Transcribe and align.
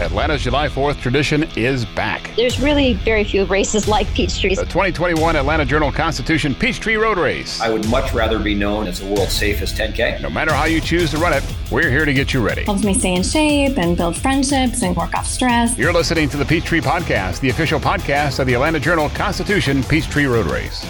Atlanta's 0.00 0.42
July 0.42 0.66
4th 0.66 0.98
tradition 1.00 1.46
is 1.56 1.84
back. 1.84 2.30
There's 2.34 2.58
really 2.58 2.94
very 2.94 3.22
few 3.22 3.44
races 3.44 3.86
like 3.86 4.06
Peachtree. 4.14 4.54
The 4.54 4.62
2021 4.62 5.36
Atlanta 5.36 5.64
Journal 5.66 5.92
Constitution 5.92 6.54
Peachtree 6.54 6.96
Road 6.96 7.18
Race. 7.18 7.60
I 7.60 7.68
would 7.68 7.86
much 7.88 8.14
rather 8.14 8.38
be 8.38 8.54
known 8.54 8.86
as 8.86 9.00
the 9.00 9.06
world's 9.06 9.34
safest 9.34 9.76
10K. 9.76 10.22
No 10.22 10.30
matter 10.30 10.54
how 10.54 10.64
you 10.64 10.80
choose 10.80 11.10
to 11.10 11.18
run 11.18 11.34
it, 11.34 11.44
we're 11.70 11.90
here 11.90 12.06
to 12.06 12.14
get 12.14 12.32
you 12.32 12.40
ready. 12.40 12.64
Helps 12.64 12.82
me 12.82 12.94
stay 12.94 13.14
in 13.14 13.22
shape 13.22 13.76
and 13.76 13.94
build 13.96 14.16
friendships 14.16 14.82
and 14.82 14.96
work 14.96 15.14
off 15.14 15.26
stress. 15.26 15.76
You're 15.76 15.92
listening 15.92 16.30
to 16.30 16.38
the 16.38 16.46
Peachtree 16.46 16.80
Podcast, 16.80 17.40
the 17.40 17.50
official 17.50 17.78
podcast 17.78 18.38
of 18.38 18.46
the 18.46 18.54
Atlanta 18.54 18.80
Journal 18.80 19.10
Constitution 19.10 19.82
Peachtree 19.82 20.24
Road 20.24 20.46
Race. 20.46 20.82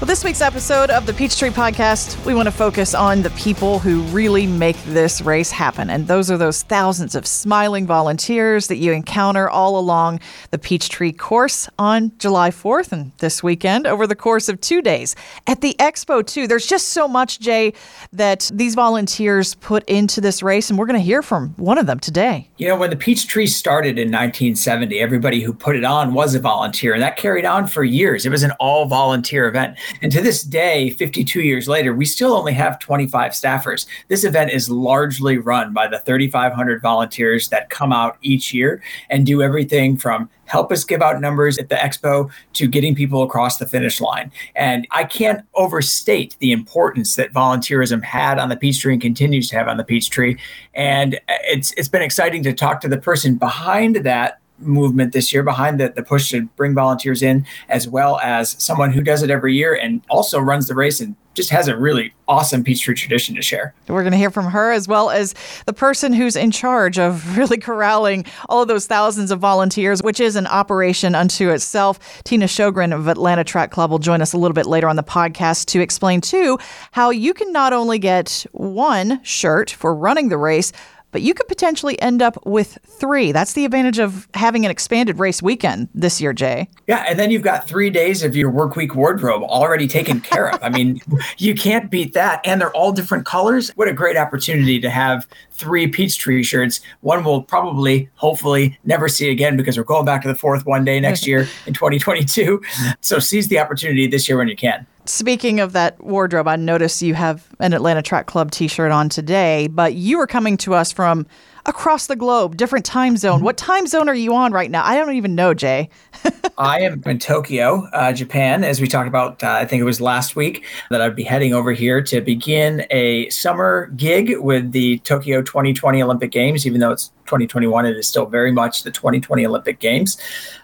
Well, 0.00 0.06
this 0.06 0.22
week's 0.22 0.42
episode 0.42 0.90
of 0.90 1.06
the 1.06 1.12
Peachtree 1.12 1.50
Podcast, 1.50 2.24
we 2.24 2.32
want 2.32 2.46
to 2.46 2.52
focus 2.52 2.94
on 2.94 3.22
the 3.22 3.30
people 3.30 3.80
who 3.80 4.02
really 4.02 4.46
make 4.46 4.80
this 4.84 5.20
race 5.20 5.50
happen. 5.50 5.90
And 5.90 6.06
those 6.06 6.30
are 6.30 6.38
those 6.38 6.62
thousands 6.62 7.16
of 7.16 7.26
smiling 7.26 7.84
volunteers 7.84 8.68
that 8.68 8.76
you 8.76 8.92
encounter 8.92 9.50
all 9.50 9.76
along 9.76 10.20
the 10.52 10.58
Peachtree 10.58 11.10
course 11.10 11.68
on 11.80 12.12
July 12.18 12.50
4th 12.50 12.92
and 12.92 13.10
this 13.18 13.42
weekend 13.42 13.88
over 13.88 14.06
the 14.06 14.14
course 14.14 14.48
of 14.48 14.60
two 14.60 14.82
days. 14.82 15.16
At 15.48 15.62
the 15.62 15.74
expo, 15.80 16.24
too, 16.24 16.46
there's 16.46 16.68
just 16.68 16.90
so 16.90 17.08
much, 17.08 17.40
Jay, 17.40 17.72
that 18.12 18.48
these 18.54 18.76
volunteers 18.76 19.56
put 19.56 19.82
into 19.88 20.20
this 20.20 20.44
race. 20.44 20.70
And 20.70 20.78
we're 20.78 20.86
going 20.86 21.00
to 21.00 21.04
hear 21.04 21.22
from 21.22 21.54
one 21.56 21.76
of 21.76 21.88
them 21.88 21.98
today. 21.98 22.48
You 22.58 22.68
know, 22.68 22.76
when 22.76 22.90
the 22.90 22.96
Peachtree 22.96 23.48
started 23.48 23.98
in 23.98 24.12
1970, 24.12 24.96
everybody 25.00 25.42
who 25.42 25.52
put 25.52 25.74
it 25.74 25.82
on 25.82 26.14
was 26.14 26.36
a 26.36 26.38
volunteer. 26.38 26.94
And 26.94 27.02
that 27.02 27.16
carried 27.16 27.44
on 27.44 27.66
for 27.66 27.82
years. 27.82 28.24
It 28.24 28.30
was 28.30 28.44
an 28.44 28.52
all 28.60 28.86
volunteer 28.86 29.48
event. 29.48 29.76
And 30.02 30.12
to 30.12 30.20
this 30.20 30.42
day, 30.42 30.90
52 30.90 31.40
years 31.40 31.68
later, 31.68 31.94
we 31.94 32.04
still 32.04 32.34
only 32.34 32.52
have 32.52 32.78
25 32.78 33.32
staffers. 33.32 33.86
This 34.08 34.24
event 34.24 34.50
is 34.50 34.70
largely 34.70 35.38
run 35.38 35.72
by 35.72 35.88
the 35.88 35.98
3,500 36.00 36.82
volunteers 36.82 37.48
that 37.48 37.70
come 37.70 37.92
out 37.92 38.18
each 38.22 38.52
year 38.52 38.82
and 39.10 39.26
do 39.26 39.42
everything 39.42 39.96
from 39.96 40.28
help 40.48 40.72
us 40.72 40.82
give 40.82 41.02
out 41.02 41.20
numbers 41.20 41.58
at 41.58 41.68
the 41.68 41.74
expo 41.74 42.30
to 42.54 42.66
getting 42.66 42.94
people 42.94 43.22
across 43.22 43.58
the 43.58 43.66
finish 43.66 44.00
line. 44.00 44.32
And 44.56 44.86
I 44.90 45.04
can't 45.04 45.44
overstate 45.54 46.36
the 46.40 46.52
importance 46.52 47.16
that 47.16 47.32
volunteerism 47.32 48.02
had 48.02 48.38
on 48.38 48.48
the 48.48 48.56
Peachtree 48.56 48.94
and 48.94 49.02
continues 49.02 49.48
to 49.50 49.56
have 49.56 49.68
on 49.68 49.76
the 49.76 49.84
Peachtree. 49.84 50.36
And 50.74 51.20
it's 51.28 51.72
it's 51.72 51.88
been 51.88 52.02
exciting 52.02 52.42
to 52.44 52.52
talk 52.52 52.80
to 52.80 52.88
the 52.88 52.98
person 52.98 53.36
behind 53.36 53.96
that 53.96 54.40
movement 54.58 55.12
this 55.12 55.32
year 55.32 55.42
behind 55.42 55.80
the, 55.80 55.90
the 55.90 56.02
push 56.02 56.30
to 56.30 56.42
bring 56.56 56.74
volunteers 56.74 57.22
in, 57.22 57.46
as 57.68 57.88
well 57.88 58.18
as 58.20 58.56
someone 58.62 58.92
who 58.92 59.02
does 59.02 59.22
it 59.22 59.30
every 59.30 59.54
year 59.54 59.74
and 59.74 60.02
also 60.10 60.38
runs 60.40 60.66
the 60.66 60.74
race 60.74 61.00
and 61.00 61.14
just 61.38 61.50
has 61.50 61.68
a 61.68 61.76
really 61.76 62.12
awesome 62.26 62.64
Peachtree 62.64 62.96
tradition 62.96 63.36
to 63.36 63.42
share. 63.42 63.72
We're 63.86 64.02
going 64.02 64.12
to 64.12 64.18
hear 64.18 64.30
from 64.30 64.46
her 64.46 64.72
as 64.72 64.88
well 64.88 65.08
as 65.08 65.36
the 65.66 65.72
person 65.72 66.12
who's 66.12 66.34
in 66.34 66.50
charge 66.50 66.98
of 66.98 67.38
really 67.38 67.58
corralling 67.58 68.26
all 68.48 68.62
of 68.62 68.68
those 68.68 68.86
thousands 68.86 69.30
of 69.30 69.38
volunteers, 69.38 70.02
which 70.02 70.18
is 70.18 70.34
an 70.34 70.48
operation 70.48 71.14
unto 71.14 71.50
itself. 71.50 72.22
Tina 72.24 72.46
Sjogren 72.46 72.92
of 72.92 73.06
Atlanta 73.06 73.44
Track 73.44 73.70
Club 73.70 73.90
will 73.90 74.00
join 74.00 74.20
us 74.20 74.32
a 74.32 74.36
little 74.36 74.52
bit 74.52 74.66
later 74.66 74.88
on 74.88 74.96
the 74.96 75.04
podcast 75.04 75.66
to 75.66 75.80
explain, 75.80 76.20
too, 76.20 76.58
how 76.90 77.10
you 77.10 77.32
can 77.32 77.52
not 77.52 77.72
only 77.72 78.00
get 78.00 78.44
one 78.50 79.22
shirt 79.22 79.70
for 79.70 79.94
running 79.94 80.30
the 80.30 80.38
race, 80.38 80.72
but 81.10 81.22
you 81.22 81.34
could 81.34 81.48
potentially 81.48 82.00
end 82.00 82.22
up 82.22 82.44
with 82.46 82.78
three. 82.84 83.32
That's 83.32 83.54
the 83.54 83.64
advantage 83.64 83.98
of 83.98 84.28
having 84.34 84.64
an 84.64 84.70
expanded 84.70 85.18
race 85.18 85.42
weekend 85.42 85.88
this 85.94 86.20
year, 86.20 86.32
Jay. 86.32 86.68
Yeah, 86.86 87.04
and 87.08 87.18
then 87.18 87.30
you've 87.30 87.42
got 87.42 87.66
three 87.66 87.90
days 87.90 88.22
of 88.22 88.36
your 88.36 88.50
work 88.50 88.76
week 88.76 88.94
wardrobe 88.94 89.42
already 89.42 89.88
taken 89.88 90.20
care 90.20 90.50
of. 90.50 90.62
I 90.62 90.68
mean, 90.68 91.00
you 91.38 91.54
can't 91.54 91.90
beat 91.90 92.14
that. 92.14 92.40
And 92.44 92.60
they're 92.60 92.74
all 92.74 92.92
different 92.92 93.24
colors. 93.24 93.70
What 93.70 93.88
a 93.88 93.92
great 93.92 94.16
opportunity 94.16 94.80
to 94.80 94.90
have 94.90 95.26
three 95.50 95.86
Peachtree 95.86 96.42
shirts. 96.42 96.80
One 97.00 97.24
we'll 97.24 97.42
probably, 97.42 98.08
hopefully, 98.14 98.78
never 98.84 99.08
see 99.08 99.30
again 99.30 99.56
because 99.56 99.76
we're 99.76 99.84
going 99.84 100.04
back 100.04 100.22
to 100.22 100.28
the 100.28 100.34
fourth 100.34 100.66
one 100.66 100.84
day 100.84 101.00
next 101.00 101.26
year 101.26 101.48
in 101.66 101.74
2022. 101.74 102.62
So 103.00 103.18
seize 103.18 103.48
the 103.48 103.58
opportunity 103.58 104.06
this 104.06 104.28
year 104.28 104.38
when 104.38 104.48
you 104.48 104.56
can. 104.56 104.86
Speaking 105.08 105.60
of 105.60 105.72
that 105.72 106.04
wardrobe, 106.04 106.46
I 106.46 106.56
noticed 106.56 107.00
you 107.00 107.14
have 107.14 107.48
an 107.60 107.72
Atlanta 107.72 108.02
Track 108.02 108.26
Club 108.26 108.50
t 108.50 108.68
shirt 108.68 108.92
on 108.92 109.08
today, 109.08 109.66
but 109.66 109.94
you 109.94 110.20
are 110.20 110.26
coming 110.26 110.58
to 110.58 110.74
us 110.74 110.92
from 110.92 111.26
across 111.66 112.06
the 112.06 112.16
globe, 112.16 112.56
different 112.56 112.84
time 112.84 113.16
zone. 113.16 113.42
What 113.42 113.56
time 113.56 113.86
zone 113.86 114.08
are 114.08 114.14
you 114.14 114.34
on 114.34 114.52
right 114.52 114.70
now? 114.70 114.84
I 114.84 114.96
don't 114.96 115.14
even 115.14 115.34
know, 115.34 115.54
Jay. 115.54 115.90
I 116.58 116.80
am 116.80 117.02
in 117.06 117.18
Tokyo, 117.18 117.86
uh, 117.92 118.12
Japan, 118.12 118.64
as 118.64 118.80
we 118.80 118.88
talked 118.88 119.08
about. 119.08 119.42
Uh, 119.42 119.50
I 119.52 119.64
think 119.64 119.80
it 119.80 119.84
was 119.84 120.00
last 120.00 120.36
week 120.36 120.64
that 120.90 121.00
I'd 121.00 121.16
be 121.16 121.22
heading 121.22 121.54
over 121.54 121.72
here 121.72 122.02
to 122.02 122.20
begin 122.20 122.84
a 122.90 123.28
summer 123.30 123.86
gig 123.96 124.38
with 124.38 124.72
the 124.72 124.98
Tokyo 124.98 125.42
2020 125.42 126.02
Olympic 126.02 126.30
Games, 126.30 126.66
even 126.66 126.80
though 126.80 126.92
it's 126.92 127.12
2021, 127.28 127.86
it 127.86 127.96
is 127.96 128.08
still 128.08 128.26
very 128.26 128.50
much 128.50 128.82
the 128.82 128.90
2020 128.90 129.46
Olympic 129.46 129.78
Games. 129.78 130.16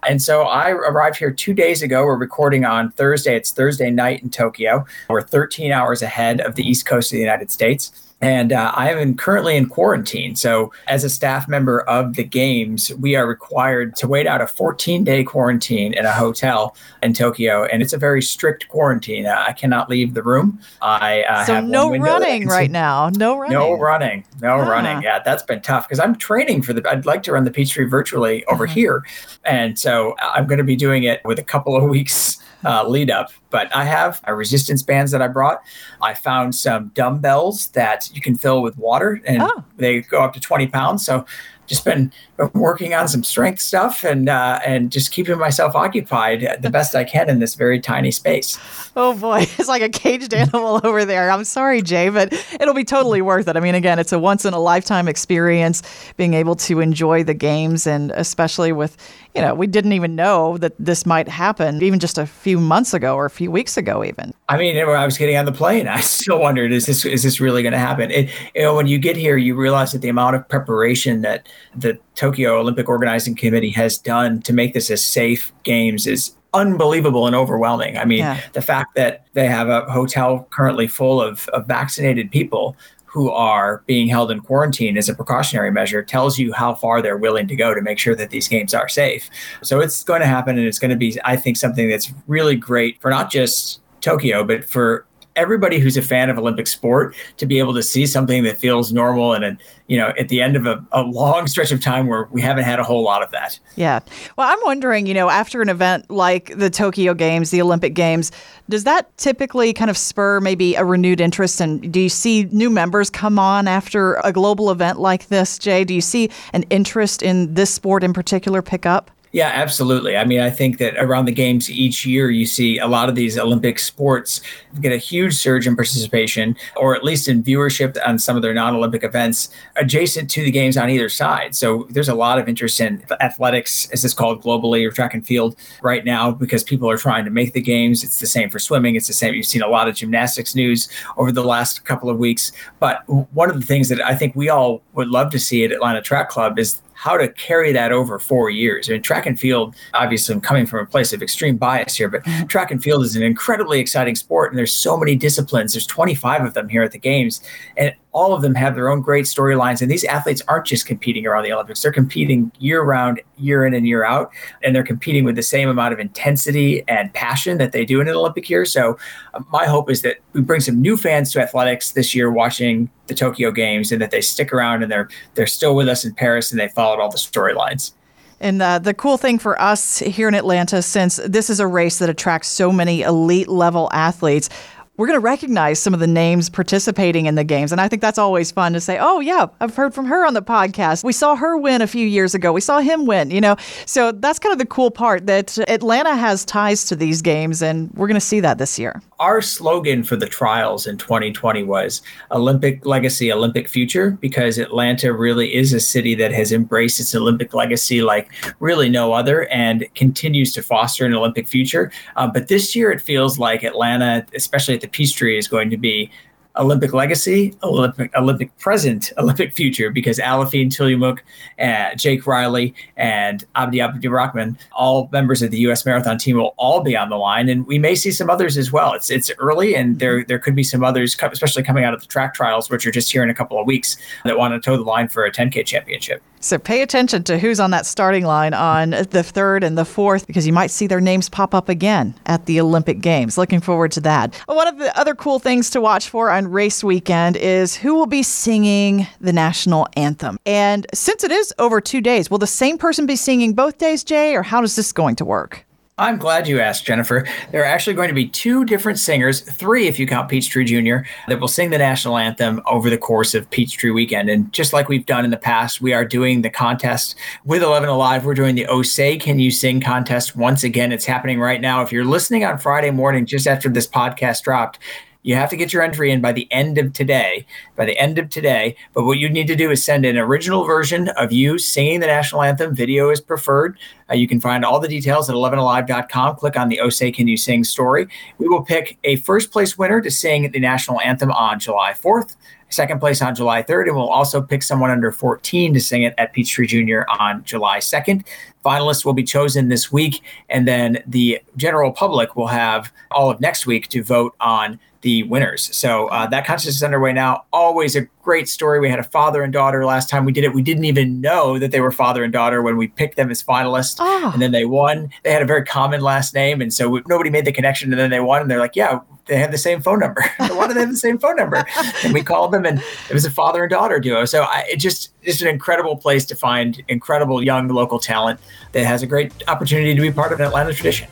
And 0.09 0.21
so 0.21 0.43
I 0.43 0.71
arrived 0.71 1.17
here 1.17 1.31
two 1.31 1.55
days 1.55 1.83
ago. 1.83 2.05
We're 2.05 2.17
recording 2.17 2.65
on 2.65 2.91
Thursday. 2.93 3.37
It's 3.37 3.53
Thursday 3.53 3.91
night 3.91 4.23
in 4.23 4.31
Tokyo. 4.31 4.85
We're 5.09 5.23
13 5.23 5.71
hours 5.71 6.03
ahead 6.03 6.41
of 6.41 6.57
the 6.57 6.69
East 6.69 6.87
Coast 6.87 7.13
of 7.13 7.17
the 7.17 7.23
United 7.23 7.51
States. 7.51 7.93
And 8.21 8.53
uh, 8.53 8.73
I 8.75 8.91
am 8.91 9.17
currently 9.17 9.57
in 9.57 9.69
quarantine. 9.69 10.37
So, 10.37 10.73
as 10.87 11.05
a 11.05 11.11
staff 11.11 11.49
member 11.49 11.81
of 11.83 12.15
the 12.15 12.25
games, 12.25 12.93
we 12.95 13.17
are 13.17 13.27
required 13.27 13.97
to 13.97 14.09
wait 14.09 14.27
out 14.27 14.41
a 14.41 14.47
14 14.47 15.05
day 15.05 15.25
quarantine 15.25 15.93
in 15.93 16.07
a 16.07 16.13
hotel 16.13 16.77
in 17.03 17.13
Tokyo. 17.13 17.65
And 17.65 17.83
it's 17.83 17.93
a 17.93 17.99
very 17.99 18.23
strict 18.23 18.69
quarantine. 18.69 19.27
Uh, 19.27 19.45
I 19.47 19.53
cannot 19.53 19.91
leave 19.91 20.15
the 20.15 20.23
room. 20.23 20.59
I 20.81 21.23
uh, 21.25 21.45
So, 21.45 21.61
no 21.61 21.95
running 21.97 22.47
right 22.47 22.71
now. 22.71 23.11
No 23.11 23.37
running. 23.37 23.59
No 23.59 23.73
running. 23.75 24.25
No 24.41 24.61
ah. 24.61 24.69
running. 24.69 25.03
Yeah, 25.03 25.21
that's 25.23 25.43
been 25.43 25.61
tough 25.61 25.87
because 25.87 26.01
I'm 26.01 26.17
training 26.17 26.63
for 26.63 26.73
the, 26.73 26.89
I'd 26.89 27.07
like 27.07 27.25
to 27.25 27.33
run 27.33 27.45
the 27.45 27.51
Peachtree 27.51 27.87
virtually 27.87 28.45
over 28.47 28.65
uh-huh. 28.65 28.75
here. 28.75 29.03
And 29.45 29.79
so, 29.79 30.15
I'm 30.21 30.47
going 30.47 30.59
to 30.59 30.65
be 30.65 30.77
doing 30.77 31.03
it 31.03 31.21
with 31.25 31.39
a 31.39 31.45
couple 31.45 31.77
of 31.77 31.83
weeks 31.91 32.39
uh, 32.65 32.87
lead 32.89 33.11
up. 33.11 33.31
But 33.51 33.75
I 33.75 33.85
have 33.85 34.21
a 34.25 34.35
resistance 34.35 34.83
bands 34.83 35.13
that 35.13 35.23
I 35.23 35.29
brought. 35.29 35.63
I 36.03 36.15
found 36.15 36.55
some 36.55 36.89
dumbbells 36.95 37.69
that 37.69 38.11
you 38.13 38.21
can 38.21 38.37
fill 38.37 38.63
with 38.63 38.77
water, 38.77 39.21
and 39.25 39.43
oh. 39.43 39.65
they 39.77 40.01
go 40.01 40.23
up 40.23 40.33
to 40.35 40.41
20 40.41 40.67
pounds. 40.69 41.05
So 41.05 41.25
just 41.67 41.85
been 41.85 42.13
working 42.53 42.95
on 42.95 43.09
some 43.09 43.23
strength 43.23 43.61
stuff 43.61 44.05
and 44.05 44.29
uh, 44.29 44.61
and 44.65 44.91
just 44.91 45.13
keeping 45.13 45.39
myself 45.39 45.75
occupied 45.75 46.59
the 46.61 46.71
best 46.71 46.95
I 46.95 47.05
can 47.05 47.31
in 47.31 47.39
this 47.39 47.55
very 47.55 47.81
tiny 47.81 48.11
space. 48.11 48.59
Oh 48.97 49.17
boy, 49.17 49.41
it's 49.59 49.69
like 49.69 49.83
a 49.83 49.89
caged 49.89 50.35
animal 50.35 50.81
over 50.85 51.05
there. 51.05 51.31
I'm 51.31 51.45
sorry, 51.45 51.83
Jay, 51.83 52.09
but 52.09 52.33
it'll 52.61 52.75
be 52.75 52.85
totally 52.85 53.23
worth 53.23 53.49
it. 53.49 53.57
I 53.57 53.61
mean, 53.61 53.75
again, 53.75 53.99
it's 53.99 54.13
a 54.13 54.19
once 54.19 54.45
in 54.45 54.55
a 54.55 54.59
lifetime 54.59 55.09
experience 55.09 55.83
being 56.17 56.35
able 56.35 56.57
to 56.57 56.81
enjoy 56.81 57.25
the 57.25 57.35
games, 57.35 57.87
and 57.87 58.11
especially 58.13 58.73
with 58.73 58.97
you 59.35 59.41
know 59.41 59.55
we 59.55 59.67
didn't 59.67 59.93
even 59.93 60.15
know 60.17 60.59
that 60.59 60.73
this 60.79 61.07
might 61.07 61.29
happen 61.29 61.83
even 61.83 61.99
just 61.99 62.19
a 62.19 62.27
few 62.27 62.59
months 62.61 62.95
ago 62.95 63.15
or 63.15 63.27
a 63.27 63.31
few 63.31 63.51
weeks 63.51 63.77
ago 63.77 64.05
even. 64.05 64.33
I 64.49 64.59
mean, 64.59 64.77
when 64.77 64.97
I 64.97 65.05
was 65.05 65.19
getting 65.19 65.37
on 65.37 65.45
the 65.45 65.53
plane, 65.53 65.89
I 65.95 66.01
still 66.01 66.41
wondered 66.41 66.73
is 66.73 66.87
this 66.87 67.05
is 67.05 67.23
this 67.23 67.41
really 67.41 67.63
going 67.63 67.73
to 67.73 67.79
happen? 67.79 68.11
It, 68.11 68.31
you 68.55 68.63
know, 68.63 68.75
when 68.75 68.87
you 68.87 68.99
get 68.99 69.17
here, 69.17 69.37
you 69.37 69.55
realize 69.55 69.93
that 69.93 70.03
the 70.03 70.09
amount 70.09 70.37
of 70.37 70.49
preparation 70.49 71.23
that 71.23 71.49
the 71.77 71.99
Tokyo 72.15 72.59
Olympic 72.59 72.89
Organizing 72.89 73.35
Committee 73.35 73.71
has 73.71 73.99
done 73.99 74.41
to 74.43 74.53
make 74.53 74.75
this 74.75 74.91
a 74.91 74.97
safe 74.97 75.53
games 75.63 76.07
is 76.07 76.35
unbelievable 76.53 77.27
and 77.27 77.35
overwhelming. 77.35 77.99
I 77.99 78.05
mean, 78.05 78.21
yeah. 78.21 78.41
the 78.53 78.63
fact 78.63 78.95
that 78.95 79.27
they 79.33 79.47
have 79.47 79.69
a 79.69 79.83
hotel 79.91 80.47
currently 80.51 80.87
full 80.87 81.21
of, 81.21 81.49
of 81.49 81.67
vaccinated 81.67 82.31
people 82.31 82.77
who 83.15 83.31
are 83.31 83.85
being 83.87 84.09
held 84.09 84.31
in 84.31 84.41
quarantine 84.41 84.97
as 84.97 85.09
a 85.09 85.15
precautionary 85.15 85.71
measure 85.71 86.03
tells 86.03 86.37
you 86.37 86.53
how 86.53 86.75
far 86.75 87.01
they're 87.01 87.17
willing 87.17 87.47
to 87.47 87.55
go 87.55 87.73
to 87.73 87.81
make 87.81 87.99
sure 87.99 88.17
that 88.17 88.31
these 88.31 88.49
games 88.49 88.75
are 88.75 88.89
safe. 88.89 89.31
So 89.63 89.79
it's 89.81 90.03
going 90.03 90.21
to 90.21 90.27
happen 90.27 90.59
and 90.59 90.67
it's 90.67 90.81
going 90.81 90.91
to 90.91 90.97
be, 90.97 91.17
I 91.25 91.37
think, 91.37 91.57
something 91.57 91.89
that's 91.89 92.13
really 92.27 92.57
great 92.57 93.01
for 93.01 93.11
not 93.11 93.31
just 93.31 93.81
Tokyo, 94.01 94.43
but 94.43 94.65
for 94.65 95.07
everybody 95.37 95.79
who's 95.79 95.97
a 95.97 96.03
fan 96.03 96.31
of 96.31 96.39
Olympic 96.39 96.67
sport 96.67 97.15
to 97.37 97.47
be 97.47 97.59
able 97.59 97.75
to 97.75 97.83
see 97.83 98.07
something 98.07 98.45
that 98.45 98.57
feels 98.57 98.93
normal 98.93 99.33
and, 99.33 99.59
you 99.89 99.99
know, 99.99 100.13
at 100.19 100.29
the 100.29 100.41
end 100.41 100.57
of 100.57 100.67
a, 100.67 100.85
a, 100.93 101.03
long 101.03 101.47
stretch 101.55 101.73
of 101.73 101.81
time 101.81 102.07
where 102.07 102.29
we 102.31 102.41
haven't 102.41 102.65
had 102.65 102.79
a 102.79 102.85
whole 102.85 103.03
lot 103.03 103.23
of 103.23 103.31
that. 103.33 103.59
Yeah. 103.77 104.01
Well, 104.37 104.51
I'm 104.51 104.59
wondering, 104.65 105.07
you 105.07 105.15
know, 105.15 105.29
after 105.29 105.61
an 105.61 105.69
event 105.69 106.11
like 106.11 106.57
the 106.57 106.71
Tokyo 106.71 107.15
Games, 107.15 107.51
the 107.51 107.61
Olympic 107.61 107.95
Games, 107.95 108.31
does 108.69 108.85
that 108.85 109.17
typically 109.19 109.73
kind 109.73 109.91
of 109.91 109.97
spur 109.99 110.41
maybe 110.41 110.75
a 110.75 110.85
renewed 110.85 111.21
interest? 111.21 111.61
And 111.61 111.93
do 111.93 112.01
you 112.01 112.09
see 112.09 112.45
new 112.45 112.71
members 112.71 113.11
come 113.11 113.39
on 113.39 113.69
after 113.69 114.15
a 114.25 114.33
global 114.33 114.71
event 114.71 115.01
like 115.01 115.29
this, 115.29 115.59
Jay? 115.59 115.85
Do 115.85 115.95
you 115.95 116.01
see 116.01 116.31
an 116.53 116.63
interest 116.71 117.23
in 117.23 117.55
this 117.55 117.73
sport 117.73 118.05
in 118.05 118.13
particular 118.13 118.63
pick 118.63 118.87
up? 118.87 119.11
Yeah, 119.35 119.51
absolutely. 119.53 120.17
I 120.17 120.25
mean, 120.25 120.39
I 120.39 120.49
think 120.49 120.79
that 120.79 120.97
around 120.97 121.25
the 121.25 121.33
games 121.33 121.69
each 121.69 122.07
year, 122.07 122.31
you 122.31 122.47
see 122.47 122.79
a 122.79 122.87
lot 122.87 123.09
of 123.09 123.17
these 123.17 123.37
Olympic 123.37 123.81
sports 123.81 124.41
get 124.81 124.93
a 124.93 124.97
huge 124.97 125.35
surge 125.35 125.67
in 125.67 125.75
participation, 125.75 126.55
or 126.77 126.95
at 126.95 127.03
least 127.03 127.27
in 127.27 127.43
viewership 127.43 127.99
on 128.07 128.17
some 128.21 128.37
of 128.37 128.43
their 128.43 128.55
non 128.55 128.77
Olympic 128.77 129.03
events 129.03 129.49
adjacent 129.75 130.31
to 130.31 130.45
the 130.45 130.53
games 130.53 130.77
on 130.77 130.89
either 130.89 131.09
side. 131.09 131.57
So 131.57 131.89
there's 131.91 132.09
a 132.09 132.15
lot 132.15 132.39
of 132.39 132.49
interest 132.49 132.81
in 132.81 133.05
athletics, 133.21 133.91
as 133.91 134.05
it's 134.05 134.15
called 134.15 134.41
globally, 134.41 134.87
or 134.87 134.93
track 134.93 135.15
and 135.15 135.27
field 135.27 135.57
right 135.83 136.05
now, 136.05 136.31
because 136.31 136.63
people 136.63 136.89
are 136.89 136.97
trying 136.97 137.25
to 137.25 137.31
make 137.33 137.55
the 137.55 137.61
games. 137.61 138.05
It's 138.05 138.21
the 138.21 138.29
same 138.29 138.51
for 138.51 138.61
swimming. 138.61 138.95
It's 138.95 139.09
the 139.09 139.15
same. 139.15 139.35
You've 139.35 139.47
seen 139.47 139.63
a 139.63 139.69
lot 139.69 139.89
of 139.89 139.97
gymnastics 139.97 140.55
news 140.55 140.89
over 141.17 141.33
the 141.33 141.43
last 141.43 141.85
couple 141.85 142.09
of 142.09 142.19
weeks. 142.19 142.53
But 142.79 143.03
one 143.09 143.51
of 143.51 143.59
the 143.59 143.67
things 143.67 143.89
that 143.89 144.01
I 144.01 144.15
think 144.15 144.37
we 144.37 144.49
all 144.49 144.81
would 144.93 145.09
love 145.09 145.33
to 145.33 145.41
see 145.41 145.65
at 145.65 145.73
Atlanta 145.73 146.03
Track 146.03 146.29
Club 146.29 146.57
is 146.57 146.81
how 147.05 147.19
to 147.19 147.29
carry 147.35 147.71
that 147.71 147.93
over 147.93 148.19
four 148.19 148.49
years. 148.49 148.89
I 148.89 148.95
mean, 148.95 149.03
track 149.03 149.27
and 149.27 149.39
field, 149.39 149.77
obviously, 149.93 150.35
I'm 150.35 150.41
coming 150.41 150.65
from 150.65 150.81
a 150.81 150.87
place 150.87 151.13
of 151.13 151.21
extreme 151.21 151.59
bias 151.59 151.95
here, 151.95 152.09
but 152.09 152.25
mm-hmm. 152.25 152.47
track 152.47 152.71
and 152.71 152.83
field 152.83 153.05
is 153.05 153.15
an 153.15 153.23
incredibly 153.23 153.79
exciting 153.79 154.15
sport, 154.15 154.51
and 154.51 154.59
there's 154.59 154.73
so 154.73 154.97
many 154.97 155.15
disciplines. 155.15 155.75
There's 155.75 155.87
25 155.87 156.47
of 156.47 156.55
them 156.55 156.67
here 156.67 156.83
at 156.83 156.93
the 156.93 156.99
games, 156.99 157.43
and 157.77 157.95
all 158.15 158.33
of 158.33 158.41
them 158.41 158.55
have 158.55 158.75
their 158.75 158.89
own 158.89 159.03
great 159.03 159.27
storylines. 159.27 159.83
And 159.83 159.91
these 159.91 160.05
athletes 160.05 160.41
aren't 160.49 160.67
just 160.67 160.87
competing 160.87 161.27
around 161.27 161.45
the 161.45 161.53
Olympics; 161.53 161.83
they're 161.83 161.93
competing 161.93 162.51
year 162.59 162.83
round, 162.83 163.21
year 163.37 163.67
in 163.67 163.75
and 163.75 163.87
year 163.87 164.05
out, 164.05 164.31
and 164.63 164.75
they're 164.75 164.83
competing 164.85 165.25
with 165.25 165.37
the 165.37 165.43
same 165.43 165.69
amount 165.69 165.93
of 165.93 166.01
intensity 166.01 166.85
and 166.89 167.13
passion 167.13 167.59
that 167.59 167.73
they 167.73 167.85
do 167.85 168.01
in 168.01 168.09
an 168.09 168.15
Olympic 168.15 168.49
year. 168.49 168.65
So, 168.65 168.97
uh, 169.35 169.41
my 169.51 169.67
hope 169.67 169.91
is 169.91 170.03
that 170.03 170.17
we 170.33 170.41
bring 170.41 170.61
some 170.61 170.81
new 170.81 170.97
fans 170.97 171.33
to 171.33 171.43
athletics 171.43 171.93
this 171.93 172.15
year, 172.15 172.31
watching 172.31 172.89
the 173.09 173.15
Tokyo 173.15 173.51
Games, 173.51 173.93
and 173.93 174.01
that 174.01 174.11
they 174.11 174.21
stick 174.21 174.53
around 174.53 174.83
and 174.83 174.91
they're 174.91 175.09
they're 175.35 175.47
still 175.47 175.75
with 175.75 175.89
us 175.89 176.05
in 176.05 176.15
Paris 176.15 176.51
and 176.51 176.61
they 176.61 176.69
followed 176.69 177.01
all 177.01 177.11
the 177.11 177.19
storylines. 177.19 177.93
And 178.41 178.61
uh, 178.61 178.79
the 178.79 178.93
cool 178.93 179.17
thing 179.17 179.39
for 179.39 179.61
us 179.61 180.01
here 180.01 180.29
in 180.29 180.35
Atlanta, 180.35 180.83
since 180.83 181.17
this 181.25 181.49
is 181.49 181.61
a 181.61 181.67
race 181.67 181.99
that 182.01 182.11
attracts 182.11 182.49
so 182.49 182.73
many 182.73 183.03
elite 183.03 183.49
level 183.49 183.89
athletes, 183.93 184.51
we're 184.97 185.09
going 185.09 185.17
to 185.17 185.25
recognize 185.25 185.81
some 185.81 185.93
of 185.93 185.99
the 185.99 186.07
names 186.07 186.49
participating 186.49 187.27
in 187.27 187.35
the 187.35 187.43
games. 187.43 187.73
And 187.73 187.81
I 187.81 187.89
think 187.89 188.01
that's 188.01 188.19
always 188.19 188.53
fun 188.53 188.75
to 188.75 188.81
say, 188.81 188.97
oh, 189.01 189.19
yeah, 189.19 189.47
I've 189.61 189.75
heard 189.75 189.93
from 189.93 190.07
her 190.07 190.25
on 190.25 190.35
the 190.35 190.43
podcast. 190.43 191.03
We 191.03 191.13
saw 191.13 191.35
her 191.35 191.57
win 191.57 191.83
a 191.83 191.87
few 191.89 192.07
years 192.07 192.33
ago. 192.33 192.53
We 192.53 192.61
saw 192.61 192.79
him 192.79 193.05
win, 193.05 193.33
you 193.33 193.41
know? 193.41 193.57
So 193.87 194.13
that's 194.13 194.39
kind 194.39 194.53
of 194.53 194.59
the 194.59 194.67
cool 194.67 194.93
part 194.93 195.27
that 195.27 195.59
Atlanta 195.69 196.15
has 196.15 196.45
ties 196.45 196.85
to 196.85 196.97
these 196.97 197.23
games, 197.23 197.61
and 197.61 197.91
we're 197.95 198.07
going 198.07 198.15
to 198.15 198.21
see 198.21 198.39
that 198.41 198.59
this 198.59 198.79
year. 198.79 199.03
Our 199.19 199.43
slogan 199.43 200.05
for 200.05 200.17
the 200.17 200.27
trials 200.27 200.87
in 200.87 200.97
2020 200.97 201.65
was 201.65 202.03
Olympic 202.31 202.87
legacy, 202.87 203.33
Olympic 203.33 203.69
future, 203.69 204.13
because 204.13 204.59
Atlanta 204.59 205.13
really 205.13 205.55
is 205.55 205.73
a 205.73 205.81
city 205.81 206.15
that 206.17 206.33
has 206.33 206.53
embraced 206.53 207.01
its 207.01 207.15
Olympic 207.15 207.53
legacy 207.53 208.03
like 208.03 208.31
really 208.61 208.89
no 208.89 209.13
other 209.13 209.49
and 209.49 209.87
continues 209.95 210.53
to 210.53 210.63
foster 210.63 211.05
an 211.05 211.15
Olympic 211.15 211.49
future. 211.49 211.91
Um, 212.17 212.33
but 212.33 212.49
this 212.49 212.77
year, 212.77 212.93
it 212.93 213.01
feels 213.01 213.39
like 213.39 213.65
Atlanta, 213.65 214.25
especially 214.35 214.75
at 214.75 214.84
the 214.85 214.89
Peachtree 214.89 215.39
is 215.39 215.49
going 215.49 215.71
to 215.71 215.77
be 215.77 216.11
Olympic 216.57 216.93
legacy, 216.93 217.53
Olympic 217.65 218.15
Olympic 218.17 218.57
present, 218.59 219.13
Olympic 219.19 219.53
future, 219.53 219.91
because 219.91 220.19
Aliphine 220.19 220.69
Tuliamuk, 220.69 221.19
uh, 221.59 221.97
Jake 221.97 222.27
Riley, 222.27 222.75
and 222.97 223.45
Abdi 223.57 223.81
Abdirahman, 223.81 224.57
all 224.73 225.09
members 225.11 225.43
of 225.43 225.51
the 225.51 225.59
U.S. 225.59 225.85
marathon 225.85 226.17
team, 226.17 226.37
will 226.37 226.55
all 226.57 226.81
be 226.81 226.97
on 226.97 227.09
the 227.09 227.17
line, 227.17 227.49
and 227.49 227.67
we 227.67 227.79
may 227.79 227.95
see 227.95 228.13
some 228.13 228.31
others 228.31 228.57
as 228.57 228.71
well. 228.71 228.93
It's 228.93 229.11
it's 229.11 229.31
early, 229.39 229.75
and 229.75 229.99
there 229.99 230.25
there 230.25 230.39
could 230.39 230.55
be 230.55 230.63
some 230.63 230.85
others, 230.85 231.17
especially 231.21 231.65
coming 231.65 231.85
out 231.85 231.95
of 231.95 232.01
the 232.01 232.07
track 232.07 232.35
trials, 232.35 232.71
which 232.71 232.87
are 232.87 232.93
just 232.93 233.11
here 233.11 233.23
in 233.23 233.31
a 233.31 233.35
couple 233.35 233.59
of 233.59 233.67
weeks, 233.67 233.97
that 234.25 234.39
want 234.39 234.55
to 234.55 234.61
toe 234.61 234.77
the 234.77 234.85
line 234.85 235.09
for 235.09 235.25
a 235.25 235.33
10K 235.33 235.67
championship. 235.67 236.23
So 236.45 236.59
pay 236.59 236.83
attention 236.83 237.23
to 237.25 237.39
who's 237.39 237.59
on 237.59 237.71
that 237.71 237.87
starting 237.87 238.27
line 238.27 238.53
on 238.53 238.91
the 238.91 239.23
third 239.23 239.65
and 239.65 239.79
the 239.79 239.85
fourth 239.87 240.27
because 240.27 240.47
you 240.47 240.53
might 240.53 240.71
see 240.71 240.87
their 240.87 241.01
names 241.01 241.31
pop 241.31 241.55
up 241.55 241.71
again 241.71 242.15
at 242.27 242.45
the 242.45 242.61
Olympic 242.61 243.01
Games. 243.01 243.39
Looking 243.39 243.63
forward 243.63 243.93
to 243.93 244.03
that. 244.03 244.35
One 244.45 244.69
of 244.69 244.77
the 244.77 244.95
other 244.95 245.15
cool 245.15 245.39
things 245.39 245.71
to 245.71 245.81
watch 245.81 246.11
for 246.11 246.31
on 246.31 246.49
race 246.49 246.85
weekend 246.85 247.39
is 247.39 247.75
who 247.75 247.95
will 247.95 248.05
be 248.05 248.23
singing 248.23 249.07
the 249.23 249.33
national 249.33 249.89
anthem. 249.97 250.39
And 250.45 250.87
since 250.93 251.25
it 251.25 251.31
is 251.31 251.51
over 251.59 251.81
two 251.81 252.03
days, 252.03 252.31
will 252.31 252.37
the 252.37 252.47
same 252.47 252.77
person 252.77 253.07
be 253.07 253.17
singing 253.17 253.55
both 253.55 253.79
days, 253.79 254.05
Jay, 254.05 254.37
or 254.37 254.43
how 254.43 254.63
is 254.63 254.77
this 254.77 254.93
going 254.93 255.17
to 255.17 255.25
work? 255.25 255.65
I'm 255.97 256.19
glad 256.19 256.49
you 256.49 256.59
asked, 256.59 256.85
Jennifer. 256.85 257.25
There 257.53 257.63
are 257.63 257.67
actually 257.67 257.95
going 257.95 258.09
to 258.09 258.15
be 258.15 258.27
two 258.27 258.65
different 258.65 258.99
singers, 258.99 259.43
three 259.43 259.87
if 259.87 259.97
you 259.97 260.09
count 260.09 260.29
Peachtree 260.29 260.65
Jr., 260.65 261.07
that 261.29 261.39
will 261.39 261.47
sing 261.47 261.71
the 261.71 261.79
national 261.79 262.19
anthem 262.19 262.61
over 262.67 262.91
the 262.91 262.99
course 262.99 263.33
of 263.33 263.49
Peachtree 263.51 263.93
weekend. 263.93 264.29
And 264.29 264.53
just 264.53 264.73
like 264.73 264.89
we've 264.89 265.07
done 265.07 265.25
in 265.25 265.31
the 265.31 265.37
past, 265.37 265.81
we 265.81 265.93
are 265.93 266.05
doing 266.05 266.43
the 266.43 266.51
contest 266.51 267.15
with 267.45 267.63
11 267.63 267.89
Alive. 267.89 268.25
We're 268.25 268.35
doing 268.35 268.57
the 268.57 268.67
Oh 268.67 268.83
Say 268.83 269.17
Can 269.17 269.39
You 269.39 269.53
Sing 269.53 269.81
contest 269.81 270.35
once 270.35 270.65
again. 270.65 270.91
It's 270.91 271.05
happening 271.05 271.39
right 271.39 271.61
now. 271.61 271.81
If 271.83 271.93
you're 271.93 272.05
listening 272.05 272.45
on 272.45 272.59
Friday 272.59 272.91
morning, 272.91 273.25
just 273.25 273.47
after 273.47 273.69
this 273.69 273.87
podcast 273.87 274.43
dropped, 274.43 274.81
you 275.25 275.35
have 275.35 275.51
to 275.51 275.57
get 275.57 275.73
your 275.73 275.83
entry 275.83 276.13
in 276.13 276.21
by 276.21 276.33
the 276.33 276.47
end 276.53 276.79
of 276.79 276.93
today. 276.93 277.47
By 277.75 277.87
the 277.87 277.99
end 277.99 278.19
of 278.19 278.31
today. 278.31 278.77
But 278.93 279.05
what 279.05 279.19
you 279.19 279.29
need 279.29 279.49
to 279.49 279.57
do 279.57 279.71
is 279.71 279.83
send 279.83 280.05
an 280.05 280.19
original 280.19 280.65
version 280.65 281.09
of 281.09 281.33
you 281.33 281.59
singing 281.59 282.01
the 282.01 282.07
national 282.07 282.43
anthem. 282.43 282.75
Video 282.75 283.11
is 283.11 283.21
preferred. 283.21 283.79
Uh, 284.11 284.15
you 284.15 284.29
can 284.29 284.39
find 284.39 284.65
all 284.65 284.79
the 284.79 284.87
details 284.87 285.31
at 285.31 285.35
11alive.com. 285.35 286.37
Click 286.37 286.57
on 286.59 286.69
the 286.69 286.79
Oh 286.79 286.91
Say 286.91 287.11
Can 287.11 287.27
You 287.27 287.39
Sing 287.39 287.65
story. 287.65 288.07
We 288.37 288.49
will 288.49 288.63
pick 288.63 288.99
a 289.03 289.17
first 289.17 289.51
place 289.51 289.79
winner 289.79 290.03
to 290.03 290.11
sing 290.11 290.51
the 290.51 290.61
national 290.61 291.01
anthem 291.01 291.33
on 291.33 291.59
July 291.59 291.93
4th 291.93 292.37
second 292.75 292.99
place 292.99 293.23
on 293.23 293.35
July 293.35 293.63
3rd, 293.63 293.87
and 293.87 293.97
we'll 293.97 294.09
also 294.09 294.43
pick 294.43 294.63
someone 294.63 294.91
under 294.91 295.13
14 295.13 295.73
to 295.73 295.81
sing 295.81 296.03
it 296.03 296.15
at 296.19 296.33
Peachtree 296.33 296.67
Junior 296.67 297.07
on 297.09 297.45
July 297.45 297.79
2nd. 297.79 298.27
Finalists 298.65 299.05
will 299.05 299.13
be 299.13 299.23
chosen 299.23 299.69
this 299.69 299.93
week, 299.93 300.23
and 300.49 300.67
then 300.67 301.03
the 301.07 301.41
general 301.57 301.93
public 301.93 302.37
will 302.37 302.49
have 302.49 302.93
all 303.11 303.31
of 303.31 303.41
next 303.41 303.67
week 303.67 303.89
to 303.89 304.03
vote 304.03 304.35
on 304.41 304.79
the 305.05 305.23
winners. 305.25 305.69
So 305.77 306.09
uh, 306.09 306.27
that 306.29 306.47
contest 306.47 306.67
is 306.67 306.83
underway 306.83 307.13
now. 307.13 307.45
Always 307.53 307.95
a 307.95 308.09
great 308.23 308.49
story. 308.49 308.81
We 308.81 308.89
had 308.89 308.99
a 308.99 309.05
father 309.05 309.43
and 309.43 309.53
daughter 309.53 309.85
last 309.85 310.09
time 310.09 310.25
we 310.25 310.33
did 310.33 310.45
it. 310.45 310.55
We 310.55 310.63
didn't 310.63 310.87
even 310.87 311.21
know 311.21 311.59
that 311.59 311.73
they 311.73 311.81
were 311.81 311.93
father 311.93 312.25
and 312.25 312.33
daughter 312.33 312.63
when 312.63 312.79
we 312.79 312.89
picked 312.89 313.17
them 313.17 313.31
as 313.31 313.43
finalists, 313.43 313.99
oh. 314.01 314.31
and 314.33 314.41
then 314.41 314.53
they 314.53 314.65
won. 314.65 315.11
They 315.23 315.31
had 315.31 315.43
a 315.43 315.45
very 315.45 315.63
common 315.63 316.01
last 316.01 316.35
name, 316.35 316.63
and 316.63 316.73
so 316.73 316.89
we, 316.89 317.03
nobody 317.07 317.29
made 317.29 317.45
the 317.45 317.53
connection. 317.53 317.93
And 317.93 318.01
then 318.01 318.09
they 318.09 318.21
won, 318.21 318.41
and 318.41 318.51
they're 318.51 318.59
like, 318.59 318.77
"Yeah, 318.77 319.01
they 319.27 319.37
have 319.37 319.53
the 319.53 319.59
same 319.59 319.83
phone 319.83 319.99
number. 319.99 320.25
Why 320.39 320.67
do 320.69 320.73
they 320.73 320.81
have 320.81 320.91
the 320.91 320.97
same 320.97 321.19
phone 321.19 321.37
number?" 321.37 321.67
And 322.03 322.15
we 322.15 322.23
called 322.23 322.53
them, 322.53 322.65
and 322.65 322.83
it 323.11 323.13
was 323.13 323.27
a 323.27 323.31
father 323.31 323.65
and 323.65 323.71
daughter 323.71 324.01
duo. 324.01 324.25
So 324.25 324.45
I, 324.45 324.65
it 324.71 324.79
just 324.79 325.13
it's 325.23 325.43
an 325.43 325.49
incredible 325.49 325.99
place 325.99 326.25
to 326.27 326.35
find 326.35 326.83
incredible 326.89 327.43
young 327.43 327.69
local 327.69 327.99
talent 327.99 328.41
that 328.73 328.87
has 328.87 329.03
a 329.03 329.07
great 329.07 329.33
opportunity 329.49 329.95
to 329.95 330.01
be 330.01 330.11
part 330.11 330.33
of 330.33 330.41
an 330.41 330.47
Atlanta 330.47 330.73
tradition. 330.73 331.09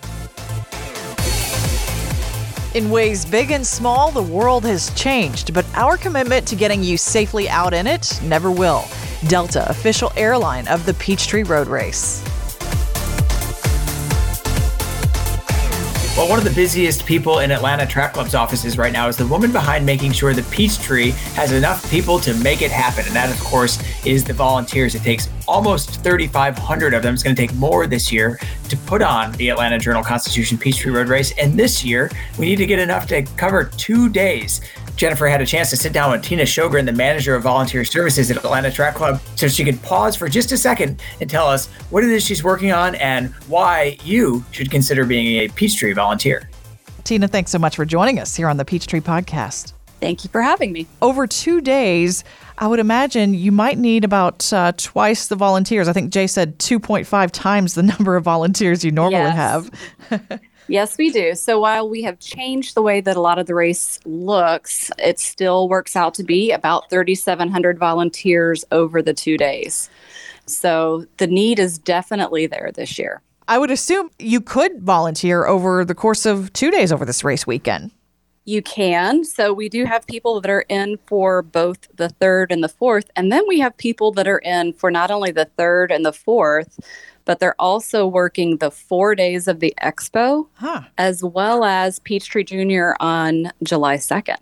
In 2.75 2.89
ways 2.89 3.27
big 3.27 3.51
and 3.51 3.67
small, 3.67 4.11
the 4.11 4.23
world 4.23 4.65
has 4.65 4.89
changed, 4.95 5.53
but 5.53 5.67
our 5.75 5.99
commitment 5.99 6.49
to 6.49 6.57
getting 6.57 6.83
you 6.83 6.97
safely 6.97 7.47
out 7.47 7.75
in 7.75 7.87
it 7.87 8.19
never 8.23 8.51
will. 8.51 8.87
Delta, 9.29 9.69
official 9.69 10.11
airline 10.17 10.67
of 10.69 10.87
the 10.87 10.95
Peachtree 10.95 11.43
Road 11.43 11.69
Race. 11.69 12.25
Well, 16.23 16.29
one 16.29 16.39
of 16.39 16.45
the 16.45 16.55
busiest 16.55 17.05
people 17.05 17.41
in 17.41 17.51
Atlanta 17.51 17.85
Track 17.85 18.13
Club's 18.13 18.37
offices 18.37 18.79
right 18.79 18.93
now 18.93 19.09
is 19.09 19.17
the 19.17 19.27
woman 19.27 19.51
behind 19.51 19.85
making 19.85 20.13
sure 20.13 20.33
the 20.33 20.45
Peachtree 20.55 21.11
has 21.35 21.51
enough 21.51 21.91
people 21.91 22.21
to 22.21 22.33
make 22.35 22.63
it 22.63 22.71
happen. 22.71 23.05
And 23.09 23.17
that, 23.17 23.29
of 23.29 23.43
course, 23.43 23.83
is 24.07 24.23
the 24.23 24.33
volunteers. 24.33 24.95
It 24.95 25.03
takes 25.03 25.29
almost 25.49 26.01
3,500 26.05 26.95
of 26.95 27.03
them. 27.03 27.15
It's 27.15 27.25
going 27.25 27.35
to 27.35 27.43
take 27.43 27.53
more 27.57 27.89
this 27.89 28.13
year 28.13 28.39
to 28.69 28.77
put 28.77 29.03
on 29.03 29.33
the 29.33 29.49
Atlanta 29.49 29.81
Journal 29.81 30.05
Constitution 30.05 30.57
Peachtree 30.59 30.93
Road 30.93 31.09
Race. 31.09 31.33
And 31.39 31.59
this 31.59 31.85
year, 31.85 32.09
we 32.39 32.47
need 32.47 32.57
to 32.59 32.67
get 32.67 32.79
enough 32.79 33.09
to 33.09 33.23
cover 33.37 33.65
two 33.65 34.09
days. 34.09 34.61
Jennifer 34.97 35.27
had 35.27 35.41
a 35.41 35.47
chance 35.47 35.71
to 35.71 35.77
sit 35.77 35.93
down 35.93 36.13
with 36.13 36.23
Tina 36.23 36.43
Sjogren, 36.43 36.85
the 36.85 36.93
manager 36.93 37.35
of 37.35 37.43
volunteer 37.43 37.85
services 37.85 38.31
at 38.31 38.37
Atlanta 38.37 38.71
Track 38.71 38.95
Club, 38.95 39.21
so 39.37 39.49
she 39.49 39.65
could 39.65 39.83
pause 39.83 40.15
for 40.15 40.29
just 40.29 40.53
a 40.53 40.57
second 40.57 41.03
and 41.21 41.29
tell 41.29 41.47
us 41.47 41.67
what 41.91 42.05
it 42.05 42.11
is 42.11 42.25
she's 42.25 42.45
working 42.45 42.73
on 42.73 42.95
and 42.97 43.29
why 43.49 43.97
you 44.05 44.45
should 44.53 44.71
consider 44.71 45.05
being 45.05 45.39
a 45.41 45.49
Peachtree 45.49 45.93
volunteer. 45.93 46.49
Tina, 47.05 47.27
thanks 47.27 47.51
so 47.51 47.59
much 47.59 47.77
for 47.77 47.85
joining 47.85 48.19
us 48.19 48.37
here 48.37 48.49
on 48.49 48.57
the 48.57 48.65
Peachtree 48.65 49.01
Podcast. 49.01 49.73
Thank 50.01 50.25
you 50.25 50.31
for 50.31 50.43
having 50.43 50.73
me. 50.73 50.89
Over 51.01 51.29
two 51.29 51.61
days, 51.61 52.25
I 52.59 52.67
would 52.67 52.81
imagine 52.81 53.35
you 53.35 53.53
might 53.53 53.79
need 53.79 54.05
about 54.05 54.53
uh, 54.53 54.73
twice 54.77 55.29
the 55.29 55.37
volunteers. 55.37 55.87
I 55.87 55.93
think 55.93 56.13
Jay 56.13 56.27
said 56.27 56.59
2.5 56.59 57.31
times 57.31 57.75
the 57.75 57.83
number 57.99 58.17
of 58.17 58.25
volunteers 58.25 58.85
you 58.85 58.91
normally 58.91 59.21
yes. 59.21 59.71
have. 60.11 60.41
Yes, 60.69 60.97
we 60.97 61.11
do. 61.11 61.35
So 61.35 61.61
while 61.61 61.89
we 61.89 62.03
have 62.03 62.19
changed 62.19 62.75
the 62.75 62.83
way 62.83 63.01
that 63.01 63.17
a 63.17 63.21
lot 63.21 63.39
of 63.39 63.47
the 63.47 63.55
race 63.55 63.99
looks, 64.05 64.91
it 64.99 65.19
still 65.19 65.69
works 65.69 65.97
out 65.97 66.15
to 66.15 66.23
be 66.23 66.53
about 66.53 66.89
3,700 66.89 67.79
volunteers 67.79 68.65
over 68.71 69.03
the 69.03 69.13
two 69.13 69.37
days. 69.37 69.91
So 70.47 71.07
the 71.19 71.27
need 71.27 71.59
is 71.59 71.79
definitely 71.79 72.47
there 72.47 72.71
this 72.75 72.99
year. 72.99 73.23
I 73.49 73.59
would 73.59 73.71
assume 73.71 74.11
you 74.19 74.41
could 74.41 74.83
volunteer 74.83 75.47
over 75.47 75.85
the 75.85 75.95
course 75.95 76.27
of 76.27 76.53
two 76.53 76.71
days 76.71 76.93
over 76.93 77.05
this 77.05 77.25
race 77.25 77.47
weekend. 77.47 77.91
You 78.45 78.63
can. 78.63 79.25
So 79.25 79.53
we 79.53 79.69
do 79.69 79.85
have 79.85 80.07
people 80.07 80.41
that 80.41 80.51
are 80.51 80.65
in 80.69 80.99
for 81.07 81.43
both 81.43 81.87
the 81.97 82.09
third 82.09 82.51
and 82.51 82.63
the 82.63 82.69
fourth. 82.69 83.09
And 83.15 83.31
then 83.31 83.43
we 83.47 83.61
have 83.61 83.77
people 83.77 84.11
that 84.13 84.27
are 84.27 84.39
in 84.39 84.73
for 84.73 84.91
not 84.91 85.11
only 85.13 85.31
the 85.31 85.45
third 85.45 85.93
and 85.93 86.05
the 86.05 86.13
fourth, 86.13 86.81
but 87.25 87.41
they're 87.41 87.61
also 87.61 88.07
working 88.07 88.59
the 88.59 88.71
four 88.71 89.15
days 89.15 89.49
of 89.49 89.61
the 89.61 89.75
expo 89.83 90.47
huh. 90.55 90.83
as 90.99 91.23
well 91.23 91.65
as 91.65 91.99
Peachtree 92.01 92.45
Junior 92.45 92.97
on 93.01 93.53
July 93.63 93.97
2nd. 93.97 94.37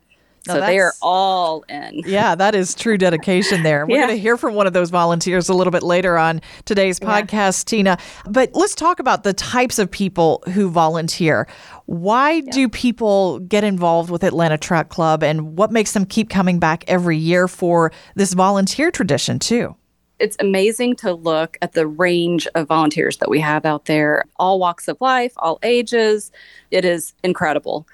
So 0.46 0.60
they 0.60 0.78
are 0.78 0.92
all 1.02 1.64
in. 1.68 2.02
Yeah, 2.06 2.34
that 2.34 2.54
is 2.54 2.74
true 2.74 2.96
dedication 2.96 3.62
there. 3.62 3.86
We're 3.86 3.98
yeah. 3.98 4.06
going 4.06 4.16
to 4.16 4.20
hear 4.20 4.36
from 4.36 4.54
one 4.54 4.66
of 4.66 4.72
those 4.72 4.90
volunteers 4.90 5.48
a 5.48 5.54
little 5.54 5.70
bit 5.70 5.82
later 5.82 6.16
on 6.16 6.40
today's 6.64 6.98
podcast, 6.98 7.64
yeah. 7.72 7.76
Tina. 7.76 7.98
But 8.26 8.50
let's 8.54 8.74
talk 8.74 9.00
about 9.00 9.22
the 9.22 9.34
types 9.34 9.78
of 9.78 9.90
people 9.90 10.42
who 10.54 10.70
volunteer. 10.70 11.46
Why 11.86 12.32
yeah. 12.32 12.50
do 12.52 12.68
people 12.68 13.40
get 13.40 13.64
involved 13.64 14.10
with 14.10 14.24
Atlanta 14.24 14.56
Track 14.56 14.88
Club 14.88 15.22
and 15.22 15.56
what 15.56 15.72
makes 15.72 15.92
them 15.92 16.06
keep 16.06 16.30
coming 16.30 16.58
back 16.58 16.84
every 16.88 17.18
year 17.18 17.46
for 17.46 17.92
this 18.14 18.32
volunteer 18.32 18.90
tradition, 18.90 19.38
too? 19.38 19.76
It's 20.20 20.36
amazing 20.38 20.96
to 20.96 21.14
look 21.14 21.56
at 21.62 21.72
the 21.72 21.86
range 21.86 22.46
of 22.54 22.68
volunteers 22.68 23.16
that 23.18 23.30
we 23.30 23.40
have 23.40 23.64
out 23.64 23.86
there, 23.86 24.24
all 24.36 24.58
walks 24.58 24.86
of 24.86 25.00
life, 25.00 25.32
all 25.38 25.58
ages. 25.62 26.30
It 26.70 26.84
is 26.84 27.14
incredible. 27.24 27.88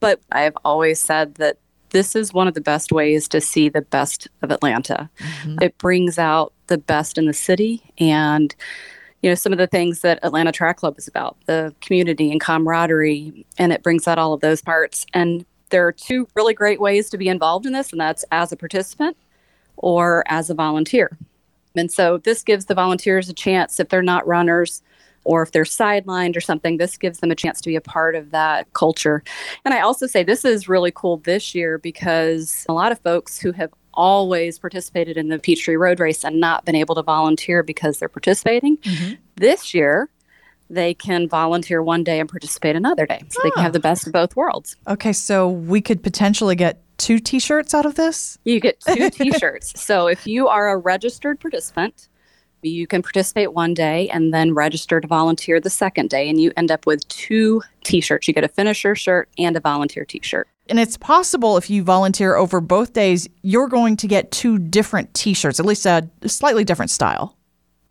But 0.00 0.20
I've 0.30 0.56
always 0.64 1.00
said 1.00 1.34
that 1.36 1.58
this 1.90 2.16
is 2.16 2.32
one 2.32 2.48
of 2.48 2.54
the 2.54 2.60
best 2.60 2.92
ways 2.92 3.28
to 3.28 3.40
see 3.40 3.68
the 3.68 3.82
best 3.82 4.28
of 4.42 4.50
Atlanta. 4.50 5.10
Mm-hmm. 5.18 5.62
It 5.62 5.76
brings 5.78 6.18
out 6.18 6.52
the 6.68 6.78
best 6.78 7.18
in 7.18 7.26
the 7.26 7.34
city 7.34 7.82
and 7.98 8.54
you 9.20 9.30
know 9.30 9.34
some 9.34 9.52
of 9.52 9.58
the 9.58 9.66
things 9.66 10.00
that 10.00 10.18
Atlanta 10.22 10.50
Track 10.50 10.78
Club 10.78 10.98
is 10.98 11.06
about, 11.06 11.36
the 11.46 11.72
community 11.80 12.32
and 12.32 12.40
camaraderie, 12.40 13.46
and 13.56 13.72
it 13.72 13.82
brings 13.82 14.08
out 14.08 14.18
all 14.18 14.32
of 14.32 14.40
those 14.40 14.60
parts. 14.60 15.06
And 15.14 15.44
there 15.70 15.86
are 15.86 15.92
two 15.92 16.26
really 16.34 16.54
great 16.54 16.80
ways 16.80 17.08
to 17.10 17.18
be 17.18 17.28
involved 17.28 17.64
in 17.64 17.72
this, 17.72 17.92
and 17.92 18.00
that's 18.00 18.24
as 18.32 18.50
a 18.50 18.56
participant 18.56 19.16
or 19.76 20.24
as 20.26 20.50
a 20.50 20.54
volunteer. 20.54 21.16
And 21.76 21.90
so 21.90 22.18
this 22.18 22.42
gives 22.42 22.66
the 22.66 22.74
volunteers 22.74 23.28
a 23.28 23.34
chance 23.34 23.80
if 23.80 23.88
they're 23.88 24.02
not 24.02 24.26
runners 24.26 24.82
or 25.24 25.42
if 25.42 25.52
they're 25.52 25.64
sidelined 25.64 26.36
or 26.36 26.40
something, 26.40 26.78
this 26.78 26.96
gives 26.96 27.20
them 27.20 27.30
a 27.30 27.34
chance 27.34 27.60
to 27.60 27.68
be 27.68 27.76
a 27.76 27.80
part 27.80 28.14
of 28.14 28.30
that 28.32 28.72
culture. 28.72 29.22
And 29.64 29.72
I 29.72 29.80
also 29.80 30.06
say 30.06 30.24
this 30.24 30.44
is 30.44 30.68
really 30.68 30.90
cool 30.92 31.18
this 31.18 31.54
year 31.54 31.78
because 31.78 32.66
a 32.68 32.72
lot 32.72 32.92
of 32.92 32.98
folks 33.00 33.38
who 33.38 33.52
have 33.52 33.72
always 33.94 34.58
participated 34.58 35.16
in 35.16 35.28
the 35.28 35.38
Peachtree 35.38 35.76
Road 35.76 36.00
Race 36.00 36.24
and 36.24 36.40
not 36.40 36.64
been 36.64 36.74
able 36.74 36.94
to 36.94 37.02
volunteer 37.02 37.62
because 37.62 37.98
they're 37.98 38.08
participating, 38.08 38.78
mm-hmm. 38.78 39.14
this 39.36 39.74
year 39.74 40.08
they 40.70 40.94
can 40.94 41.28
volunteer 41.28 41.82
one 41.82 42.02
day 42.02 42.18
and 42.18 42.28
participate 42.28 42.74
another 42.74 43.04
day. 43.04 43.22
So 43.28 43.40
they 43.44 43.50
can 43.50 43.62
have 43.62 43.74
the 43.74 43.80
best 43.80 44.06
of 44.06 44.12
both 44.14 44.34
worlds. 44.34 44.74
Okay, 44.88 45.12
so 45.12 45.46
we 45.46 45.82
could 45.82 46.02
potentially 46.02 46.56
get 46.56 46.80
two 47.02 47.18
t 47.18 47.38
shirts 47.38 47.74
out 47.74 47.84
of 47.84 47.96
this? 47.96 48.38
You 48.44 48.60
get 48.60 48.80
two 48.80 49.10
t 49.10 49.32
shirts. 49.32 49.78
so 49.80 50.06
if 50.06 50.26
you 50.26 50.48
are 50.48 50.70
a 50.70 50.76
registered 50.76 51.40
participant, 51.40 52.08
you 52.62 52.86
can 52.86 53.02
participate 53.02 53.52
one 53.52 53.74
day 53.74 54.08
and 54.10 54.32
then 54.32 54.54
register 54.54 55.00
to 55.00 55.08
volunteer 55.08 55.60
the 55.60 55.68
second 55.68 56.10
day, 56.10 56.28
and 56.28 56.40
you 56.40 56.52
end 56.56 56.70
up 56.70 56.86
with 56.86 57.06
two 57.08 57.60
t 57.82 58.00
shirts. 58.00 58.28
You 58.28 58.34
get 58.34 58.44
a 58.44 58.48
finisher 58.48 58.94
shirt 58.94 59.28
and 59.36 59.56
a 59.56 59.60
volunteer 59.60 60.04
t 60.04 60.20
shirt. 60.22 60.48
And 60.68 60.78
it's 60.78 60.96
possible 60.96 61.56
if 61.56 61.68
you 61.68 61.82
volunteer 61.82 62.36
over 62.36 62.60
both 62.60 62.92
days, 62.92 63.28
you're 63.42 63.68
going 63.68 63.96
to 63.96 64.06
get 64.06 64.30
two 64.30 64.58
different 64.58 65.12
t 65.12 65.34
shirts, 65.34 65.58
at 65.58 65.66
least 65.66 65.84
a 65.86 66.08
slightly 66.26 66.62
different 66.62 66.90
style. 66.90 67.36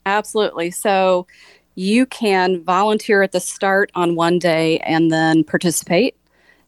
Absolutely. 0.06 0.72
So 0.72 1.28
you 1.76 2.06
can 2.06 2.64
volunteer 2.64 3.24
at 3.24 3.34
the 3.34 3.42
start 3.42 3.92
on 3.94 4.16
one 4.16 4.40
day 4.40 4.80
and 4.80 5.12
then 5.12 5.44
participate, 5.44 6.16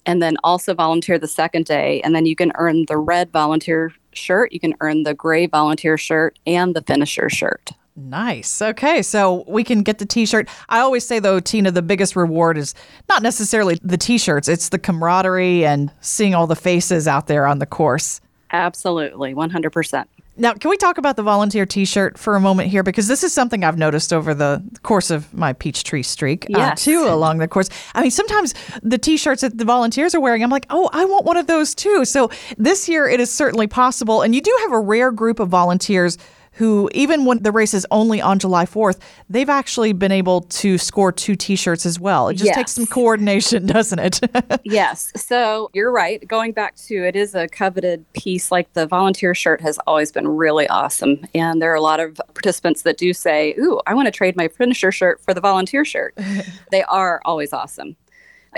and 0.06 0.22
then 0.22 0.38
also 0.44 0.74
volunteer 0.74 1.18
the 1.18 1.28
second 1.28 1.66
day. 1.66 2.02
And 2.02 2.16
then 2.16 2.26
you 2.26 2.36
can 2.36 2.52
earn 2.56 2.86
the 2.88 2.98
red 2.98 3.32
volunteer 3.32 3.94
shirt, 4.14 4.52
you 4.52 4.60
can 4.60 4.76
earn 4.80 5.04
the 5.04 5.14
gray 5.14 5.48
volunteer 5.48 5.98
shirt, 5.98 6.38
and 6.46 6.76
the 6.76 6.82
finisher 6.82 7.30
shirt. 7.30 7.72
Nice. 7.96 8.62
Okay. 8.62 9.04
So 9.04 9.44
we 9.48 9.64
can 9.64 9.84
get 9.84 10.00
the 10.00 10.06
t 10.06 10.26
shirt. 10.26 10.50
I 10.70 10.80
always 10.80 11.06
say, 11.06 11.20
though, 11.20 11.40
Tina, 11.40 11.70
the 11.70 11.84
biggest 11.84 12.16
reward 12.16 12.58
is 12.58 12.74
not 13.08 13.22
necessarily 13.22 13.78
the 13.84 13.98
t 13.98 14.18
shirts, 14.18 14.48
it's 14.48 14.70
the 14.70 14.80
camaraderie 14.80 15.66
and 15.66 15.92
seeing 16.02 16.34
all 16.34 16.48
the 16.48 16.56
faces 16.56 17.08
out 17.08 17.28
there 17.28 17.46
on 17.46 17.60
the 17.60 17.66
course. 17.66 18.20
Absolutely. 18.52 19.34
100%. 19.34 20.06
Now, 20.36 20.54
can 20.54 20.72
we 20.72 20.78
talk 20.78 20.98
about 20.98 21.16
the 21.16 21.22
volunteer 21.24 21.66
t 21.66 21.86
shirt 21.86 22.18
for 22.18 22.36
a 22.36 22.40
moment 22.40 22.70
here? 22.70 22.82
Because 22.82 23.08
this 23.08 23.24
is 23.24 23.32
something 23.32 23.64
I've 23.64 23.78
noticed 23.78 24.12
over 24.12 24.34
the 24.34 24.64
course 24.82 25.12
of 25.12 25.32
my 25.34 25.54
Peachtree 25.54 26.02
streak, 26.02 26.46
uh, 26.46 26.58
yes. 26.58 26.72
uh, 26.72 26.76
too, 26.92 27.06
along 27.08 27.38
the 27.38 27.48
course. 27.48 27.70
I 27.94 28.02
mean, 28.02 28.12
sometimes 28.12 28.56
the 28.82 28.98
t 28.98 29.18
shirts 29.18 29.42
that 29.42 29.58
the 29.58 29.66
volunteers 29.66 30.16
are 30.16 30.20
wearing, 30.20 30.44
I'm 30.44 30.50
like, 30.50 30.66
oh, 30.72 30.90
I 30.92 31.06
want 31.06 31.26
one 31.26 31.38
of 31.38 31.46
those 31.46 31.76
too. 31.76 32.04
So 32.06 32.32
this 32.58 32.90
year 32.90 33.08
it 33.08 33.20
is 33.20 33.32
certainly 33.32 33.68
possible. 33.68 34.24
And 34.24 34.34
you 34.34 34.42
do 34.42 34.56
have 34.62 34.72
a 34.72 34.80
rare 34.80 35.12
group 35.12 35.40
of 35.40 35.50
volunteers 35.50 36.18
who, 36.54 36.90
even 36.94 37.26
when 37.26 37.42
the 37.42 37.52
race 37.52 37.74
is 37.74 37.86
only 37.90 38.22
on 38.22 38.40
July 38.40 38.66
4th, 38.66 39.00
they've 39.30 39.50
actually 39.50 39.94
been 39.94 40.12
able 40.12 40.42
to 40.42 40.78
score 40.78 41.12
two 41.12 41.36
t 41.36 41.56
shirts 41.56 41.86
as 41.86 42.00
well. 42.00 42.30
It 42.30 42.36
just 42.36 42.46
yes. 42.46 42.56
takes 42.56 42.72
some 42.72 42.86
coordination, 42.86 43.66
doesn't 43.68 44.00
it? 44.00 44.20
yes. 44.64 45.12
So 45.16 45.70
you're 45.74 45.92
right. 45.92 46.26
Going 46.28 46.52
back 46.52 46.76
to 46.88 46.96
it 47.06 47.16
is 47.16 47.34
a 47.34 47.48
coveted 47.48 48.06
piece. 48.14 48.52
Like 48.52 48.72
the 48.74 48.86
volunteer 48.86 49.34
shirt 49.34 49.62
has 49.62 49.80
always 49.88 50.12
been 50.12 50.28
really 50.28 50.68
awesome. 50.68 51.26
And 51.34 51.62
there 51.62 51.72
are 51.72 51.76
a 51.76 51.82
lot 51.82 52.00
of 52.00 52.22
participants 52.34 52.84
that 52.84 52.98
do 52.98 53.14
say, 53.14 53.56
Ooh, 53.58 53.82
I 53.88 53.94
want 53.94 54.08
to 54.08 54.12
trade 54.12 54.36
my 54.36 54.48
finisher 54.48 54.92
shirt 54.92 55.22
for 55.22 55.34
the 55.34 55.42
volunteer 55.42 55.84
shirt. 55.84 56.18
they 56.72 56.84
are 56.84 57.22
always 57.26 57.52
awesome. 57.52 57.96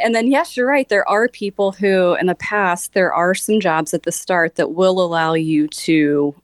And 0.04 0.14
then, 0.14 0.30
yes, 0.30 0.58
you're 0.58 0.68
right. 0.68 0.90
There 0.90 1.08
are 1.08 1.30
people 1.30 1.72
who, 1.72 2.16
in 2.16 2.26
the 2.26 2.36
past, 2.36 2.94
there 2.94 3.14
are 3.14 3.34
some 3.34 3.62
jobs 3.62 3.94
at 3.94 4.04
the 4.04 4.12
start 4.12 4.56
that 4.56 4.72
will 4.72 5.02
allow 5.02 5.34
you 5.34 5.70
to 5.70 6.36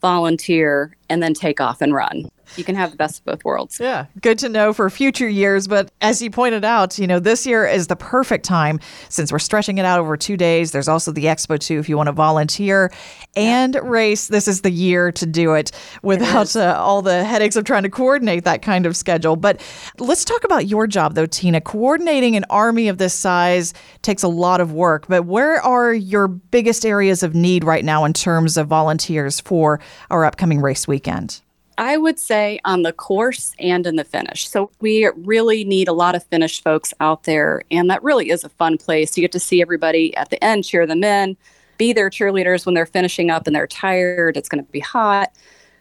volunteer, 0.00 0.96
and 1.10 1.22
then 1.22 1.34
take 1.34 1.60
off 1.60 1.82
and 1.82 1.94
run 1.94 2.30
you 2.56 2.64
can 2.64 2.74
have 2.74 2.90
the 2.90 2.96
best 2.96 3.20
of 3.20 3.24
both 3.24 3.44
worlds. 3.44 3.78
Yeah, 3.80 4.06
good 4.20 4.38
to 4.40 4.48
know 4.48 4.72
for 4.72 4.88
future 4.90 5.28
years. 5.28 5.68
But 5.68 5.90
as 6.00 6.20
you 6.20 6.30
pointed 6.30 6.64
out, 6.64 6.98
you 6.98 7.06
know, 7.06 7.18
this 7.18 7.46
year 7.46 7.66
is 7.66 7.86
the 7.86 7.96
perfect 7.96 8.44
time 8.44 8.80
since 9.08 9.32
we're 9.32 9.38
stretching 9.38 9.78
it 9.78 9.84
out 9.84 10.00
over 10.00 10.16
two 10.16 10.36
days. 10.36 10.72
There's 10.72 10.88
also 10.88 11.12
the 11.12 11.24
Expo 11.24 11.58
too 11.58 11.78
if 11.78 11.88
you 11.88 11.96
want 11.96 12.08
to 12.08 12.12
volunteer 12.12 12.92
and 13.36 13.74
yeah. 13.74 13.80
race. 13.84 14.28
This 14.28 14.48
is 14.48 14.62
the 14.62 14.70
year 14.70 15.12
to 15.12 15.26
do 15.26 15.54
it 15.54 15.72
without 16.02 16.56
it 16.56 16.56
uh, 16.56 16.76
all 16.78 17.02
the 17.02 17.24
headaches 17.24 17.56
of 17.56 17.64
trying 17.64 17.82
to 17.84 17.90
coordinate 17.90 18.44
that 18.44 18.62
kind 18.62 18.86
of 18.86 18.96
schedule. 18.96 19.36
But 19.36 19.60
let's 19.98 20.24
talk 20.24 20.44
about 20.44 20.66
your 20.66 20.86
job 20.86 21.14
though, 21.14 21.26
Tina. 21.26 21.60
Coordinating 21.60 22.36
an 22.36 22.44
army 22.50 22.88
of 22.88 22.98
this 22.98 23.14
size 23.14 23.72
takes 24.02 24.22
a 24.22 24.28
lot 24.28 24.60
of 24.60 24.72
work. 24.72 25.06
But 25.08 25.24
where 25.24 25.60
are 25.62 25.92
your 25.92 26.28
biggest 26.28 26.84
areas 26.84 27.22
of 27.22 27.34
need 27.34 27.64
right 27.64 27.84
now 27.84 28.04
in 28.04 28.12
terms 28.12 28.56
of 28.56 28.66
volunteers 28.66 29.40
for 29.40 29.80
our 30.10 30.24
upcoming 30.24 30.60
race 30.60 30.88
weekend? 31.00 31.40
I 31.78 31.96
would 31.96 32.18
say 32.18 32.60
on 32.66 32.82
the 32.82 32.92
course 32.92 33.54
and 33.58 33.86
in 33.86 33.96
the 33.96 34.04
finish. 34.04 34.46
So 34.46 34.70
we 34.80 35.08
really 35.16 35.64
need 35.64 35.88
a 35.88 35.94
lot 35.94 36.14
of 36.14 36.22
finish 36.24 36.62
folks 36.62 36.92
out 37.00 37.22
there. 37.22 37.62
And 37.70 37.88
that 37.88 38.02
really 38.02 38.28
is 38.28 38.44
a 38.44 38.50
fun 38.50 38.76
place. 38.76 39.16
You 39.16 39.22
get 39.22 39.32
to 39.32 39.40
see 39.40 39.62
everybody 39.62 40.14
at 40.14 40.28
the 40.28 40.42
end 40.44 40.64
cheer 40.64 40.86
them 40.86 41.02
in, 41.02 41.38
be 41.78 41.94
their 41.94 42.10
cheerleaders 42.10 42.66
when 42.66 42.74
they're 42.74 42.84
finishing 42.84 43.30
up 43.30 43.46
and 43.46 43.56
they're 43.56 43.66
tired. 43.66 44.36
It's 44.36 44.48
going 44.48 44.62
to 44.62 44.70
be 44.70 44.80
hot, 44.80 45.32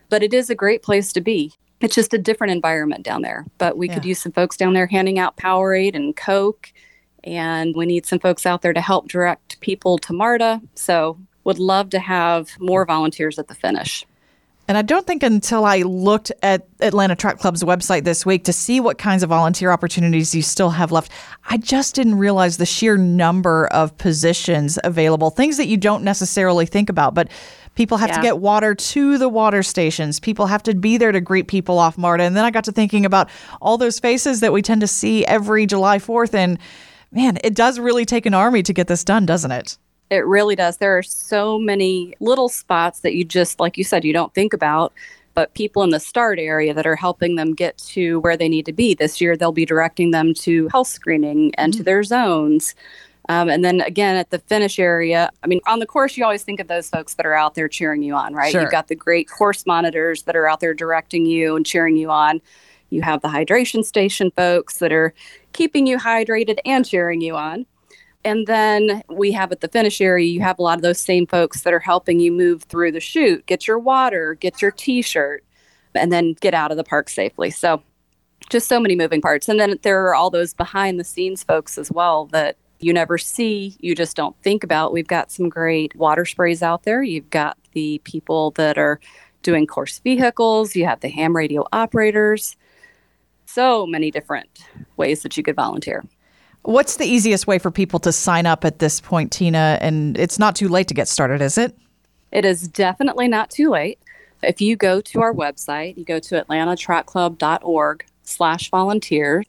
but 0.07 0.23
it 0.23 0.33
is 0.33 0.49
a 0.49 0.55
great 0.55 0.83
place 0.83 1.11
to 1.13 1.21
be. 1.21 1.53
It's 1.81 1.95
just 1.95 2.13
a 2.13 2.17
different 2.17 2.51
environment 2.51 3.03
down 3.03 3.21
there. 3.21 3.45
But 3.57 3.77
we 3.77 3.89
yeah. 3.89 3.95
could 3.95 4.05
use 4.05 4.19
some 4.19 4.31
folks 4.31 4.55
down 4.55 4.73
there 4.73 4.87
handing 4.87 5.19
out 5.19 5.35
Powerade 5.35 5.95
and 5.95 6.15
Coke. 6.15 6.71
And 7.25 7.75
we 7.75 7.85
need 7.85 8.05
some 8.05 8.19
folks 8.19 8.45
out 8.45 8.61
there 8.61 8.73
to 8.73 8.79
help 8.79 9.09
direct 9.09 9.59
people 9.59 9.97
to 9.97 10.13
MARTA. 10.13 10.61
So 10.75 11.17
would 11.43 11.59
love 11.59 11.89
to 11.89 11.99
have 11.99 12.57
more 12.57 12.85
volunteers 12.85 13.37
at 13.37 13.49
the 13.49 13.55
finish. 13.55 14.05
And 14.69 14.77
I 14.77 14.83
don't 14.83 15.07
think 15.07 15.23
until 15.23 15.65
I 15.65 15.79
looked 15.79 16.31
at 16.43 16.67
Atlanta 16.79 17.15
Track 17.15 17.39
Club's 17.39 17.63
website 17.63 18.03
this 18.03 18.23
week 18.23 18.43
to 18.43 18.53
see 18.53 18.79
what 18.79 18.99
kinds 18.99 19.23
of 19.23 19.29
volunteer 19.29 19.71
opportunities 19.71 20.35
you 20.35 20.43
still 20.43 20.69
have 20.69 20.91
left, 20.91 21.11
I 21.49 21.57
just 21.57 21.95
didn't 21.95 22.19
realize 22.19 22.57
the 22.57 22.67
sheer 22.67 22.95
number 22.95 23.65
of 23.71 23.97
positions 23.97 24.77
available, 24.83 25.31
things 25.31 25.57
that 25.57 25.65
you 25.65 25.75
don't 25.75 26.03
necessarily 26.03 26.67
think 26.67 26.87
about. 26.87 27.15
But 27.15 27.31
people 27.73 27.97
have 27.97 28.09
yeah. 28.09 28.17
to 28.17 28.21
get 28.21 28.37
water 28.37 28.75
to 28.75 29.17
the 29.17 29.27
water 29.27 29.63
stations, 29.63 30.19
people 30.19 30.45
have 30.45 30.61
to 30.61 30.75
be 30.75 30.97
there 30.97 31.11
to 31.11 31.19
greet 31.19 31.47
people 31.47 31.79
off 31.79 31.97
MARTA. 31.97 32.23
And 32.23 32.37
then 32.37 32.45
I 32.45 32.51
got 32.51 32.65
to 32.65 32.71
thinking 32.71 33.07
about 33.07 33.27
all 33.63 33.79
those 33.79 33.99
faces 33.99 34.39
that 34.41 34.53
we 34.53 34.61
tend 34.61 34.81
to 34.81 34.87
see 34.87 35.25
every 35.25 35.65
July 35.65 35.97
4th. 35.97 36.35
And 36.35 36.59
man, 37.11 37.39
it 37.43 37.55
does 37.55 37.79
really 37.79 38.05
take 38.05 38.27
an 38.27 38.35
army 38.35 38.61
to 38.61 38.71
get 38.71 38.87
this 38.87 39.03
done, 39.03 39.25
doesn't 39.25 39.51
it? 39.51 39.79
It 40.09 40.25
really 40.25 40.55
does. 40.55 40.77
There 40.77 40.97
are 40.97 41.03
so 41.03 41.59
many 41.59 42.15
little 42.19 42.49
spots 42.49 43.01
that 43.01 43.13
you 43.15 43.23
just, 43.23 43.59
like 43.59 43.77
you 43.77 43.83
said, 43.83 44.03
you 44.03 44.13
don't 44.13 44.33
think 44.33 44.53
about, 44.53 44.91
but 45.35 45.53
people 45.53 45.83
in 45.83 45.91
the 45.91 45.99
start 45.99 46.39
area 46.39 46.73
that 46.73 46.87
are 46.87 46.95
helping 46.95 47.35
them 47.35 47.53
get 47.53 47.77
to 47.77 48.19
where 48.21 48.35
they 48.35 48.49
need 48.49 48.65
to 48.65 48.73
be. 48.73 48.93
This 48.93 49.21
year, 49.21 49.37
they'll 49.37 49.51
be 49.51 49.65
directing 49.65 50.11
them 50.11 50.33
to 50.35 50.67
health 50.69 50.87
screening 50.87 51.53
and 51.55 51.71
mm-hmm. 51.71 51.77
to 51.77 51.83
their 51.83 52.03
zones. 52.03 52.75
Um, 53.29 53.47
and 53.47 53.63
then 53.63 53.81
again 53.81 54.15
at 54.15 54.31
the 54.31 54.39
finish 54.39 54.79
area, 54.79 55.29
I 55.43 55.47
mean, 55.47 55.61
on 55.67 55.77
the 55.77 55.85
course, 55.85 56.17
you 56.17 56.23
always 56.23 56.43
think 56.43 56.59
of 56.59 56.67
those 56.67 56.89
folks 56.89 57.13
that 57.13 57.27
are 57.27 57.35
out 57.35 57.53
there 57.53 57.67
cheering 57.67 58.01
you 58.01 58.15
on, 58.15 58.33
right? 58.33 58.51
Sure. 58.51 58.61
You've 58.61 58.71
got 58.71 58.87
the 58.87 58.95
great 58.95 59.29
course 59.29 59.67
monitors 59.67 60.23
that 60.23 60.35
are 60.35 60.49
out 60.49 60.59
there 60.59 60.73
directing 60.73 61.27
you 61.27 61.55
and 61.55 61.63
cheering 61.63 61.95
you 61.95 62.09
on. 62.09 62.41
You 62.89 63.03
have 63.03 63.21
the 63.21 63.27
hydration 63.27 63.85
station 63.85 64.31
folks 64.35 64.79
that 64.79 64.91
are 64.91 65.13
keeping 65.53 65.85
you 65.85 65.99
hydrated 65.99 66.57
and 66.65 66.83
cheering 66.83 67.21
you 67.21 67.35
on. 67.35 67.67
And 68.29 68.45
then 68.45 69.01
we 69.09 69.31
have 69.31 69.51
at 69.51 69.61
the 69.61 69.67
finish 69.67 69.99
area, 69.99 70.27
you 70.27 70.41
have 70.41 70.59
a 70.59 70.61
lot 70.61 70.77
of 70.77 70.83
those 70.83 70.99
same 70.99 71.25
folks 71.25 71.61
that 71.61 71.73
are 71.73 71.79
helping 71.79 72.19
you 72.19 72.31
move 72.31 72.61
through 72.63 72.91
the 72.91 72.99
chute, 72.99 73.43
get 73.47 73.67
your 73.67 73.79
water, 73.79 74.35
get 74.35 74.61
your 74.61 74.69
t 74.69 75.01
shirt, 75.01 75.43
and 75.95 76.11
then 76.11 76.35
get 76.39 76.53
out 76.53 76.69
of 76.69 76.77
the 76.77 76.83
park 76.83 77.09
safely. 77.09 77.49
So 77.49 77.81
just 78.49 78.67
so 78.67 78.79
many 78.79 78.95
moving 78.95 79.19
parts. 79.19 79.49
And 79.49 79.59
then 79.59 79.79
there 79.81 80.05
are 80.05 80.13
all 80.13 80.29
those 80.29 80.53
behind 80.53 80.99
the 80.99 81.03
scenes 81.03 81.43
folks 81.43 81.77
as 81.79 81.91
well 81.91 82.27
that 82.27 82.55
you 82.79 82.93
never 82.93 83.17
see, 83.17 83.75
you 83.79 83.95
just 83.95 84.15
don't 84.15 84.39
think 84.43 84.63
about. 84.63 84.93
We've 84.93 85.07
got 85.07 85.31
some 85.31 85.49
great 85.49 85.95
water 85.95 86.23
sprays 86.23 86.61
out 86.61 86.83
there. 86.83 87.01
You've 87.01 87.29
got 87.31 87.57
the 87.73 87.99
people 88.03 88.51
that 88.51 88.77
are 88.77 88.99
doing 89.41 89.65
course 89.65 89.97
vehicles, 89.99 90.75
you 90.75 90.85
have 90.85 90.99
the 90.99 91.09
ham 91.09 91.35
radio 91.35 91.65
operators. 91.73 92.55
So 93.47 93.87
many 93.87 94.11
different 94.11 94.65
ways 94.97 95.23
that 95.23 95.35
you 95.35 95.41
could 95.41 95.55
volunteer. 95.55 96.05
What's 96.63 96.97
the 96.97 97.05
easiest 97.05 97.47
way 97.47 97.57
for 97.57 97.71
people 97.71 97.99
to 97.99 98.11
sign 98.11 98.45
up 98.45 98.65
at 98.65 98.79
this 98.79 98.99
point, 98.99 99.31
Tina? 99.31 99.77
And 99.81 100.17
it's 100.17 100.37
not 100.37 100.55
too 100.55 100.67
late 100.67 100.87
to 100.89 100.93
get 100.93 101.07
started, 101.07 101.41
is 101.41 101.57
it? 101.57 101.75
It 102.31 102.45
is 102.45 102.67
definitely 102.67 103.27
not 103.27 103.49
too 103.49 103.69
late. 103.69 103.99
If 104.43 104.61
you 104.61 104.75
go 104.75 105.01
to 105.01 105.21
our 105.21 105.33
website, 105.33 105.97
you 105.97 106.05
go 106.05 106.19
to 106.19 106.43
atlantatrackclub.org 106.43 108.05
slash 108.23 108.69
volunteer, 108.69 109.43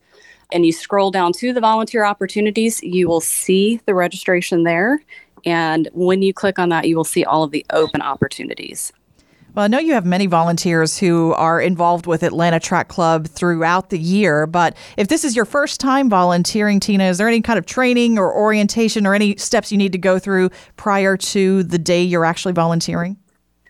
and 0.52 0.66
you 0.66 0.72
scroll 0.72 1.10
down 1.10 1.32
to 1.34 1.52
the 1.52 1.60
volunteer 1.60 2.04
opportunities, 2.04 2.82
you 2.82 3.06
will 3.08 3.20
see 3.20 3.80
the 3.86 3.94
registration 3.94 4.64
there. 4.64 5.00
And 5.44 5.88
when 5.92 6.22
you 6.22 6.34
click 6.34 6.58
on 6.58 6.70
that, 6.70 6.88
you 6.88 6.96
will 6.96 7.04
see 7.04 7.24
all 7.24 7.44
of 7.44 7.50
the 7.50 7.64
open 7.70 8.02
opportunities. 8.02 8.92
Well, 9.52 9.64
I 9.64 9.68
know 9.68 9.80
you 9.80 9.94
have 9.94 10.06
many 10.06 10.26
volunteers 10.26 10.96
who 10.96 11.32
are 11.32 11.60
involved 11.60 12.06
with 12.06 12.22
Atlanta 12.22 12.60
Track 12.60 12.86
Club 12.86 13.26
throughout 13.26 13.90
the 13.90 13.98
year, 13.98 14.46
but 14.46 14.76
if 14.96 15.08
this 15.08 15.24
is 15.24 15.34
your 15.34 15.44
first 15.44 15.80
time 15.80 16.08
volunteering, 16.08 16.78
Tina, 16.78 17.04
is 17.04 17.18
there 17.18 17.26
any 17.26 17.40
kind 17.40 17.58
of 17.58 17.66
training 17.66 18.16
or 18.16 18.32
orientation 18.32 19.08
or 19.08 19.14
any 19.14 19.36
steps 19.36 19.72
you 19.72 19.78
need 19.78 19.90
to 19.90 19.98
go 19.98 20.20
through 20.20 20.50
prior 20.76 21.16
to 21.16 21.64
the 21.64 21.78
day 21.78 22.00
you're 22.00 22.24
actually 22.24 22.52
volunteering? 22.52 23.16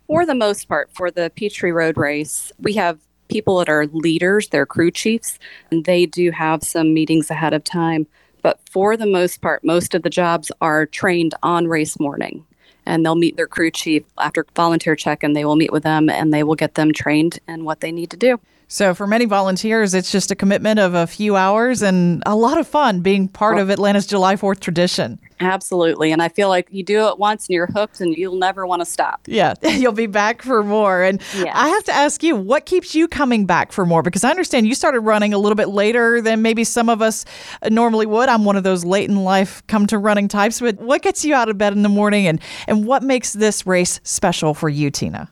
For 0.07 0.27
the 0.27 0.35
most 0.35 0.69
part, 0.69 0.91
for 0.93 1.11
the 1.11 1.33
Peachtree 1.35 1.71
Road 1.71 1.97
Race, 1.97 2.53
we 2.59 2.75
have 2.75 2.99
people 3.29 3.57
that 3.59 3.71
are 3.71 3.87
leaders, 3.87 4.49
they're 4.49 4.67
crew 4.67 4.91
chiefs, 4.91 5.39
and 5.71 5.87
they 5.87 6.05
do 6.05 6.31
have 6.31 6.63
some 6.63 6.93
meetings 6.93 7.31
ahead 7.31 7.55
of 7.55 7.65
time. 7.65 8.07
But 8.43 8.61
for 8.71 8.99
the 8.99 9.07
most 9.07 9.41
part, 9.41 9.65
most 9.65 9.95
of 9.95 10.03
the 10.03 10.11
jobs 10.11 10.53
are 10.61 10.85
trained 10.85 11.33
on 11.43 11.69
race 11.69 11.99
morning 11.99 12.45
and 12.87 13.05
they'll 13.05 13.15
meet 13.15 13.37
their 13.37 13.47
crew 13.47 13.71
chief 13.71 14.05
after 14.19 14.47
volunteer 14.55 14.97
check 14.97 15.23
and 15.23 15.37
they 15.37 15.45
will 15.45 15.57
meet 15.57 15.73
with 15.73 15.83
them 15.83 16.09
and 16.09 16.33
they 16.33 16.43
will 16.43 16.55
get 16.55 16.75
them 16.75 16.93
trained 16.93 17.39
in 17.49 17.65
what 17.65 17.81
they 17.81 17.93
need 17.93 18.11
to 18.11 18.17
do. 18.17 18.41
So, 18.73 18.95
for 18.95 19.09
many 19.09 19.25
volunteers, 19.25 19.95
it's 19.95 20.13
just 20.13 20.31
a 20.31 20.37
commitment 20.37 20.79
of 20.79 20.95
a 20.95 21.05
few 21.05 21.35
hours 21.35 21.83
and 21.83 22.23
a 22.25 22.37
lot 22.37 22.57
of 22.57 22.69
fun 22.69 23.01
being 23.01 23.27
part 23.27 23.59
of 23.59 23.69
Atlanta's 23.69 24.07
July 24.07 24.37
4th 24.37 24.61
tradition. 24.61 25.19
Absolutely. 25.41 26.13
And 26.13 26.23
I 26.23 26.29
feel 26.29 26.49
like 26.49 26.69
you 26.71 26.85
do 26.85 27.09
it 27.09 27.19
once 27.19 27.49
and 27.49 27.55
you're 27.55 27.67
hooked 27.67 28.01
and 28.01 28.17
you'll 28.17 28.39
never 28.39 28.69
want 28.69 28.81
to 28.81 28.87
stop. 28.87 29.23
Yeah, 29.27 29.55
you'll 29.63 29.91
be 29.91 30.07
back 30.07 30.43
for 30.43 30.63
more. 30.63 31.03
And 31.03 31.21
Yes. 31.35 31.53
I 31.53 31.67
have 31.67 31.83
to 31.83 31.93
ask 31.93 32.23
you, 32.23 32.37
what 32.37 32.65
keeps 32.65 32.95
you 32.95 33.09
coming 33.09 33.45
back 33.45 33.73
for 33.73 33.85
more? 33.85 34.05
Because 34.05 34.23
I 34.23 34.31
understand 34.31 34.69
you 34.69 34.77
started 34.77 35.01
running 35.01 35.35
a 35.35 35.39
little 35.39 35.57
bit 35.57 35.71
later 35.71 36.21
than 36.21 36.41
maybe 36.41 36.63
some 36.63 36.89
of 36.89 37.03
us 37.03 37.25
uh, 37.63 37.71
normally 37.71 38.07
would. 38.07 38.29
I'm 38.29 38.45
one 38.45 38.55
of 38.55 38.63
those 38.63 38.85
late 38.85 39.11
in 39.11 39.25
life 39.25 39.67
come 39.67 39.89
to 39.89 39.99
running 39.99 40.29
types. 40.29 40.61
But 40.61 40.77
what 40.77 41.03
gets 41.03 41.25
you 41.25 41.35
out 41.35 41.49
of 41.49 41.59
bed 41.59 41.73
in 41.73 41.83
the 41.83 41.89
morning 41.89 42.29
and, 42.29 42.41
and 42.69 42.87
what 42.87 43.03
makes 43.03 43.33
this 43.33 43.67
race 43.67 43.99
special 44.05 44.55
for 44.55 44.69
you, 44.69 44.93
Tina? 44.93 45.29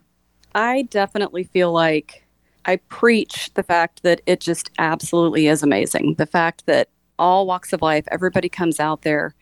I 0.57 0.88
definitely 0.90 1.45
feel 1.45 1.71
like 1.73 2.25
I 2.64 2.76
preach 2.76 3.50
the 3.54 3.62
fact 3.62 4.02
that 4.02 4.20
it 4.26 4.40
just 4.40 4.70
absolutely 4.78 5.46
is 5.46 5.62
amazing. 5.62 6.14
The 6.14 6.26
fact 6.26 6.66
that 6.66 6.88
all 7.18 7.46
walks 7.46 7.72
of 7.72 7.82
life, 7.82 8.04
everybody 8.10 8.48
comes 8.48 8.78
out 8.78 9.02
there 9.02 9.34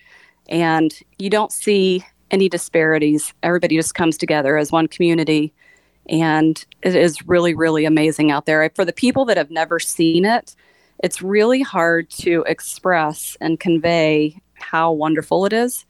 and 0.48 0.94
you 1.18 1.30
don't 1.30 1.52
see 1.52 2.04
any 2.30 2.48
disparities. 2.48 3.32
Everybody 3.42 3.76
just 3.76 3.94
comes 3.94 4.16
together 4.16 4.56
as 4.56 4.72
one 4.72 4.88
community. 4.88 5.52
And 6.08 6.64
it 6.82 6.94
is 6.94 7.26
really, 7.26 7.54
really 7.54 7.84
amazing 7.84 8.30
out 8.30 8.46
there. 8.46 8.70
For 8.74 8.84
the 8.84 8.92
people 8.92 9.24
that 9.26 9.36
have 9.36 9.50
never 9.50 9.78
seen 9.78 10.24
it, 10.24 10.54
it's 11.02 11.20
really 11.20 11.62
hard 11.62 12.08
to 12.10 12.44
express 12.46 13.36
and 13.40 13.60
convey 13.60 14.40
how 14.54 14.92
wonderful 14.92 15.44
it 15.46 15.52
is. 15.52 15.84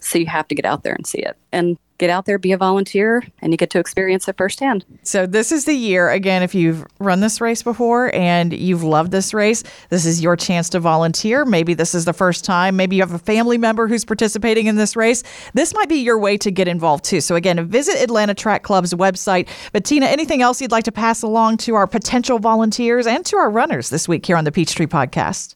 So 0.00 0.18
you 0.18 0.26
have 0.26 0.48
to 0.48 0.54
get 0.54 0.64
out 0.64 0.82
there 0.82 0.94
and 0.94 1.06
see 1.06 1.18
it 1.18 1.36
and 1.52 1.78
get 1.98 2.10
out 2.10 2.26
there, 2.26 2.38
be 2.38 2.52
a 2.52 2.56
volunteer, 2.56 3.22
and 3.40 3.52
you 3.52 3.56
get 3.56 3.70
to 3.70 3.78
experience 3.78 4.28
it 4.28 4.36
firsthand. 4.36 4.84
So 5.04 5.26
this 5.26 5.52
is 5.52 5.64
the 5.64 5.74
year 5.74 6.10
again 6.10 6.42
if 6.42 6.54
you've 6.54 6.84
run 6.98 7.20
this 7.20 7.40
race 7.40 7.62
before 7.62 8.14
and 8.14 8.52
you've 8.52 8.82
loved 8.82 9.12
this 9.12 9.32
race, 9.32 9.62
this 9.90 10.04
is 10.04 10.20
your 10.20 10.36
chance 10.36 10.68
to 10.70 10.80
volunteer. 10.80 11.44
Maybe 11.44 11.74
this 11.74 11.94
is 11.94 12.04
the 12.04 12.12
first 12.12 12.44
time, 12.44 12.76
maybe 12.76 12.96
you 12.96 13.02
have 13.02 13.12
a 13.12 13.18
family 13.18 13.58
member 13.58 13.86
who's 13.86 14.04
participating 14.04 14.66
in 14.66 14.76
this 14.76 14.96
race. 14.96 15.22
This 15.54 15.72
might 15.74 15.88
be 15.88 15.96
your 15.96 16.18
way 16.18 16.36
to 16.38 16.50
get 16.50 16.68
involved 16.68 17.04
too. 17.04 17.20
So 17.20 17.36
again, 17.36 17.64
visit 17.68 17.96
Atlanta 18.02 18.34
Track 18.34 18.62
Club's 18.64 18.92
website. 18.92 19.48
But 19.72 19.84
Tina, 19.84 20.06
anything 20.06 20.42
else 20.42 20.60
you'd 20.60 20.72
like 20.72 20.84
to 20.84 20.92
pass 20.92 21.22
along 21.22 21.58
to 21.58 21.74
our 21.76 21.86
potential 21.86 22.38
volunteers 22.38 23.06
and 23.06 23.24
to 23.26 23.36
our 23.36 23.50
runners 23.50 23.90
this 23.90 24.08
week 24.08 24.26
here 24.26 24.36
on 24.36 24.44
the 24.44 24.52
Peachtree 24.52 24.86
podcast? 24.86 25.54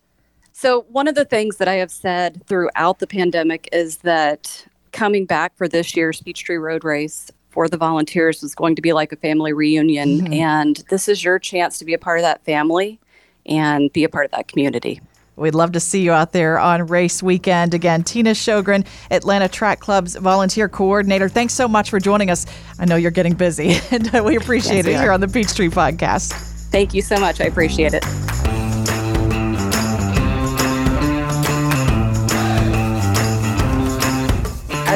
So, 0.61 0.87
one 0.89 1.07
of 1.07 1.15
the 1.15 1.25
things 1.25 1.59
that 1.59 1.69
I 1.69 1.75
have 1.75 1.93
said 1.93 2.45
throughout 2.49 2.99
the 2.99 3.07
pandemic 3.07 3.69
is 3.71 3.99
that 3.99 4.67
coming 4.91 5.25
back 5.25 5.57
for 5.57 5.69
this 5.69 5.95
year's 5.95 6.21
Peachtree 6.21 6.57
Road 6.57 6.83
Race 6.83 7.31
for 7.51 7.69
the 7.69 7.77
volunteers 7.77 8.43
was 8.43 8.57
going 8.57 8.75
to 8.75 8.83
be 8.83 8.93
like 8.93 9.13
a 9.13 9.17
family 9.17 9.53
reunion. 9.53 10.23
Mm-hmm. 10.23 10.33
And 10.33 10.77
this 10.91 11.07
is 11.07 11.23
your 11.23 11.39
chance 11.39 11.79
to 11.79 11.85
be 11.85 11.95
a 11.95 11.99
part 11.99 12.19
of 12.19 12.25
that 12.25 12.45
family 12.45 12.99
and 13.47 13.93
be 13.93 14.03
a 14.03 14.09
part 14.09 14.25
of 14.25 14.33
that 14.33 14.49
community. 14.49 15.01
We'd 15.37 15.55
love 15.55 15.71
to 15.73 15.81
see 15.81 16.03
you 16.03 16.11
out 16.11 16.33
there 16.33 16.59
on 16.59 16.89
race 16.89 17.23
weekend. 17.23 17.73
Again, 17.73 18.03
Tina 18.03 18.33
Sjogren, 18.33 18.85
Atlanta 19.13 19.47
Track 19.47 19.79
Club's 19.79 20.17
volunteer 20.17 20.69
coordinator. 20.69 21.29
Thanks 21.29 21.55
so 21.55 21.69
much 21.69 21.89
for 21.89 22.01
joining 22.01 22.33
us. 22.33 22.47
I 22.81 22.85
know 22.85 22.97
you're 22.97 23.13
getting 23.13 23.35
busy, 23.35 23.79
and 23.93 24.11
we 24.25 24.35
appreciate 24.35 24.87
Yes, 24.87 24.99
it 24.99 25.01
here 25.01 25.13
on 25.13 25.21
the 25.21 25.29
Peachtree 25.29 25.69
podcast. 25.69 26.33
Thank 26.73 26.95
you 26.95 27.03
so 27.03 27.17
much. 27.21 27.41
I 27.41 27.45
appreciate 27.45 27.95
it. 27.95 28.48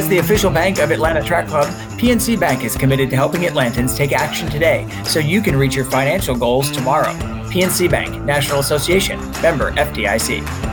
As 0.03 0.09
the 0.09 0.19
official 0.19 0.51
bank 0.51 0.81
of 0.81 0.91
Atlanta 0.91 1.23
Track 1.23 1.47
Club, 1.47 1.69
PNC 1.97 2.41
Bank 2.41 2.65
is 2.65 2.77
committed 2.77 3.09
to 3.11 3.15
helping 3.15 3.43
Atlantans 3.43 3.97
take 3.97 4.11
action 4.11 4.51
today 4.51 4.85
so 5.05 5.21
you 5.21 5.41
can 5.41 5.55
reach 5.55 5.77
your 5.77 5.85
financial 5.85 6.35
goals 6.35 6.73
tomorrow. 6.73 7.13
PNC 7.53 7.89
Bank, 7.89 8.21
National 8.25 8.59
Association, 8.59 9.21
member 9.41 9.71
FDIC. 9.71 10.72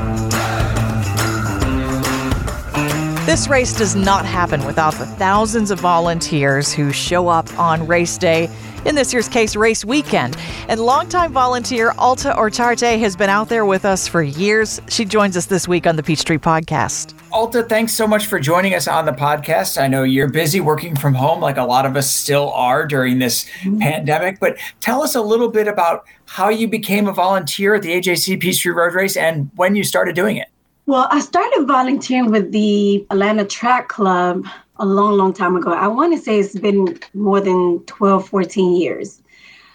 This 3.30 3.48
race 3.48 3.78
does 3.78 3.96
not 3.96 4.26
happen 4.26 4.66
without 4.66 4.96
the 4.96 5.06
thousands 5.06 5.70
of 5.70 5.80
volunteers 5.80 6.74
who 6.74 6.92
show 6.92 7.28
up 7.28 7.48
on 7.60 7.86
race 7.86 8.18
day. 8.18 8.50
In 8.86 8.96
this 8.96 9.14
year's 9.14 9.30
case, 9.30 9.56
race 9.56 9.86
weekend. 9.86 10.36
And 10.68 10.82
longtime 10.82 11.32
volunteer 11.32 11.94
Alta 12.00 12.34
Urtarte 12.36 12.98
has 12.98 13.16
been 13.16 13.30
out 13.30 13.48
there 13.48 13.68
with 13.68 13.86
us 13.86 14.08
for 14.08 14.24
years. 14.24 14.82
She 14.90 15.06
joins 15.06 15.38
us 15.38 15.46
this 15.46 15.68
week 15.68 15.86
on 15.86 15.96
the 15.96 16.02
Peachtree 16.02 16.40
Podcast. 16.40 17.14
Alta, 17.32 17.62
thanks 17.62 17.94
so 17.94 18.08
much 18.08 18.26
for 18.26 18.40
joining 18.40 18.74
us 18.74 18.88
on 18.88 19.06
the 19.06 19.12
podcast. 19.12 19.80
I 19.80 19.88
know 19.88 20.02
you're 20.02 20.32
busy 20.32 20.60
working 20.60 20.96
from 20.96 21.14
home, 21.14 21.40
like 21.40 21.58
a 21.58 21.64
lot 21.64 21.86
of 21.86 21.96
us 21.96 22.10
still 22.10 22.50
are 22.54 22.88
during 22.88 23.20
this 23.20 23.46
mm-hmm. 23.62 23.78
pandemic, 23.78 24.40
but 24.40 24.58
tell 24.80 25.04
us 25.04 25.14
a 25.14 25.22
little 25.22 25.50
bit 25.50 25.68
about 25.68 26.04
how 26.26 26.50
you 26.50 26.68
became 26.68 27.06
a 27.06 27.14
volunteer 27.14 27.76
at 27.76 27.84
the 27.84 27.90
AJC 27.90 28.42
Peachtree 28.42 28.72
Road 28.72 28.96
Race 28.96 29.16
and 29.16 29.52
when 29.56 29.76
you 29.76 29.84
started 29.84 30.16
doing 30.16 30.38
it. 30.38 30.48
Well, 30.90 31.08
I 31.12 31.20
started 31.20 31.68
volunteering 31.68 32.32
with 32.32 32.52
the 32.52 33.06
Atlanta 33.12 33.46
Track 33.46 33.90
Club 33.90 34.48
a 34.78 34.86
long, 34.88 35.20
long 35.20 35.34
time 35.34 35.56
ago. 35.56 35.72
I 35.72 35.86
want 35.86 36.16
to 36.16 36.20
say 36.20 36.40
it's 36.40 36.58
been 36.58 37.00
more 37.14 37.40
than 37.40 37.82
12, 37.86 38.28
14 38.28 38.76
years. 38.76 39.22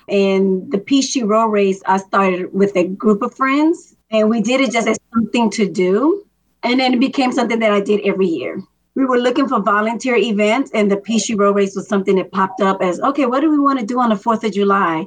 And 0.08 0.68
the 0.72 0.78
Peachtree 0.78 1.22
Road 1.22 1.50
Race, 1.50 1.80
I 1.86 1.98
started 1.98 2.52
with 2.52 2.76
a 2.76 2.88
group 2.88 3.22
of 3.22 3.32
friends, 3.32 3.94
and 4.10 4.28
we 4.28 4.40
did 4.40 4.60
it 4.60 4.72
just 4.72 4.88
as 4.88 4.98
something 5.14 5.50
to 5.50 5.70
do. 5.70 6.26
And 6.64 6.80
then 6.80 6.94
it 6.94 6.98
became 6.98 7.30
something 7.30 7.60
that 7.60 7.70
I 7.70 7.78
did 7.78 8.00
every 8.00 8.26
year. 8.26 8.60
We 8.96 9.04
were 9.04 9.18
looking 9.18 9.46
for 9.46 9.62
volunteer 9.62 10.16
events, 10.16 10.72
and 10.74 10.90
the 10.90 10.96
Peachtree 10.96 11.36
Road 11.36 11.54
Race 11.54 11.76
was 11.76 11.86
something 11.86 12.16
that 12.16 12.32
popped 12.32 12.60
up 12.60 12.82
as 12.82 12.98
okay, 12.98 13.26
what 13.26 13.38
do 13.38 13.52
we 13.52 13.60
want 13.60 13.78
to 13.78 13.86
do 13.86 14.00
on 14.00 14.08
the 14.08 14.16
4th 14.16 14.42
of 14.42 14.52
July? 14.52 15.06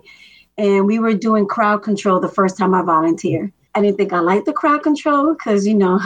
And 0.57 0.85
we 0.85 0.99
were 0.99 1.13
doing 1.13 1.45
crowd 1.47 1.83
control 1.83 2.21
the 2.21 2.29
first 2.29 2.57
time 2.57 2.73
I 2.73 2.81
volunteered. 2.81 3.51
I 3.77 3.81
didn't 3.81 3.97
think 3.97 4.11
I 4.11 4.19
liked 4.19 4.47
the 4.47 4.53
crowd 4.53 4.81
control 4.81 5.35
because, 5.35 5.67
you 5.67 5.75
know, 5.75 5.99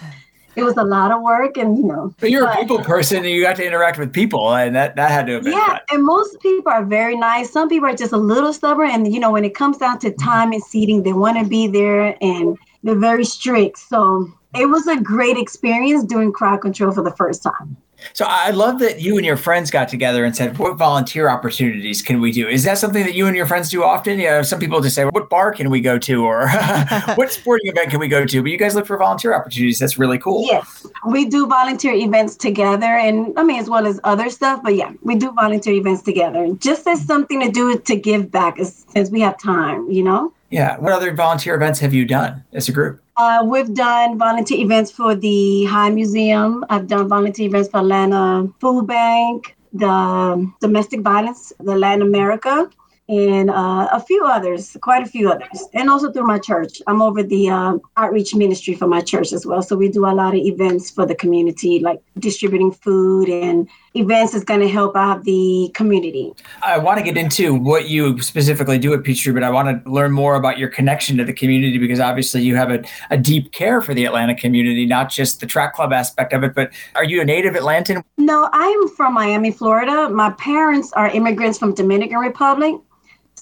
it 0.56 0.62
was 0.62 0.78
a 0.78 0.82
lot 0.82 1.12
of 1.12 1.20
work 1.20 1.58
and, 1.58 1.76
you 1.76 1.84
know. 1.84 2.14
But 2.18 2.30
you're 2.30 2.48
a 2.48 2.56
people 2.56 2.78
person 2.78 3.18
and 3.18 3.26
you 3.26 3.42
got 3.42 3.56
to 3.56 3.66
interact 3.66 3.98
with 3.98 4.10
people, 4.10 4.54
and 4.54 4.74
that, 4.74 4.96
that 4.96 5.10
had 5.10 5.26
to 5.26 5.34
have 5.34 5.44
been 5.44 5.52
yeah, 5.52 5.66
fun. 5.66 5.80
and 5.90 6.04
most 6.04 6.40
people 6.40 6.72
are 6.72 6.82
very 6.82 7.16
nice. 7.16 7.50
Some 7.50 7.68
people 7.68 7.90
are 7.90 7.94
just 7.94 8.14
a 8.14 8.16
little 8.16 8.54
stubborn, 8.54 8.90
and 8.90 9.12
you 9.12 9.20
know, 9.20 9.30
when 9.32 9.44
it 9.44 9.54
comes 9.54 9.76
down 9.76 9.98
to 9.98 10.08
mm-hmm. 10.08 10.28
time 10.28 10.52
and 10.52 10.62
seating, 10.62 11.02
they 11.02 11.12
want 11.12 11.36
to 11.38 11.44
be 11.44 11.66
there, 11.66 12.16
and 12.22 12.56
they're 12.82 12.98
very 12.98 13.26
strict. 13.26 13.76
So 13.76 14.32
it 14.54 14.64
was 14.66 14.86
a 14.86 14.98
great 14.98 15.36
experience 15.36 16.04
doing 16.04 16.32
crowd 16.32 16.62
control 16.62 16.92
for 16.92 17.02
the 17.02 17.12
first 17.12 17.42
time. 17.42 17.76
So 18.12 18.24
I 18.28 18.50
love 18.50 18.78
that 18.80 19.00
you 19.00 19.16
and 19.16 19.26
your 19.26 19.36
friends 19.36 19.70
got 19.70 19.88
together 19.88 20.24
and 20.24 20.34
said, 20.34 20.58
"What 20.58 20.76
volunteer 20.76 21.28
opportunities 21.28 22.02
can 22.02 22.20
we 22.20 22.32
do?" 22.32 22.48
Is 22.48 22.64
that 22.64 22.78
something 22.78 23.04
that 23.04 23.14
you 23.14 23.26
and 23.26 23.36
your 23.36 23.46
friends 23.46 23.70
do 23.70 23.82
often? 23.82 24.18
You 24.18 24.28
know, 24.28 24.42
some 24.42 24.58
people 24.58 24.80
just 24.80 24.94
say, 24.94 25.04
"What 25.04 25.28
bar 25.28 25.52
can 25.52 25.70
we 25.70 25.80
go 25.80 25.98
to?" 25.98 26.24
or 26.24 26.48
"What 27.14 27.32
sporting 27.40 27.70
event 27.70 27.90
can 27.90 28.00
we 28.00 28.08
go 28.08 28.24
to?" 28.24 28.42
But 28.42 28.50
you 28.50 28.58
guys 28.58 28.74
look 28.74 28.86
for 28.86 28.96
volunteer 28.96 29.34
opportunities. 29.34 29.78
That's 29.78 29.98
really 29.98 30.18
cool. 30.18 30.46
Yes, 30.46 30.86
we 31.06 31.24
do 31.24 31.46
volunteer 31.46 31.92
events 31.92 32.36
together, 32.36 32.86
and 32.86 33.32
I 33.38 33.44
mean, 33.44 33.60
as 33.60 33.68
well 33.68 33.86
as 33.86 34.00
other 34.04 34.30
stuff. 34.30 34.60
But 34.62 34.76
yeah, 34.76 34.92
we 35.02 35.14
do 35.14 35.32
volunteer 35.32 35.74
events 35.74 36.02
together, 36.02 36.52
just 36.58 36.86
as 36.86 37.04
something 37.04 37.40
to 37.40 37.50
do 37.50 37.78
to 37.78 37.96
give 37.96 38.30
back, 38.30 38.58
as, 38.58 38.86
as 38.94 39.10
we 39.10 39.20
have 39.20 39.38
time. 39.38 39.90
You 39.90 40.04
know. 40.04 40.32
Yeah. 40.50 40.78
What 40.78 40.92
other 40.92 41.14
volunteer 41.14 41.54
events 41.54 41.78
have 41.80 41.94
you 41.94 42.04
done 42.04 42.44
as 42.52 42.68
a 42.68 42.72
group? 42.72 43.02
Uh, 43.16 43.44
we've 43.44 43.72
done 43.74 44.18
volunteer 44.18 44.58
events 44.58 44.90
for 44.90 45.14
the 45.14 45.64
High 45.66 45.90
Museum. 45.90 46.64
I've 46.70 46.86
done 46.86 47.08
volunteer 47.08 47.46
events 47.46 47.68
for 47.68 47.78
Atlanta 47.78 48.48
Food 48.60 48.86
Bank, 48.86 49.56
the 49.72 50.50
Domestic 50.60 51.00
Violence, 51.02 51.52
the 51.60 51.76
Latin 51.76 52.02
America, 52.02 52.68
and 53.10 53.50
uh, 53.50 53.88
a 53.90 54.00
few 54.00 54.24
others, 54.24 54.76
quite 54.82 55.02
a 55.02 55.06
few 55.06 55.30
others, 55.30 55.64
and 55.74 55.90
also 55.90 56.12
through 56.12 56.26
my 56.26 56.38
church. 56.38 56.80
I'm 56.86 57.02
over 57.02 57.24
the 57.24 57.50
um, 57.50 57.80
outreach 57.96 58.36
ministry 58.36 58.74
for 58.74 58.86
my 58.86 59.00
church 59.00 59.32
as 59.32 59.44
well. 59.44 59.62
So 59.62 59.76
we 59.76 59.88
do 59.88 60.06
a 60.06 60.14
lot 60.14 60.34
of 60.34 60.40
events 60.40 60.90
for 60.90 61.04
the 61.04 61.16
community, 61.16 61.80
like 61.80 62.00
distributing 62.20 62.70
food 62.70 63.28
and 63.28 63.68
events 63.96 64.32
that's 64.32 64.44
going 64.44 64.60
to 64.60 64.68
help 64.68 64.94
out 64.94 65.24
the 65.24 65.72
community. 65.74 66.32
I 66.62 66.78
want 66.78 66.98
to 66.98 67.04
get 67.04 67.16
into 67.16 67.52
what 67.52 67.88
you 67.88 68.22
specifically 68.22 68.78
do 68.78 68.94
at 68.94 69.02
Peachtree, 69.02 69.32
but 69.32 69.42
I 69.42 69.50
want 69.50 69.84
to 69.84 69.90
learn 69.90 70.12
more 70.12 70.36
about 70.36 70.58
your 70.58 70.68
connection 70.68 71.16
to 71.16 71.24
the 71.24 71.32
community 71.32 71.78
because 71.78 71.98
obviously 71.98 72.42
you 72.42 72.54
have 72.54 72.70
a, 72.70 72.84
a 73.10 73.18
deep 73.18 73.50
care 73.50 73.82
for 73.82 73.92
the 73.92 74.04
Atlanta 74.04 74.36
community, 74.36 74.86
not 74.86 75.10
just 75.10 75.40
the 75.40 75.46
track 75.46 75.74
club 75.74 75.92
aspect 75.92 76.32
of 76.32 76.44
it. 76.44 76.54
But 76.54 76.70
are 76.94 77.02
you 77.02 77.20
a 77.20 77.24
native 77.24 77.54
Atlantan? 77.54 78.04
No, 78.18 78.48
I'm 78.52 78.88
from 78.90 79.14
Miami, 79.14 79.50
Florida. 79.50 80.08
My 80.08 80.30
parents 80.30 80.92
are 80.92 81.08
immigrants 81.10 81.58
from 81.58 81.74
Dominican 81.74 82.18
Republic. 82.18 82.76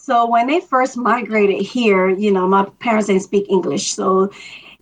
So 0.08 0.26
when 0.26 0.46
they 0.46 0.60
first 0.60 0.96
migrated 0.96 1.60
here, 1.60 2.08
you 2.08 2.30
know, 2.30 2.48
my 2.48 2.64
parents 2.80 3.08
didn't 3.08 3.24
speak 3.24 3.44
English. 3.50 3.92
So 3.92 4.30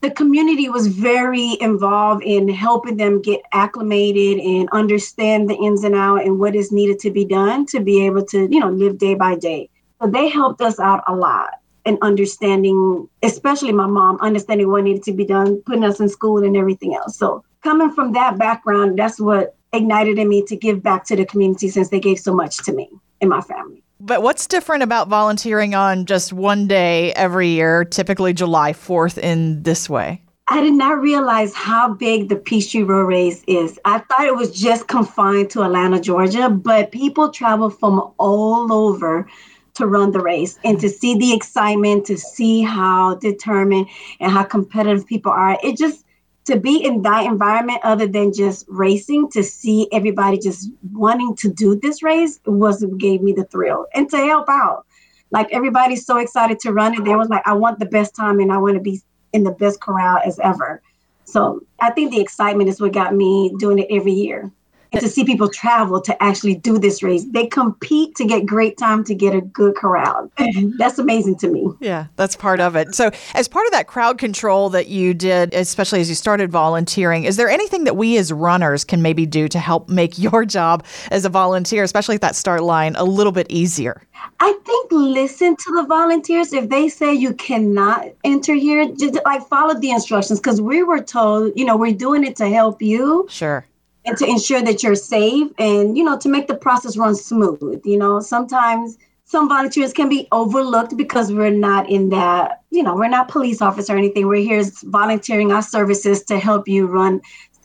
the 0.01 0.13
community 0.13 0.69
was 0.69 0.87
very 0.87 1.57
involved 1.61 2.23
in 2.23 2.49
helping 2.49 2.97
them 2.97 3.21
get 3.21 3.41
acclimated 3.53 4.39
and 4.39 4.69
understand 4.71 5.51
the 5.51 5.57
ins 5.57 5.83
and 5.83 5.97
outs 5.97 6.23
and 6.25 6.39
what 6.39 6.55
is 6.55 6.71
needed 6.71 7.01
to 7.01 7.11
be 7.11 7.25
done 7.25 7.67
to 7.67 7.81
be 7.81 8.07
able 8.07 8.25
to, 8.27 8.47
you 8.49 8.61
know, 8.61 8.71
live 8.71 8.99
day 8.99 9.17
by 9.17 9.35
day. 9.35 9.69
So 10.01 10.09
they 10.09 10.29
helped 10.29 10.61
us 10.61 10.79
out 10.79 11.03
a 11.09 11.17
lot 11.17 11.55
in 11.85 11.99
understanding, 12.03 13.09
especially 13.25 13.73
my 13.73 13.89
mom, 13.89 14.19
understanding 14.21 14.71
what 14.71 14.85
needed 14.85 15.03
to 15.03 15.13
be 15.13 15.25
done, 15.25 15.61
putting 15.67 15.83
us 15.83 15.99
in 15.99 16.09
school 16.09 16.45
and 16.45 16.57
everything 16.57 16.95
else. 16.95 17.19
So 17.19 17.43
coming 17.65 17.91
from 17.91 18.13
that 18.13 18.39
background, 18.39 18.97
that's 18.97 19.19
what 19.19 19.57
ignited 19.73 20.21
in 20.21 20.29
me 20.29 20.45
to 20.45 20.55
give 20.55 20.85
back 20.85 21.05
to 21.07 21.17
the 21.17 21.27
community 21.27 21.69
since 21.69 21.89
they 21.89 21.99
gave 21.99 22.21
so 22.21 22.33
much 22.33 22.59
to 22.59 22.73
me 22.73 22.89
and 23.21 23.29
my 23.29 23.41
family. 23.41 23.83
But 23.99 24.23
what's 24.23 24.47
different 24.47 24.83
about 24.83 25.09
volunteering 25.09 25.75
on 25.75 26.05
just 26.05 26.33
one 26.33 26.67
day 26.67 27.13
every 27.15 27.49
year, 27.49 27.85
typically 27.85 28.33
July 28.35 28.73
4th, 28.73 29.17
in 29.19 29.63
this 29.63 29.89
way? 29.89 30.23
I 30.49 30.61
did 30.61 30.75
not 30.75 31.01
realize 31.01 31.55
how 31.55 31.95
big 31.95 32.29
the 32.29 32.37
Peachtree 32.37 32.83
Road 32.83 33.07
Race 33.07 33.43
is. 33.49 33.81
I 33.85 33.99
thought 33.99 34.27
it 34.27 34.37
was 34.37 34.53
just 34.53 34.87
confined 34.87 35.51
to 35.51 35.63
Atlanta, 35.63 36.01
Georgia, 36.01 36.49
but 36.49 36.93
people 36.93 37.31
travel 37.31 37.69
from 37.69 38.13
all 38.19 38.73
over 38.73 39.27
to 39.75 39.87
run 39.87 40.13
the 40.13 40.21
race 40.21 40.59
and 40.63 40.81
to 40.81 40.89
see 40.89 41.19
the 41.19 41.35
excitement, 41.35 42.07
to 42.07 42.17
see 42.17 42.63
how 42.63 43.17
determined 43.17 43.89
and 44.21 44.31
how 44.31 44.45
competitive 44.45 45.07
people 45.07 45.33
are. 45.33 45.59
It 45.65 45.77
just 45.77 46.06
to 46.47 46.59
be 46.59 46.85
in 46.85 47.03
that 47.03 47.27
environment 47.27 47.81
other 47.83 48.07
than 48.07 48.33
just 48.33 48.65
racing 48.69 49.29
to 49.31 49.43
see 49.43 49.89
everybody 49.93 50.39
just 50.39 50.71
wanting 50.93 51.35
to 51.37 51.49
do 51.49 51.75
this 51.77 52.03
race 52.03 52.41
was 52.47 52.85
gave 52.99 53.21
me 53.21 53.33
the 53.33 53.45
thrill 53.45 53.87
and 53.95 54.09
to 54.11 54.17
help 54.17 54.49
out. 54.49 54.87
Like 55.33 55.49
everybody's 55.53 56.07
so 56.07 56.19
excited 56.19 56.61
to 56.61 56.73
run 56.73 56.95
it 56.95 57.05
they 57.05 57.17
was 57.17 57.29
like 57.29 57.43
i 57.47 57.53
want 57.53 57.81
the 57.81 57.87
best 57.87 58.15
time 58.15 58.39
and 58.39 58.53
i 58.53 58.59
want 58.59 58.75
to 58.75 58.81
be 58.81 59.03
in 59.33 59.43
the 59.43 59.51
best 59.51 59.81
corral 59.81 60.21
as 60.25 60.39
ever. 60.39 60.81
So 61.25 61.63
i 61.81 61.91
think 61.91 62.13
the 62.13 62.21
excitement 62.21 62.69
is 62.69 62.81
what 62.81 62.93
got 62.93 63.15
me 63.15 63.53
doing 63.59 63.79
it 63.79 63.89
every 63.91 64.13
year 64.13 64.53
and 64.93 65.01
to 65.01 65.09
see 65.09 65.25
people 65.25 65.49
travel 65.49 66.01
to 66.01 66.23
actually 66.23 66.55
do 66.55 66.79
this 66.79 67.03
race. 67.03 67.25
They 67.25 67.47
compete 67.47 68.15
to 68.17 68.25
get 68.25 68.47
great 68.47 68.77
time 68.79 69.05
to 69.05 69.15
get 69.15 69.35
a 69.35 69.41
good 69.41 69.75
crowd. 69.75 70.31
Mm-hmm. 70.37 70.77
that's 70.77 70.99
amazing 70.99 71.37
to 71.37 71.49
me. 71.49 71.69
Yeah, 71.81 72.07
that's 72.17 72.37
part 72.37 72.61
of 72.61 72.77
it. 72.77 72.95
So, 72.95 73.11
as 73.35 73.49
part 73.49 73.67
of 73.67 73.73
that 73.73 73.87
crowd 73.87 74.19
control 74.19 74.69
that 74.71 74.89
you 74.89 75.15
did, 75.15 75.55
especially 75.55 76.01
as 76.01 76.09
you 76.09 76.15
started 76.15 76.51
volunteering, 76.51 77.25
is 77.25 77.37
there 77.37 77.49
anything 77.49 77.85
that 77.85 77.97
we 77.97 78.17
as 78.17 78.33
runners 78.33 78.85
can 78.85 79.03
maybe 79.03 79.27
do 79.27 79.49
to 79.49 79.59
help 79.59 79.89
make 79.89 80.19
your 80.27 80.45
job 80.45 80.85
as 81.11 81.25
a 81.25 81.29
volunteer, 81.29 81.83
especially 81.83 82.15
at 82.15 82.21
that 82.21 82.37
start 82.37 82.63
line, 82.63 82.95
a 82.97 83.05
little 83.05 83.33
bit 83.33 83.47
easier? 83.51 84.03
I 84.41 84.53
think 84.65 84.93
listen 84.93 85.57
to 85.57 85.73
the 85.77 85.85
volunteers. 85.89 86.53
If 86.53 86.69
they 86.69 86.89
say 86.89 87.13
you 87.13 87.35
cannot 87.35 88.09
enter 88.25 88.55
here, 88.55 88.87
just 88.95 89.19
like 89.25 89.47
follow 89.49 89.79
the 89.79 89.91
instructions 89.91 90.41
because 90.41 90.61
we 90.61 90.83
were 90.83 91.01
told, 91.01 91.53
you 91.57 91.65
know, 91.65 91.77
we're 91.77 91.95
doing 91.95 92.25
it 92.25 92.37
to 92.37 92.49
help 92.49 92.83
you. 92.83 93.27
Sure 93.29 93.67
and 94.07 94.17
to 94.17 94.27
ensure 94.27 94.63
that 94.63 94.83
you're 94.83 94.95
safe 94.95 95.51
and 95.59 95.99
you 95.99 96.05
know 96.05 96.17
to 96.19 96.29
make 96.29 96.47
the 96.47 96.55
process 96.55 96.97
run 96.97 97.15
smooth 97.15 97.83
you 97.85 97.99
know 97.99 98.21
sometimes 98.21 98.97
some 99.25 99.49
volunteers 99.49 99.93
can 99.93 100.09
be 100.09 100.29
overlooked 100.31 100.97
because 100.97 101.33
we're 101.33 101.51
not 101.51 101.89
in 101.91 102.09
that 102.09 102.63
you 102.71 102.83
know 102.83 102.95
we're 102.95 103.09
not 103.09 103.29
police 103.29 103.61
officers 103.61 103.91
or 103.91 103.99
anything 103.99 104.27
we're 104.27 104.37
here 104.37 104.63
volunteering 104.85 105.53
our 105.53 105.63
services 105.63 106.23
to 106.23 106.39
help 106.39 106.67
you 106.69 106.87
run 106.87 107.21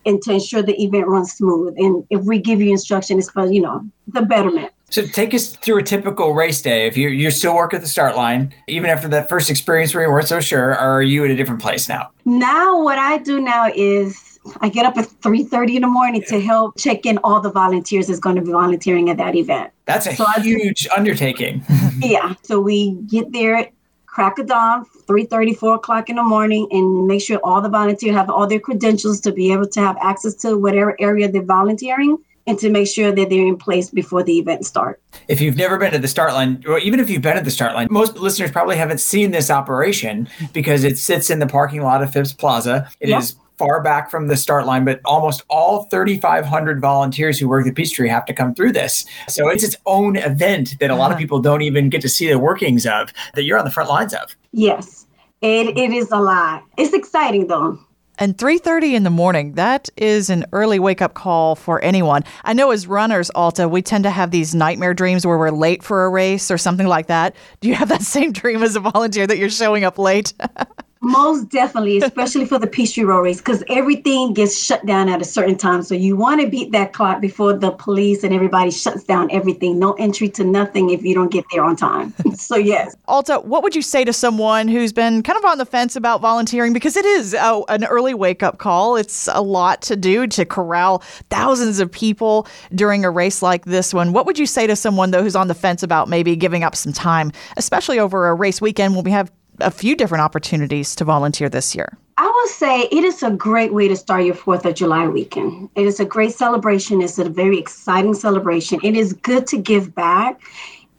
and 0.05 0.21
to 0.23 0.31
ensure 0.31 0.63
the 0.63 0.81
event 0.83 1.07
runs 1.07 1.31
smooth 1.33 1.73
and 1.77 2.05
if 2.09 2.21
we 2.23 2.39
give 2.39 2.59
you 2.59 2.71
instruction 2.71 3.19
it's 3.19 3.29
for 3.29 3.49
you 3.51 3.61
know 3.61 3.85
the 4.07 4.21
betterment 4.21 4.71
so 4.89 5.05
take 5.05 5.33
us 5.33 5.55
through 5.55 5.77
a 5.77 5.83
typical 5.83 6.33
race 6.33 6.61
day. 6.61 6.85
If 6.85 6.97
you're, 6.97 7.13
you're 7.13 7.31
still 7.31 7.55
work 7.55 7.73
at 7.73 7.79
the 7.79 7.87
start 7.87 8.17
line, 8.17 8.53
even 8.67 8.89
after 8.89 9.07
that 9.07 9.29
first 9.29 9.49
experience 9.49 9.95
where 9.95 10.03
you 10.03 10.11
weren't 10.11 10.27
so 10.27 10.41
sure, 10.41 10.75
are 10.75 11.01
you 11.01 11.23
at 11.23 11.31
a 11.31 11.35
different 11.37 11.61
place 11.61 11.87
now? 11.87 12.11
Now, 12.25 12.83
what 12.83 12.99
I 12.99 13.19
do 13.19 13.39
now 13.39 13.71
is 13.73 14.30
I 14.61 14.69
get 14.69 14.85
up 14.85 14.97
at 14.97 15.05
3:30 15.05 15.75
in 15.75 15.81
the 15.81 15.87
morning 15.87 16.23
to 16.27 16.39
help 16.39 16.77
check 16.77 17.05
in 17.05 17.17
all 17.23 17.41
the 17.41 17.51
volunteers 17.51 18.07
that's 18.07 18.19
going 18.19 18.35
to 18.35 18.41
be 18.41 18.51
volunteering 18.51 19.09
at 19.09 19.17
that 19.17 19.35
event. 19.35 19.71
That's 19.85 20.07
a 20.07 20.15
so 20.15 20.25
huge 20.37 20.87
I, 20.91 20.97
undertaking. 20.97 21.63
yeah. 21.99 22.33
So 22.41 22.59
we 22.59 22.93
get 23.07 23.31
there 23.31 23.55
at 23.55 23.71
crack 24.07 24.39
of 24.39 24.47
dawn, 24.47 24.85
3:30, 25.07 25.57
4 25.57 25.75
o'clock 25.75 26.09
in 26.09 26.15
the 26.15 26.23
morning, 26.23 26.67
and 26.71 27.07
make 27.07 27.21
sure 27.21 27.39
all 27.43 27.61
the 27.61 27.69
volunteers 27.69 28.15
have 28.15 28.29
all 28.29 28.47
their 28.47 28.59
credentials 28.59 29.19
to 29.21 29.31
be 29.31 29.51
able 29.53 29.67
to 29.67 29.79
have 29.79 29.97
access 30.01 30.33
to 30.35 30.57
whatever 30.57 30.95
area 30.99 31.31
they're 31.31 31.43
volunteering 31.43 32.17
and 32.47 32.57
to 32.59 32.69
make 32.69 32.87
sure 32.87 33.11
that 33.11 33.29
they're 33.29 33.45
in 33.45 33.57
place 33.57 33.89
before 33.89 34.23
the 34.23 34.37
event 34.39 34.65
starts. 34.65 34.99
If 35.27 35.39
you've 35.41 35.55
never 35.55 35.77
been 35.77 35.91
to 35.91 35.99
the 35.99 36.07
start 36.07 36.33
line, 36.33 36.63
or 36.67 36.79
even 36.79 36.99
if 36.99 37.09
you've 37.09 37.21
been 37.21 37.37
at 37.37 37.45
the 37.45 37.51
start 37.51 37.75
line, 37.75 37.87
most 37.91 38.17
listeners 38.17 38.51
probably 38.51 38.77
haven't 38.77 38.99
seen 38.99 39.31
this 39.31 39.49
operation 39.49 40.27
because 40.53 40.83
it 40.83 40.97
sits 40.97 41.29
in 41.29 41.39
the 41.39 41.47
parking 41.47 41.83
lot 41.83 42.01
of 42.01 42.11
Phipps 42.11 42.33
Plaza. 42.33 42.89
It 42.99 43.09
yep. 43.09 43.21
is 43.21 43.35
far 43.61 43.79
back 43.79 44.09
from 44.09 44.27
the 44.27 44.35
start 44.35 44.65
line, 44.65 44.83
but 44.83 44.99
almost 45.05 45.43
all 45.47 45.83
3,500 45.83 46.81
volunteers 46.81 47.37
who 47.37 47.47
work 47.47 47.67
at 47.67 47.75
Peachtree 47.75 48.09
have 48.09 48.25
to 48.25 48.33
come 48.33 48.55
through 48.55 48.71
this. 48.71 49.05
So 49.27 49.49
it's 49.49 49.63
its 49.63 49.75
own 49.85 50.15
event 50.15 50.79
that 50.79 50.89
a 50.89 50.95
lot 50.95 51.07
of 51.07 51.11
uh-huh. 51.11 51.19
people 51.19 51.39
don't 51.39 51.61
even 51.61 51.89
get 51.89 52.01
to 52.01 52.09
see 52.09 52.27
the 52.27 52.39
workings 52.39 52.87
of, 52.87 53.13
that 53.35 53.43
you're 53.43 53.59
on 53.59 53.65
the 53.65 53.71
front 53.71 53.87
lines 53.87 54.15
of. 54.15 54.35
Yes, 54.51 55.05
it, 55.41 55.77
it 55.77 55.91
is 55.91 56.11
a 56.11 56.17
lot. 56.17 56.63
It's 56.77 56.93
exciting 56.93 57.47
though. 57.47 57.77
And 58.17 58.37
3:30 58.37 58.93
in 58.93 59.03
the 59.03 59.09
morning, 59.09 59.53
that 59.53 59.89
is 59.95 60.29
an 60.29 60.45
early 60.51 60.79
wake-up 60.79 61.13
call 61.13 61.55
for 61.55 61.83
anyone. 61.83 62.23
I 62.43 62.53
know 62.53 62.71
as 62.71 62.85
runners, 62.85 63.31
Alta, 63.31 63.67
we 63.67 63.81
tend 63.81 64.03
to 64.03 64.11
have 64.11 64.31
these 64.31 64.53
nightmare 64.53 64.93
dreams 64.93 65.25
where 65.25 65.37
we're 65.37 65.49
late 65.49 65.81
for 65.81 66.05
a 66.05 66.09
race 66.09 66.51
or 66.51 66.57
something 66.57 66.87
like 66.87 67.07
that. 67.07 67.35
Do 67.61 67.67
you 67.67 67.75
have 67.75 67.89
that 67.89 68.01
same 68.15 68.31
dream 68.31 68.63
as 68.63 68.75
a 68.75 68.79
volunteer 68.79 69.27
that 69.27 69.37
you're 69.37 69.49
showing 69.49 69.83
up 69.83 69.97
late? 69.97 70.33
Most 71.03 71.49
definitely, 71.49 71.97
especially 71.97 72.45
for 72.45 72.59
the 72.59 72.69
Road 73.03 73.21
race, 73.21 73.37
because 73.37 73.63
everything 73.69 74.33
gets 74.33 74.55
shut 74.55 74.85
down 74.85 75.09
at 75.09 75.19
a 75.19 75.25
certain 75.25 75.57
time. 75.57 75.81
So 75.81 75.95
you 75.95 76.15
want 76.15 76.41
to 76.41 76.47
beat 76.47 76.71
that 76.73 76.93
clock 76.93 77.19
before 77.19 77.53
the 77.53 77.71
police 77.71 78.23
and 78.23 78.31
everybody 78.31 78.69
shuts 78.69 79.03
down 79.03 79.31
everything. 79.31 79.79
No 79.79 79.93
entry 79.93 80.29
to 80.29 80.43
nothing 80.43 80.91
if 80.91 81.01
you 81.01 81.15
don't 81.15 81.31
get 81.31 81.45
there 81.51 81.63
on 81.63 81.75
time. 81.75 82.13
so 82.35 82.55
yes. 82.55 82.95
Alta, 83.07 83.39
what 83.39 83.63
would 83.63 83.75
you 83.75 83.81
say 83.81 84.05
to 84.05 84.13
someone 84.13 84.67
who's 84.67 84.93
been 84.93 85.23
kind 85.23 85.39
of 85.39 85.45
on 85.45 85.57
the 85.57 85.65
fence 85.65 85.95
about 85.95 86.21
volunteering? 86.21 86.71
Because 86.71 86.95
it 86.95 87.05
is 87.05 87.33
uh, 87.33 87.61
an 87.69 87.83
early 87.85 88.13
wake 88.13 88.43
up 88.43 88.59
call. 88.59 88.95
It's 88.95 89.27
a 89.33 89.41
lot 89.41 89.81
to 89.83 89.95
do 89.95 90.27
to 90.27 90.45
corral 90.45 90.99
thousands 91.31 91.79
of 91.79 91.91
people 91.91 92.47
during 92.75 93.05
a 93.05 93.09
race 93.09 93.41
like 93.41 93.65
this 93.65 93.91
one. 93.91 94.13
What 94.13 94.27
would 94.27 94.37
you 94.37 94.45
say 94.45 94.67
to 94.67 94.75
someone 94.75 95.09
though 95.09 95.23
who's 95.23 95.35
on 95.35 95.47
the 95.47 95.55
fence 95.55 95.81
about 95.81 96.09
maybe 96.09 96.35
giving 96.35 96.63
up 96.63 96.75
some 96.75 96.93
time, 96.93 97.31
especially 97.57 97.97
over 97.97 98.27
a 98.27 98.35
race 98.35 98.61
weekend 98.61 98.93
when 98.93 99.03
we 99.03 99.11
have 99.11 99.31
a 99.61 99.71
few 99.71 99.95
different 99.95 100.21
opportunities 100.23 100.95
to 100.95 101.05
volunteer 101.05 101.49
this 101.49 101.75
year. 101.75 101.97
I 102.17 102.27
would 102.27 102.49
say 102.49 102.81
it 102.91 103.03
is 103.03 103.23
a 103.23 103.31
great 103.31 103.73
way 103.73 103.87
to 103.87 103.95
start 103.95 104.25
your 104.25 104.35
4th 104.35 104.65
of 104.65 104.75
July 104.75 105.07
weekend. 105.07 105.69
It 105.75 105.85
is 105.87 105.99
a 105.99 106.05
great 106.05 106.33
celebration. 106.33 107.01
It's 107.01 107.17
a 107.17 107.29
very 107.29 107.57
exciting 107.57 108.13
celebration. 108.13 108.79
It 108.83 108.95
is 108.95 109.13
good 109.13 109.47
to 109.47 109.57
give 109.57 109.95
back. 109.95 110.41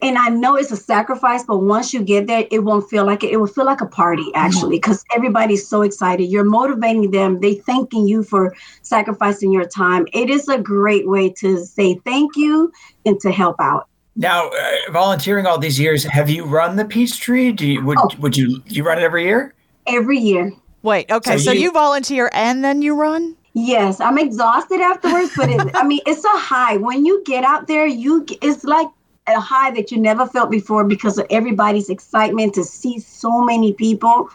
And 0.02 0.18
I 0.18 0.30
know 0.30 0.56
it's 0.56 0.72
a 0.72 0.76
sacrifice, 0.76 1.44
but 1.44 1.58
once 1.58 1.94
you 1.94 2.02
get 2.02 2.26
there, 2.26 2.44
it 2.50 2.64
won't 2.64 2.90
feel 2.90 3.06
like 3.06 3.22
it. 3.22 3.30
It 3.30 3.36
will 3.36 3.46
feel 3.46 3.64
like 3.64 3.80
a 3.80 3.86
party, 3.86 4.26
actually, 4.34 4.78
because 4.78 4.98
mm-hmm. 4.98 5.16
everybody's 5.18 5.68
so 5.68 5.82
excited. 5.82 6.24
You're 6.24 6.42
motivating 6.42 7.12
them. 7.12 7.38
They 7.38 7.54
thanking 7.54 8.08
you 8.08 8.24
for 8.24 8.52
sacrificing 8.82 9.52
your 9.52 9.64
time. 9.64 10.08
It 10.12 10.28
is 10.28 10.48
a 10.48 10.58
great 10.58 11.06
way 11.06 11.30
to 11.38 11.64
say 11.64 12.00
thank 12.04 12.34
you 12.34 12.72
and 13.06 13.20
to 13.20 13.30
help 13.30 13.60
out. 13.60 13.86
Now, 14.14 14.48
uh, 14.48 14.92
volunteering 14.92 15.46
all 15.46 15.58
these 15.58 15.78
years, 15.80 16.04
have 16.04 16.28
you 16.28 16.44
run 16.44 16.76
the 16.76 16.84
Peachtree? 16.84 17.52
Do 17.52 17.66
you 17.66 17.84
would 17.84 17.98
oh. 17.98 18.10
would 18.18 18.36
you 18.36 18.62
you 18.66 18.84
run 18.84 18.98
it 18.98 19.02
every 19.02 19.24
year? 19.24 19.54
Every 19.86 20.18
year. 20.18 20.52
Wait, 20.82 21.10
okay, 21.10 21.38
so, 21.38 21.44
so 21.44 21.52
you, 21.52 21.60
you, 21.60 21.72
volunteer 21.72 22.28
and 22.32 22.64
then 22.64 22.82
you 22.82 22.94
run? 22.94 23.36
Yes, 23.54 24.00
I'm 24.00 24.18
exhausted 24.18 24.80
afterwards, 24.80 25.32
but 25.36 25.48
it, 25.48 25.60
I 25.74 25.84
mean, 25.84 26.00
it's 26.06 26.24
a 26.24 26.28
high. 26.28 26.76
When 26.76 27.06
you 27.06 27.22
get 27.24 27.44
out 27.44 27.68
there, 27.68 27.86
you 27.86 28.26
it's 28.42 28.64
like 28.64 28.88
a 29.28 29.40
high 29.40 29.70
that 29.72 29.90
you 29.90 29.98
never 29.98 30.26
felt 30.26 30.50
before 30.50 30.84
because 30.84 31.18
of 31.18 31.26
everybody's 31.30 31.88
excitement 31.88 32.54
to 32.54 32.64
see 32.64 32.98
so 32.98 33.42
many 33.44 33.72
people 33.72 34.28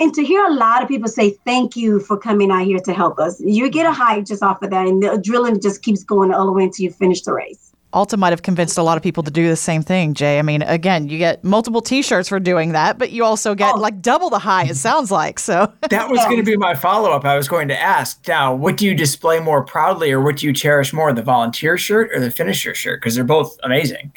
and 0.00 0.12
to 0.14 0.24
hear 0.24 0.44
a 0.44 0.52
lot 0.52 0.82
of 0.82 0.88
people 0.88 1.08
say 1.08 1.30
thank 1.44 1.76
you 1.76 2.00
for 2.00 2.16
coming 2.16 2.50
out 2.50 2.64
here 2.64 2.80
to 2.80 2.92
help 2.92 3.18
us. 3.18 3.40
You 3.40 3.70
get 3.70 3.86
a 3.86 3.92
high 3.92 4.20
just 4.22 4.42
off 4.42 4.62
of 4.62 4.70
that, 4.70 4.86
and 4.86 5.02
the 5.02 5.08
adrenaline 5.08 5.62
just 5.62 5.82
keeps 5.82 6.02
going 6.02 6.32
all 6.32 6.46
the 6.46 6.52
way 6.52 6.64
until 6.64 6.84
you 6.84 6.90
finish 6.90 7.22
the 7.22 7.32
race. 7.32 7.73
Alta 7.94 8.16
might 8.16 8.30
have 8.30 8.42
convinced 8.42 8.76
a 8.76 8.82
lot 8.82 8.96
of 8.96 9.02
people 9.02 9.22
to 9.22 9.30
do 9.30 9.48
the 9.48 9.56
same 9.56 9.80
thing, 9.80 10.14
Jay. 10.14 10.38
I 10.38 10.42
mean, 10.42 10.62
again, 10.62 11.08
you 11.08 11.16
get 11.16 11.44
multiple 11.44 11.80
T-shirts 11.80 12.28
for 12.28 12.40
doing 12.40 12.72
that, 12.72 12.98
but 12.98 13.12
you 13.12 13.24
also 13.24 13.54
get 13.54 13.76
oh. 13.76 13.78
like 13.78 14.02
double 14.02 14.30
the 14.30 14.38
high. 14.40 14.64
It 14.64 14.74
sounds 14.74 15.12
like 15.12 15.38
so. 15.38 15.72
that 15.90 16.10
was 16.10 16.18
going 16.24 16.38
to 16.38 16.42
be 16.42 16.56
my 16.56 16.74
follow-up. 16.74 17.24
I 17.24 17.36
was 17.36 17.46
going 17.46 17.68
to 17.68 17.80
ask 17.80 18.26
now, 18.26 18.52
what 18.52 18.76
do 18.76 18.84
you 18.84 18.96
display 18.96 19.38
more 19.38 19.64
proudly, 19.64 20.10
or 20.10 20.20
what 20.20 20.38
do 20.38 20.46
you 20.46 20.52
cherish 20.52 20.92
more, 20.92 21.12
the 21.12 21.22
volunteer 21.22 21.78
shirt 21.78 22.10
or 22.12 22.18
the 22.18 22.32
finisher 22.32 22.74
shirt? 22.74 23.00
Because 23.00 23.14
they're 23.14 23.22
both 23.22 23.56
amazing. 23.62 24.12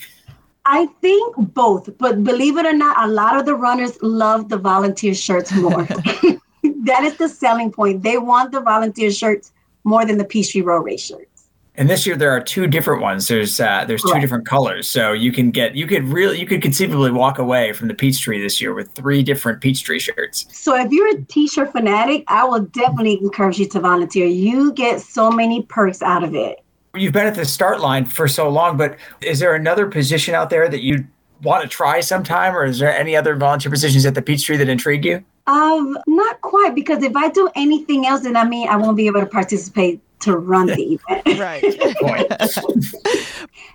I 0.66 0.88
think 1.00 1.36
both, 1.54 1.96
but 2.00 2.24
believe 2.24 2.58
it 2.58 2.66
or 2.66 2.74
not, 2.74 3.08
a 3.08 3.08
lot 3.08 3.38
of 3.38 3.46
the 3.46 3.56
runners 3.56 3.98
love 4.02 4.50
the 4.50 4.58
volunteer 4.58 5.14
shirts 5.14 5.54
more. 5.54 5.84
that 6.64 7.04
is 7.04 7.16
the 7.18 7.30
selling 7.30 7.72
point. 7.72 8.02
They 8.02 8.18
want 8.18 8.52
the 8.52 8.62
volunteer 8.62 9.12
shirts 9.12 9.54
more 9.84 10.04
than 10.04 10.18
the 10.18 10.26
Peachtree 10.26 10.62
Road 10.62 10.82
Race 10.82 11.06
shirts. 11.06 11.37
And 11.78 11.88
this 11.88 12.08
year 12.08 12.16
there 12.16 12.32
are 12.32 12.42
two 12.42 12.66
different 12.66 13.04
ones. 13.04 13.28
There's 13.28 13.60
uh, 13.60 13.86
there's 13.86 14.02
two 14.02 14.20
different 14.20 14.48
colors, 14.48 14.90
so 14.90 15.14
you 15.14 15.32
can 15.32 15.52
get 15.52 15.76
you 15.76 15.86
could 15.86 16.06
really 16.06 16.40
you 16.40 16.48
could 16.48 16.62
conceivably 16.62 17.12
walk 17.12 17.38
away 17.38 17.72
from 17.72 17.88
the 17.88 17.94
Peachtree 17.94 18.42
this 18.42 18.60
year 18.60 18.74
with 18.74 18.92
three 18.94 19.22
different 19.22 19.62
Peachtree 19.62 20.00
shirts. 20.00 20.48
So 20.52 20.76
if 20.76 20.92
you're 20.92 21.16
a 21.16 21.22
t-shirt 21.26 21.72
fanatic, 21.72 22.24
I 22.28 22.46
will 22.46 22.62
definitely 22.62 23.20
encourage 23.22 23.60
you 23.60 23.70
to 23.70 23.80
volunteer. 23.80 24.26
You 24.26 24.74
get 24.74 25.02
so 25.02 25.32
many 25.32 25.62
perks 25.64 26.02
out 26.02 26.24
of 26.24 26.34
it. 26.34 26.64
You've 26.96 27.14
been 27.14 27.28
at 27.28 27.36
the 27.36 27.46
start 27.46 27.80
line 27.80 28.06
for 28.06 28.28
so 28.28 28.50
long, 28.50 28.76
but 28.76 28.98
is 29.22 29.38
there 29.38 29.54
another 29.54 29.86
position 29.86 30.34
out 30.34 30.50
there 30.50 30.68
that 30.68 30.82
you 30.82 31.06
want 31.44 31.62
to 31.62 31.70
try 31.70 32.00
sometime, 32.00 32.56
or 32.56 32.66
is 32.66 32.80
there 32.80 32.92
any 32.92 33.16
other 33.16 33.36
volunteer 33.36 33.70
positions 33.70 34.04
at 34.04 34.16
the 34.16 34.22
Peachtree 34.24 34.58
that 34.58 34.68
intrigue 34.68 35.06
you? 35.06 35.24
Um, 35.46 35.96
not 36.08 36.42
quite, 36.42 36.74
because 36.74 37.04
if 37.04 37.16
I 37.16 37.30
do 37.30 37.50
anything 37.56 38.08
else, 38.08 38.22
then 38.22 38.36
I 38.36 38.46
mean 38.46 38.68
I 38.68 38.78
won't 38.78 38.98
be 38.98 39.06
able 39.06 39.20
to 39.20 39.28
participate 39.28 40.02
to 40.22 40.38
run 40.38 40.68
the 40.68 40.74
event. 41.08 41.40
right. 41.40 41.64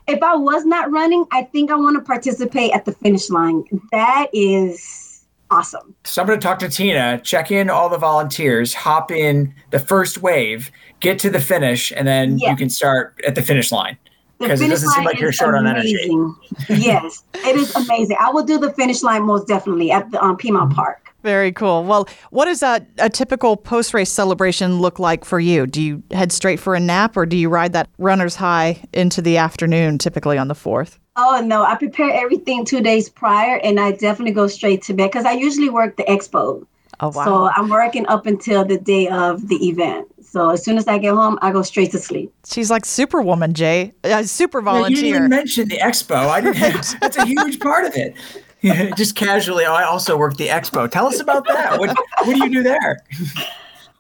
if 0.09 0.23
I 0.23 0.35
was 0.37 0.65
not 0.65 0.91
running, 0.91 1.25
I 1.31 1.43
think 1.43 1.71
I 1.71 1.77
want 1.77 1.97
to 1.97 2.03
participate 2.03 2.73
at 2.73 2.85
the 2.85 2.93
finish 2.93 3.31
line. 3.31 3.65
That 3.91 4.29
is 4.33 5.25
awesome. 5.51 5.95
So 6.05 6.23
I'm 6.23 6.27
going 6.27 6.41
to 6.41 6.43
talk 6.43 6.59
to 6.61 6.69
Tina, 6.69 7.21
check 7.23 7.51
in 7.51 7.71
all 7.71 7.89
the 7.89 7.99
volunteers, 7.99 8.75
hop 8.75 9.11
in 9.11 9.55
the 9.71 9.79
first 9.79 10.23
wave, 10.23 10.71
get 11.01 11.19
to 11.21 11.31
the 11.31 11.41
finish, 11.41 11.93
and 11.95 12.07
then 12.09 12.39
yes. 12.39 12.51
you 12.51 12.57
can 12.57 12.71
start 12.71 13.21
at 13.27 13.35
the 13.35 13.43
finish 13.43 13.71
line. 13.71 13.97
Because 14.39 14.61
it 14.61 14.69
doesn't 14.69 14.89
seem 14.91 15.05
like 15.05 15.21
you're 15.21 15.31
short 15.31 15.55
amazing. 15.55 16.19
on 16.19 16.37
energy. 16.59 16.83
yes, 16.83 17.23
it 17.33 17.55
is 17.55 17.73
amazing. 17.77 18.17
I 18.19 18.29
will 18.31 18.43
do 18.43 18.59
the 18.59 18.73
finish 18.73 19.05
line 19.05 19.23
most 19.23 19.47
definitely 19.47 19.93
at 19.93 20.11
the 20.11 20.21
um, 20.21 20.37
Piedmont 20.37 20.75
Park. 20.75 21.02
Very 21.23 21.53
cool. 21.53 21.85
Well, 21.85 22.09
what 22.31 22.47
does 22.47 22.63
a, 22.63 22.85
a 22.99 23.09
typical 23.09 23.57
post 23.57 23.95
race 23.95 24.11
celebration 24.11 24.81
look 24.81 24.99
like 24.99 25.25
for 25.25 25.39
you? 25.39 25.67
Do 25.67 25.81
you 25.81 26.03
head 26.11 26.33
straight 26.33 26.59
for 26.59 26.75
a 26.75 26.81
nap 26.81 27.17
or 27.17 27.27
do 27.27 27.37
you 27.37 27.49
ride 27.49 27.73
that 27.75 27.89
runner's 27.99 28.37
high 28.37 28.83
into 28.93 29.23
the 29.23 29.37
afternoon, 29.37 29.99
typically 29.99 30.37
on 30.37 30.49
the 30.49 30.55
4th? 30.55 30.99
Oh, 31.17 31.41
no. 31.45 31.63
I 31.63 31.77
prepare 31.77 32.11
everything 32.13 32.65
two 32.65 32.81
days 32.81 33.09
prior 33.09 33.59
and 33.59 33.79
I 33.79 33.93
definitely 33.93 34.33
go 34.33 34.47
straight 34.47 34.83
to 34.83 34.95
bed 34.95 35.11
because 35.11 35.25
I 35.25 35.33
usually 35.33 35.69
work 35.69 35.97
the 35.97 36.05
expo. 36.05 36.67
Oh, 37.01 37.09
wow. 37.11 37.25
So 37.25 37.51
I'm 37.57 37.69
working 37.69 38.07
up 38.07 38.27
until 38.27 38.65
the 38.65 38.79
day 38.79 39.09
of 39.09 39.49
the 39.49 39.57
event. 39.69 40.09
So 40.23 40.51
as 40.51 40.65
soon 40.65 40.79
as 40.79 40.87
I 40.89 40.99
get 40.99 41.15
home, 41.15 41.39
I 41.43 41.51
go 41.51 41.63
straight 41.63 41.91
to 41.93 41.99
sleep. 41.99 42.33
She's 42.47 42.71
like 42.71 42.85
Superwoman, 42.85 43.55
Jay. 43.55 43.93
Uh, 44.05 44.23
super 44.23 44.63
volunteer. 44.63 44.91
you 44.91 44.97
didn't 44.97 45.17
even 45.17 45.29
mention 45.29 45.69
the 45.69 45.79
expo. 45.79 46.17
I 46.17 46.41
didn't. 46.41 46.97
that's 47.01 47.17
a 47.17 47.27
huge 47.27 47.61
part 47.61 47.85
of 47.85 47.95
it. 47.97 48.15
just 48.97 49.17
casually. 49.17 49.65
I 49.65 49.85
also 49.85 50.17
work 50.17 50.37
the 50.37 50.49
expo. 50.49 50.91
Tell 50.91 51.07
us 51.07 51.21
about 51.21 51.47
that. 51.49 51.79
What 51.79 51.97
what 52.25 52.35
do 52.35 52.45
you 52.45 52.51
do 52.51 52.63
there? 52.63 53.05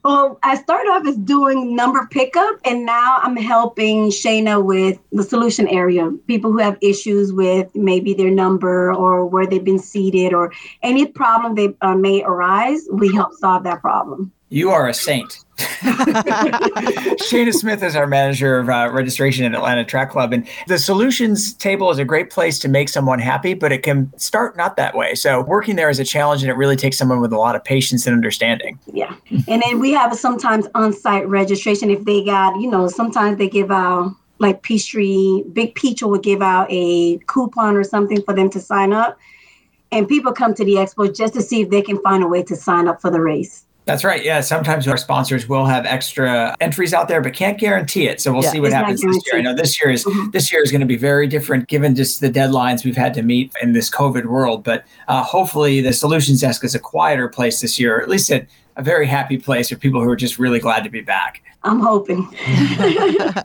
Well, 0.04 0.40
I 0.42 0.56
started 0.56 0.90
off 0.90 1.06
as 1.06 1.16
doing 1.16 1.76
number 1.76 2.08
pickup, 2.10 2.56
and 2.64 2.84
now 2.84 3.18
I'm 3.22 3.36
helping 3.36 4.10
Shayna 4.10 4.64
with 4.64 4.98
the 5.12 5.22
solution 5.22 5.68
area. 5.68 6.10
People 6.26 6.50
who 6.50 6.58
have 6.58 6.76
issues 6.80 7.32
with 7.32 7.72
maybe 7.76 8.12
their 8.12 8.30
number 8.30 8.92
or 8.92 9.24
where 9.24 9.46
they've 9.46 9.62
been 9.62 9.78
seated 9.78 10.34
or 10.34 10.52
any 10.82 11.06
problem 11.06 11.54
that 11.54 11.76
uh, 11.82 11.94
may 11.94 12.24
arise, 12.24 12.88
we 12.92 13.14
help 13.14 13.32
solve 13.34 13.62
that 13.62 13.80
problem. 13.80 14.32
You 14.52 14.68
are 14.68 14.86
a 14.86 14.92
saint. 14.92 15.38
Shayna 17.22 17.54
Smith 17.54 17.82
is 17.82 17.96
our 17.96 18.06
manager 18.06 18.58
of 18.58 18.68
uh, 18.68 18.90
registration 18.92 19.46
at 19.46 19.54
Atlanta 19.54 19.82
Track 19.82 20.10
Club. 20.10 20.34
And 20.34 20.46
the 20.66 20.78
solutions 20.78 21.54
table 21.54 21.90
is 21.90 21.96
a 21.96 22.04
great 22.04 22.28
place 22.28 22.58
to 22.58 22.68
make 22.68 22.90
someone 22.90 23.18
happy, 23.18 23.54
but 23.54 23.72
it 23.72 23.82
can 23.82 24.12
start 24.18 24.54
not 24.58 24.76
that 24.76 24.94
way. 24.94 25.14
So 25.14 25.40
working 25.40 25.76
there 25.76 25.88
is 25.88 25.98
a 25.98 26.04
challenge 26.04 26.42
and 26.42 26.50
it 26.50 26.54
really 26.56 26.76
takes 26.76 26.98
someone 26.98 27.22
with 27.22 27.32
a 27.32 27.38
lot 27.38 27.56
of 27.56 27.64
patience 27.64 28.06
and 28.06 28.14
understanding. 28.14 28.78
Yeah. 28.92 29.16
And 29.48 29.62
then 29.62 29.80
we 29.80 29.92
have 29.92 30.14
sometimes 30.16 30.66
on 30.74 30.92
site 30.92 31.26
registration 31.26 31.90
if 31.90 32.04
they 32.04 32.22
got, 32.22 32.60
you 32.60 32.70
know, 32.70 32.88
sometimes 32.88 33.38
they 33.38 33.48
give 33.48 33.70
out 33.70 34.14
like 34.38 34.60
Peachtree, 34.60 35.44
Big 35.54 35.74
Peach 35.76 36.02
will 36.02 36.18
give 36.18 36.42
out 36.42 36.66
a 36.68 37.16
coupon 37.26 37.74
or 37.74 37.84
something 37.84 38.20
for 38.20 38.34
them 38.34 38.50
to 38.50 38.60
sign 38.60 38.92
up. 38.92 39.18
And 39.92 40.06
people 40.06 40.32
come 40.32 40.52
to 40.52 40.64
the 40.64 40.74
expo 40.74 41.14
just 41.14 41.32
to 41.32 41.40
see 41.40 41.62
if 41.62 41.70
they 41.70 41.80
can 41.80 41.98
find 42.02 42.22
a 42.22 42.28
way 42.28 42.42
to 42.42 42.54
sign 42.54 42.86
up 42.86 43.00
for 43.00 43.10
the 43.10 43.20
race. 43.20 43.64
That's 43.84 44.04
right. 44.04 44.24
Yeah. 44.24 44.40
Sometimes 44.40 44.86
our 44.86 44.96
sponsors 44.96 45.48
will 45.48 45.66
have 45.66 45.84
extra 45.86 46.54
entries 46.60 46.94
out 46.94 47.08
there, 47.08 47.20
but 47.20 47.34
can't 47.34 47.58
guarantee 47.58 48.06
it. 48.06 48.20
So 48.20 48.32
we'll 48.32 48.44
yeah, 48.44 48.50
see 48.50 48.60
what 48.60 48.72
happens 48.72 49.02
this 49.02 49.18
year. 49.26 49.40
I 49.40 49.42
know 49.42 49.54
this 49.54 49.82
year 49.82 49.90
is 49.90 50.04
mm-hmm. 50.04 50.30
this 50.30 50.52
year 50.52 50.62
is 50.62 50.70
going 50.70 50.82
to 50.82 50.86
be 50.86 50.96
very 50.96 51.26
different 51.26 51.68
given 51.68 51.96
just 51.96 52.20
the 52.20 52.30
deadlines 52.30 52.84
we've 52.84 52.96
had 52.96 53.12
to 53.14 53.22
meet 53.22 53.52
in 53.60 53.72
this 53.72 53.90
COVID 53.90 54.26
world. 54.26 54.62
But 54.62 54.84
uh, 55.08 55.24
hopefully, 55.24 55.80
the 55.80 55.92
solutions 55.92 56.40
desk 56.40 56.64
is 56.64 56.76
a 56.76 56.78
quieter 56.78 57.28
place 57.28 57.60
this 57.60 57.78
year, 57.78 57.96
or 57.98 58.02
at 58.02 58.08
least 58.08 58.30
a, 58.30 58.46
a 58.76 58.82
very 58.82 59.06
happy 59.06 59.38
place 59.38 59.68
for 59.68 59.76
people 59.76 60.02
who 60.02 60.08
are 60.08 60.16
just 60.16 60.38
really 60.38 60.58
glad 60.58 60.84
to 60.84 60.90
be 60.90 61.00
back. 61.00 61.42
I'm 61.64 61.80
hoping. 61.80 62.28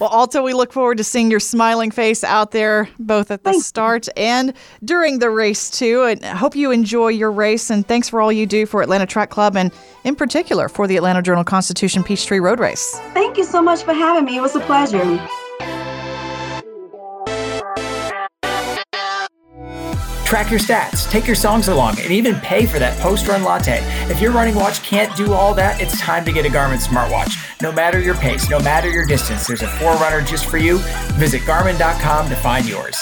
well, 0.00 0.08
Alta, 0.10 0.42
we 0.42 0.54
look 0.54 0.72
forward 0.72 0.98
to 0.98 1.04
seeing 1.04 1.30
your 1.30 1.40
smiling 1.40 1.90
face 1.90 2.22
out 2.22 2.52
there, 2.52 2.88
both 3.00 3.32
at 3.32 3.42
the 3.42 3.50
thanks. 3.50 3.66
start 3.66 4.08
and 4.16 4.54
during 4.84 5.18
the 5.18 5.28
race, 5.30 5.70
too. 5.70 6.04
And 6.04 6.24
I 6.24 6.36
hope 6.36 6.54
you 6.54 6.70
enjoy 6.70 7.08
your 7.08 7.32
race. 7.32 7.70
And 7.70 7.86
thanks 7.86 8.08
for 8.08 8.20
all 8.20 8.32
you 8.32 8.46
do 8.46 8.64
for 8.64 8.80
Atlanta 8.80 9.06
Track 9.06 9.30
Club 9.30 9.56
and, 9.56 9.72
in 10.04 10.14
particular, 10.14 10.68
for 10.68 10.86
the 10.86 10.96
Atlanta 10.96 11.20
Journal 11.20 11.44
Constitution 11.44 12.04
Peachtree 12.04 12.38
Road 12.38 12.60
Race. 12.60 12.96
Thank 13.12 13.36
you 13.36 13.44
so 13.44 13.60
much 13.60 13.82
for 13.82 13.92
having 13.92 14.24
me. 14.24 14.36
It 14.36 14.40
was 14.40 14.54
a 14.54 14.60
pleasure. 14.60 15.18
Track 20.34 20.50
your 20.50 20.58
stats, 20.58 21.08
take 21.08 21.28
your 21.28 21.36
songs 21.36 21.68
along, 21.68 22.00
and 22.00 22.10
even 22.10 22.34
pay 22.40 22.66
for 22.66 22.80
that 22.80 22.98
post 22.98 23.28
run 23.28 23.44
latte. 23.44 23.78
If 24.10 24.20
your 24.20 24.32
running 24.32 24.56
watch 24.56 24.82
can't 24.82 25.16
do 25.16 25.32
all 25.32 25.54
that, 25.54 25.80
it's 25.80 25.96
time 26.00 26.24
to 26.24 26.32
get 26.32 26.44
a 26.44 26.48
Garmin 26.48 26.84
smartwatch. 26.84 27.62
No 27.62 27.70
matter 27.70 28.00
your 28.00 28.16
pace, 28.16 28.50
no 28.50 28.58
matter 28.58 28.90
your 28.90 29.06
distance, 29.06 29.46
there's 29.46 29.62
a 29.62 29.68
Forerunner 29.68 30.22
just 30.22 30.46
for 30.46 30.58
you. 30.58 30.78
Visit 31.18 31.42
Garmin.com 31.42 32.28
to 32.28 32.34
find 32.34 32.68
yours. 32.68 33.00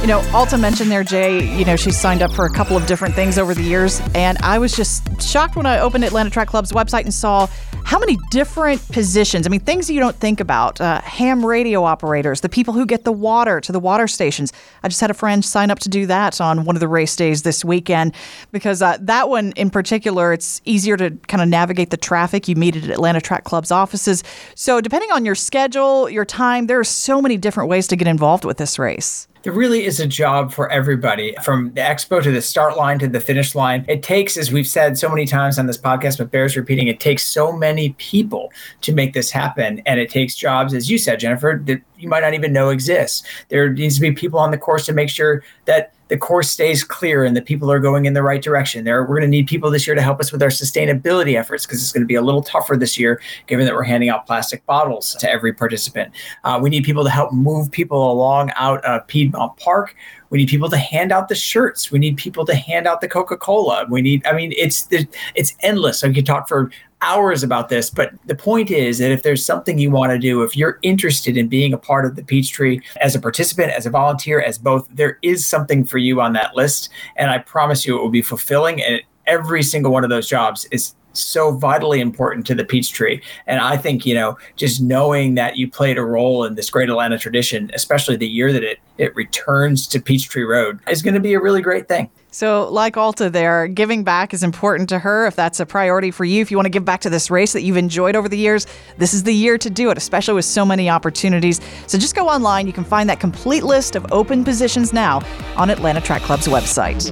You 0.00 0.08
know, 0.08 0.28
Alta 0.32 0.58
mentioned 0.58 0.90
there, 0.90 1.04
Jay, 1.04 1.56
you 1.56 1.64
know, 1.64 1.76
she's 1.76 1.96
signed 1.96 2.20
up 2.20 2.32
for 2.32 2.46
a 2.46 2.50
couple 2.50 2.76
of 2.76 2.84
different 2.86 3.14
things 3.14 3.38
over 3.38 3.54
the 3.54 3.62
years. 3.62 4.02
And 4.16 4.38
I 4.38 4.58
was 4.58 4.74
just 4.74 5.22
shocked 5.22 5.54
when 5.54 5.66
I 5.66 5.78
opened 5.78 6.02
Atlanta 6.02 6.30
Track 6.30 6.48
Club's 6.48 6.72
website 6.72 7.04
and 7.04 7.14
saw 7.14 7.46
how 7.94 8.00
many 8.00 8.18
different 8.28 8.84
positions, 8.88 9.46
I 9.46 9.50
mean, 9.50 9.60
things 9.60 9.88
you 9.88 10.00
don't 10.00 10.16
think 10.16 10.40
about, 10.40 10.80
uh, 10.80 11.00
ham 11.02 11.46
radio 11.46 11.84
operators, 11.84 12.40
the 12.40 12.48
people 12.48 12.74
who 12.74 12.86
get 12.86 13.04
the 13.04 13.12
water 13.12 13.60
to 13.60 13.70
the 13.70 13.78
water 13.78 14.08
stations. 14.08 14.52
I 14.82 14.88
just 14.88 15.00
had 15.00 15.12
a 15.12 15.14
friend 15.14 15.44
sign 15.44 15.70
up 15.70 15.78
to 15.78 15.88
do 15.88 16.04
that 16.06 16.40
on 16.40 16.64
one 16.64 16.74
of 16.74 16.80
the 16.80 16.88
race 16.88 17.14
days 17.14 17.42
this 17.42 17.64
weekend 17.64 18.16
because 18.50 18.82
uh, 18.82 18.98
that 19.02 19.28
one 19.28 19.52
in 19.52 19.70
particular, 19.70 20.32
it's 20.32 20.60
easier 20.64 20.96
to 20.96 21.12
kind 21.28 21.40
of 21.40 21.48
navigate 21.48 21.90
the 21.90 21.96
traffic. 21.96 22.48
You 22.48 22.56
meet 22.56 22.74
at 22.74 22.90
Atlanta 22.90 23.20
Track 23.20 23.44
Club's 23.44 23.70
offices. 23.70 24.24
So, 24.56 24.80
depending 24.80 25.12
on 25.12 25.24
your 25.24 25.36
schedule, 25.36 26.10
your 26.10 26.24
time, 26.24 26.66
there 26.66 26.80
are 26.80 26.82
so 26.82 27.22
many 27.22 27.36
different 27.36 27.70
ways 27.70 27.86
to 27.86 27.94
get 27.94 28.08
involved 28.08 28.44
with 28.44 28.56
this 28.56 28.76
race 28.76 29.28
there 29.44 29.52
really 29.52 29.84
is 29.84 30.00
a 30.00 30.06
job 30.06 30.52
for 30.52 30.70
everybody 30.72 31.36
from 31.44 31.72
the 31.74 31.80
expo 31.82 32.22
to 32.22 32.32
the 32.32 32.40
start 32.40 32.78
line 32.78 32.98
to 32.98 33.06
the 33.06 33.20
finish 33.20 33.54
line. 33.54 33.84
It 33.88 34.02
takes, 34.02 34.38
as 34.38 34.50
we've 34.50 34.66
said 34.66 34.96
so 34.96 35.08
many 35.08 35.26
times 35.26 35.58
on 35.58 35.66
this 35.66 35.76
podcast, 35.76 36.16
but 36.16 36.30
bears 36.30 36.56
repeating, 36.56 36.88
it 36.88 36.98
takes 36.98 37.26
so 37.26 37.52
many 37.52 37.90
people 37.98 38.50
to 38.80 38.94
make 38.94 39.12
this 39.12 39.30
happen. 39.30 39.82
And 39.84 40.00
it 40.00 40.08
takes 40.08 40.34
jobs, 40.34 40.72
as 40.72 40.90
you 40.90 40.96
said, 40.96 41.20
Jennifer, 41.20 41.60
that 41.66 41.82
you 42.04 42.10
might 42.10 42.20
not 42.20 42.34
even 42.34 42.52
know 42.52 42.68
exists. 42.68 43.24
There 43.48 43.68
needs 43.72 43.96
to 43.96 44.00
be 44.00 44.12
people 44.12 44.38
on 44.38 44.50
the 44.50 44.58
course 44.58 44.86
to 44.86 44.92
make 44.92 45.08
sure 45.08 45.42
that 45.64 45.94
the 46.08 46.18
course 46.18 46.50
stays 46.50 46.84
clear 46.84 47.24
and 47.24 47.34
the 47.34 47.40
people 47.40 47.72
are 47.72 47.80
going 47.80 48.04
in 48.04 48.12
the 48.12 48.22
right 48.22 48.42
direction. 48.42 48.84
There, 48.84 49.00
we're 49.02 49.16
going 49.16 49.22
to 49.22 49.28
need 49.28 49.46
people 49.46 49.70
this 49.70 49.86
year 49.86 49.96
to 49.96 50.02
help 50.02 50.20
us 50.20 50.30
with 50.30 50.42
our 50.42 50.50
sustainability 50.50 51.38
efforts 51.38 51.64
because 51.64 51.82
it's 51.82 51.92
going 51.92 52.02
to 52.02 52.06
be 52.06 52.14
a 52.14 52.22
little 52.22 52.42
tougher 52.42 52.76
this 52.76 52.98
year, 52.98 53.22
given 53.46 53.64
that 53.64 53.74
we're 53.74 53.84
handing 53.84 54.10
out 54.10 54.26
plastic 54.26 54.64
bottles 54.66 55.14
to 55.16 55.30
every 55.30 55.54
participant. 55.54 56.12
Uh, 56.44 56.60
we 56.62 56.68
need 56.68 56.84
people 56.84 57.04
to 57.04 57.10
help 57.10 57.32
move 57.32 57.70
people 57.70 58.12
along 58.12 58.50
out 58.56 58.84
of 58.84 59.06
Piedmont 59.06 59.56
Park. 59.56 59.96
We 60.28 60.38
need 60.38 60.48
people 60.48 60.68
to 60.68 60.76
hand 60.76 61.10
out 61.10 61.28
the 61.28 61.34
shirts. 61.34 61.90
We 61.90 61.98
need 61.98 62.18
people 62.18 62.44
to 62.44 62.54
hand 62.54 62.86
out 62.86 63.00
the 63.00 63.08
Coca 63.08 63.36
Cola. 63.38 63.86
We 63.88 64.02
need, 64.02 64.26
I 64.26 64.34
mean, 64.34 64.52
it's 64.56 64.86
it's 65.34 65.56
endless. 65.60 66.04
I 66.04 66.12
could 66.12 66.26
talk 66.26 66.48
for 66.48 66.70
hours 67.04 67.42
about 67.42 67.68
this, 67.68 67.90
but 67.90 68.12
the 68.26 68.34
point 68.34 68.70
is 68.70 68.98
that 68.98 69.10
if 69.10 69.22
there's 69.22 69.44
something 69.44 69.78
you 69.78 69.90
want 69.90 70.10
to 70.12 70.18
do, 70.18 70.42
if 70.42 70.56
you're 70.56 70.78
interested 70.82 71.36
in 71.36 71.48
being 71.48 71.72
a 71.72 71.78
part 71.78 72.04
of 72.06 72.16
the 72.16 72.24
Peachtree 72.24 72.80
as 73.00 73.14
a 73.14 73.20
participant, 73.20 73.72
as 73.72 73.86
a 73.86 73.90
volunteer, 73.90 74.40
as 74.40 74.58
both, 74.58 74.88
there 74.90 75.18
is 75.22 75.46
something 75.46 75.84
for 75.84 75.98
you 75.98 76.20
on 76.20 76.32
that 76.32 76.56
list. 76.56 76.88
And 77.16 77.30
I 77.30 77.38
promise 77.38 77.86
you 77.86 77.96
it 77.96 78.02
will 78.02 78.10
be 78.10 78.22
fulfilling. 78.22 78.82
And 78.82 79.02
every 79.26 79.62
single 79.62 79.92
one 79.92 80.04
of 80.04 80.10
those 80.10 80.28
jobs 80.28 80.66
is 80.70 80.94
so 81.14 81.52
vitally 81.52 82.00
important 82.00 82.46
to 82.46 82.54
the 82.54 82.64
Peachtree. 82.64 83.20
And 83.46 83.60
I 83.60 83.76
think, 83.76 84.06
you 84.06 84.14
know, 84.14 84.38
just 84.56 84.80
knowing 84.80 85.34
that 85.34 85.56
you 85.56 85.70
played 85.70 85.98
a 85.98 86.04
role 86.04 86.44
in 86.44 86.54
this 86.54 86.70
great 86.70 86.88
Atlanta 86.88 87.18
tradition, 87.18 87.70
especially 87.74 88.16
the 88.16 88.28
year 88.28 88.52
that 88.52 88.62
it, 88.62 88.78
it 88.98 89.14
returns 89.16 89.86
to 89.88 90.00
Peachtree 90.00 90.44
Road, 90.44 90.80
is 90.88 91.02
going 91.02 91.14
to 91.14 91.20
be 91.20 91.34
a 91.34 91.40
really 91.40 91.62
great 91.62 91.88
thing. 91.88 92.10
So, 92.34 92.68
like 92.68 92.96
Alta 92.96 93.30
there, 93.30 93.68
giving 93.68 94.02
back 94.02 94.34
is 94.34 94.42
important 94.42 94.88
to 94.88 94.98
her. 94.98 95.24
If 95.28 95.36
that's 95.36 95.60
a 95.60 95.66
priority 95.66 96.10
for 96.10 96.24
you, 96.24 96.42
if 96.42 96.50
you 96.50 96.56
want 96.56 96.66
to 96.66 96.70
give 96.70 96.84
back 96.84 97.00
to 97.02 97.10
this 97.10 97.30
race 97.30 97.52
that 97.52 97.62
you've 97.62 97.76
enjoyed 97.76 98.16
over 98.16 98.28
the 98.28 98.36
years, 98.36 98.66
this 98.98 99.14
is 99.14 99.22
the 99.22 99.32
year 99.32 99.56
to 99.56 99.70
do 99.70 99.88
it, 99.90 99.96
especially 99.96 100.34
with 100.34 100.44
so 100.44 100.66
many 100.66 100.90
opportunities. 100.90 101.60
So, 101.86 101.96
just 101.96 102.16
go 102.16 102.28
online. 102.28 102.66
You 102.66 102.72
can 102.72 102.82
find 102.82 103.08
that 103.08 103.20
complete 103.20 103.62
list 103.62 103.94
of 103.94 104.04
open 104.10 104.42
positions 104.42 104.92
now 104.92 105.22
on 105.56 105.70
Atlanta 105.70 106.00
Track 106.00 106.22
Club's 106.22 106.48
website. 106.48 107.04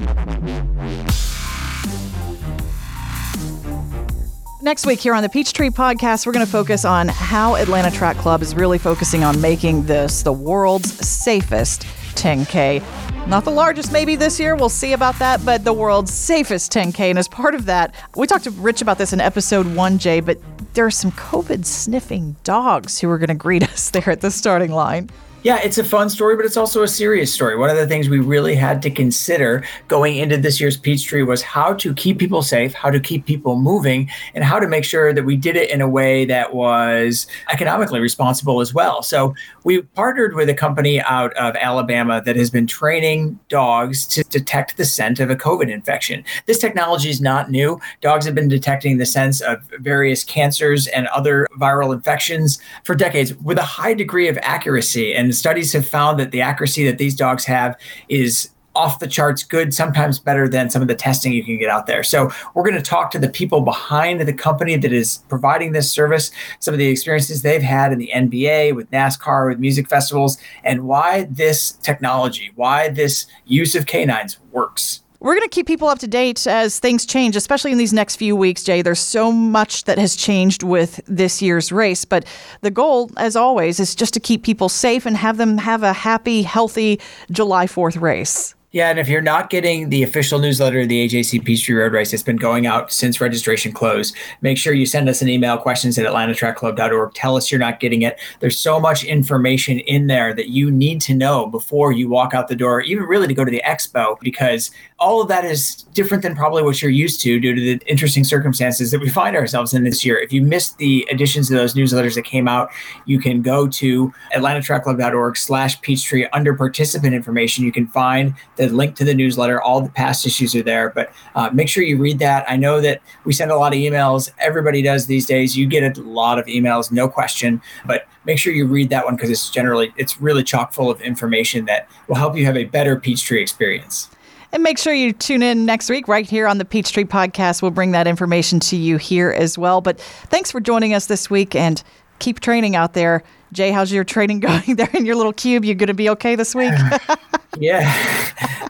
Next 4.63 4.87
week 4.87 5.01
here 5.01 5.13
on 5.13 5.25
the 5.25 5.29
Peachtree 5.29 5.71
podcast, 5.71 6.25
we're 6.25 6.33
going 6.33 6.47
to 6.47 6.51
focus 6.51 6.85
on 6.85 7.09
how 7.09 7.57
Atlanta 7.57 7.91
Track 7.91 8.17
Club 8.19 8.43
is 8.43 8.55
really 8.55 8.79
focusing 8.79 9.25
on 9.25 9.41
making 9.41 9.87
this 9.87 10.23
the 10.23 10.33
world's 10.33 11.05
safest 11.05 11.83
10K. 12.15 12.81
Not 13.27 13.43
the 13.43 13.51
largest, 13.51 13.93
maybe 13.93 14.15
this 14.15 14.39
year. 14.39 14.55
We'll 14.55 14.69
see 14.69 14.93
about 14.93 15.19
that, 15.19 15.45
but 15.45 15.65
the 15.65 15.73
world's 15.73 16.13
safest 16.13 16.73
10K. 16.73 17.11
And 17.11 17.19
as 17.19 17.27
part 17.27 17.57
of 17.57 17.65
that, 17.65 17.93
we 18.15 18.29
talked 18.29 18.45
to 18.45 18.53
Rich 18.53 18.83
about 18.83 18.99
this 18.99 19.13
in 19.13 19.21
episode 19.21 19.67
1J, 19.67 20.25
but 20.25 20.39
there 20.75 20.87
are 20.87 20.93
some 20.93 21.11
COVID 21.11 21.65
sniffing 21.65 22.37
dogs 22.45 23.01
who 23.01 23.11
are 23.11 23.19
going 23.19 23.31
to 23.31 23.35
greet 23.35 23.65
us 23.69 23.91
there 23.91 24.11
at 24.11 24.21
the 24.21 24.31
starting 24.31 24.71
line. 24.71 25.11
Yeah, 25.45 25.59
it's 25.61 25.77
a 25.77 25.83
fun 25.83 26.09
story, 26.09 26.37
but 26.37 26.45
it's 26.45 26.57
also 26.57 26.85
a 26.85 26.89
serious 26.89 27.35
story. 27.35 27.57
One 27.57 27.69
of 27.69 27.77
the 27.77 27.89
things 27.89 28.09
we 28.09 28.21
really 28.21 28.55
had 28.55 28.81
to 28.83 28.91
consider 28.91 29.65
going 29.89 30.17
into 30.19 30.37
this 30.37 30.61
year's 30.61 30.77
Peachtree 30.77 31.23
was 31.23 31.43
how 31.43 31.75
to 31.75 31.93
keep 31.95 32.21
people 32.21 32.43
safe, 32.43 32.73
how 32.73 32.91
to 32.91 33.01
keep 33.01 33.27
people 33.27 33.57
moving, 33.57 34.09
and 34.37 34.45
how 34.45 34.61
to 34.61 34.69
make 34.69 34.85
sure 34.85 35.13
that 35.13 35.25
we 35.25 35.35
did 35.35 35.57
it 35.57 35.69
in 35.69 35.81
a 35.81 35.89
way 35.89 36.25
that 36.27 36.55
was 36.55 37.27
economically 37.53 37.99
responsible 37.99 38.61
as 38.61 38.73
well. 38.73 39.03
So 39.03 39.35
we 39.65 39.83
partnered 39.83 40.35
with 40.35 40.49
a 40.49 40.55
company 40.55 41.01
out 41.01 41.33
of 41.33 41.57
Alabama 41.57 42.23
that 42.25 42.37
has 42.37 42.49
been 42.49 42.69
training 42.69 43.37
dogs 43.49 44.07
to 44.09 44.23
detect 44.23 44.77
the 44.77 44.85
scent 44.85 45.19
of 45.19 45.29
a 45.29 45.35
COVID 45.35 45.69
infection. 45.69 46.23
This 46.47 46.61
technology 46.61 47.11
is 47.11 47.21
not 47.21 47.51
new. 47.51 47.81
Dogs 48.01 48.27
have 48.27 48.37
been 48.37 48.47
detecting 48.47 48.99
the 48.99 49.07
scent 49.07 49.41
of 49.41 49.61
various 49.81 50.23
cancers 50.23 50.87
and 50.87 51.09
other 51.09 51.49
viral 51.59 51.93
infections 51.93 52.61
for 52.85 52.95
decades 52.95 53.35
with 53.39 53.59
a 53.59 53.63
high 53.63 53.95
degree 53.95 54.29
of 54.29 54.39
accuracy. 54.43 55.13
And 55.13 55.32
studies 55.35 55.73
have 55.73 55.87
found 55.87 56.19
that 56.21 56.31
the 56.31 56.41
accuracy 56.41 56.85
that 56.87 56.99
these 56.99 57.15
dogs 57.15 57.45
have 57.45 57.79
is 58.09 58.51
off 58.75 59.01
the 59.01 59.07
charts 59.07 59.43
good, 59.43 59.75
sometimes 59.75 60.19
better 60.19 60.49
than 60.49 60.71
some 60.71 60.81
of 60.81 60.89
the 60.89 60.95
testing 60.95 61.33
you 61.33 61.45
can 61.45 61.59
get 61.59 61.69
out 61.69 61.87
there. 61.87 62.03
So, 62.03 62.31
we're 62.55 62.63
going 62.63 62.77
to 62.77 62.83
talk 62.83 63.11
to 63.11 63.19
the 63.19 63.29
people 63.29 63.61
behind 63.61 64.21
the 64.21 64.33
company 64.33 64.77
that 64.77 64.93
is 64.93 65.19
providing 65.29 65.73
this 65.73 65.91
service, 65.91 66.31
some 66.59 66.73
of 66.73 66.79
the 66.79 66.89
experiences 66.89 67.43
they've 67.43 67.63
had 67.63 67.93
in 67.93 67.99
the 67.99 68.11
NBA, 68.15 68.75
with 68.75 68.91
NASCAR, 68.91 69.49
with 69.51 69.59
music 69.59 69.89
festivals, 69.89 70.39
and 70.65 70.85
why 70.85 71.25
this 71.25 71.73
technology, 71.73 72.53
why 72.55 72.89
this 72.89 73.27
use 73.45 73.75
of 73.75 73.87
canines 73.87 74.39
works. 74.53 75.03
We're 75.23 75.37
going 75.37 75.49
to 75.49 75.55
keep 75.55 75.69
people 75.69 75.87
up 75.87 76.01
to 76.01 76.09
date 76.09 76.49
as 76.49 76.81
things 76.81 77.07
change, 77.07 77.37
especially 77.37 77.71
in 77.71 77.79
these 77.79 77.93
next 77.93 78.17
few 78.17 78.35
weeks, 78.35 78.65
Jay. 78.65 78.83
There's 78.83 78.99
so 78.99 79.31
much 79.31 79.85
that 79.85 79.97
has 79.97 80.17
changed 80.17 80.65
with 80.65 81.01
this 81.07 81.41
year's 81.41 81.71
race. 81.71 82.05
But 82.05 82.25
the 82.63 82.73
goal, 82.73 83.09
as 83.17 83.37
always, 83.37 83.79
is 83.79 83.95
just 83.95 84.15
to 84.15 84.21
keep 84.21 84.43
people 84.43 84.69
safe 84.69 85.07
and 85.07 85.17
have 85.17 85.37
them 85.37 85.59
have 85.59 85.85
a 85.85 85.93
happy, 85.93 86.43
healthy 86.43 86.99
July 87.31 87.67
4th 87.67 88.01
race. 88.01 88.57
Yeah, 88.73 88.89
and 88.89 88.99
if 88.99 89.07
you're 89.07 89.21
not 89.21 89.51
getting 89.51 89.91
the 89.91 90.03
official 90.03 90.39
newsletter 90.39 90.81
of 90.81 90.89
the 90.89 91.07
AJC 91.07 91.45
Peachtree 91.45 91.75
Road 91.75 91.93
Race, 91.93 92.15
it's 92.15 92.23
been 92.23 92.39
going 92.39 92.67
out 92.67 92.91
since 92.91 93.21
registration 93.21 93.71
closed. 93.71 94.17
Make 94.41 94.57
sure 94.57 94.73
you 94.73 94.87
send 94.87 95.11
us 95.11 95.21
an 95.21 95.29
email, 95.29 95.59
questions 95.59 95.99
at 95.99 96.07
atlantatrackclub.org. 96.07 97.13
Tell 97.13 97.37
us 97.37 97.53
you're 97.53 97.59
not 97.59 97.81
getting 97.81 98.01
it. 98.01 98.19
There's 98.41 98.59
so 98.59 98.81
much 98.81 99.05
information 99.05 99.81
in 99.81 100.07
there 100.07 100.33
that 100.33 100.49
you 100.49 100.71
need 100.71 101.03
to 101.03 101.15
know 101.15 101.49
before 101.49 101.93
you 101.93 102.09
walk 102.09 102.33
out 102.33 102.49
the 102.49 102.57
door, 102.57 102.81
even 102.81 103.05
really 103.05 103.29
to 103.29 103.35
go 103.35 103.45
to 103.45 103.51
the 103.51 103.63
expo, 103.67 104.19
because 104.21 104.71
all 104.99 105.21
of 105.21 105.29
that 105.29 105.45
is 105.45 105.83
different 105.93 106.23
than 106.23 106.35
probably 106.35 106.63
what 106.63 106.81
you're 106.81 106.91
used 106.91 107.21
to 107.21 107.39
due 107.41 107.55
to 107.55 107.61
the 107.61 107.79
interesting 107.87 108.25
circumstances 108.25 108.91
that 108.91 109.01
we 109.01 109.11
find 109.11 109.37
ourselves 109.37 109.75
in 109.75 109.85
this 109.85 110.03
year. 110.03 110.17
If 110.17 110.33
you 110.33 110.41
missed 110.41 110.79
the 110.79 111.07
additions 111.11 111.49
to 111.49 111.55
those 111.55 111.75
newsletters 111.75 112.15
that 112.15 112.23
came 112.23 112.49
out, 112.49 112.71
you 113.05 113.19
can 113.19 113.43
go 113.43 113.69
to 113.69 114.15
atlantatrackclub.org 114.35 115.37
slash 115.37 115.79
peachtree 115.83 116.27
under 116.33 116.55
participant 116.55 117.15
information. 117.15 117.65
You 117.65 117.73
can 117.73 117.87
find 117.87 118.35
the 118.57 118.62
link 118.69 118.97
to 118.97 119.05
the 119.05 119.15
newsletter. 119.15 119.61
All 119.61 119.81
the 119.81 119.91
past 119.91 120.27
issues 120.27 120.55
are 120.55 120.63
there, 120.63 120.91
but 120.91 121.13
uh, 121.35 121.51
make 121.53 121.69
sure 121.69 121.83
you 121.83 121.99
read 121.99 122.19
that. 122.21 122.45
I 122.49 122.57
know 122.57 122.81
that 122.81 123.01
we 123.25 123.33
send 123.33 123.51
a 123.51 123.57
lot 123.57 123.73
of 123.73 123.79
emails. 123.79 124.31
Everybody 124.39 124.83
does 124.83 125.07
these 125.07 125.27
days. 125.27 125.57
You 125.57 125.67
get 125.67 125.97
a 125.97 126.01
lot 126.03 126.39
of 126.39 126.47
emails, 126.47 126.91
no 126.93 127.09
question, 127.09 127.61
but 127.87 128.07
make 128.25 128.39
sure 128.39 128.53
you 128.53 128.67
read 128.67 128.91
that 128.91 129.05
one 129.05 129.17
because 129.17 129.31
it's 129.31 129.51
generally, 129.51 129.93
it's 129.97 130.21
really 130.21 130.43
chock 130.43 130.73
full 130.73 130.91
of 130.91 131.01
information 131.01 131.65
that 131.67 131.89
will 132.09 132.17
help 132.17 132.37
you 132.37 132.45
have 132.47 132.57
a 132.57 132.65
better 132.65 132.99
Peachtree 132.99 133.41
experience. 133.41 134.09
And 134.53 134.63
make 134.63 134.77
sure 134.77 134.93
you 134.93 135.13
tune 135.13 135.43
in 135.43 135.65
next 135.65 135.89
week 135.89 136.09
right 136.09 136.29
here 136.29 136.47
on 136.47 136.59
the 136.59 136.67
Peachtree 136.67 137.05
Podcast. 137.05 137.63
We'll 137.63 137.71
bring 137.71 137.93
that 137.93 138.07
information 138.07 138.61
to 138.61 138.77
you 138.77 138.99
here 138.99 139.31
as 139.31 139.57
well. 139.57 139.81
But 139.81 139.99
thanks 139.99 140.51
for 140.51 140.61
joining 140.61 140.93
us 140.93 141.07
this 141.07 141.31
week 141.31 141.55
and 141.55 141.83
keep 142.19 142.41
training 142.41 142.77
out 142.77 142.93
there. 142.93 143.23
Jay, 143.53 143.71
how's 143.71 143.91
your 143.91 144.05
training 144.05 144.41
going 144.41 144.77
there 144.77 144.91
in 144.93 145.07
your 145.07 145.17
little 145.17 145.33
cube? 145.33 145.65
You 145.65 145.75
going 145.75 145.89
to 145.89 145.95
be 145.95 146.11
okay 146.11 146.37
this 146.37 146.55
week? 146.55 146.73
yeah, 147.59 147.83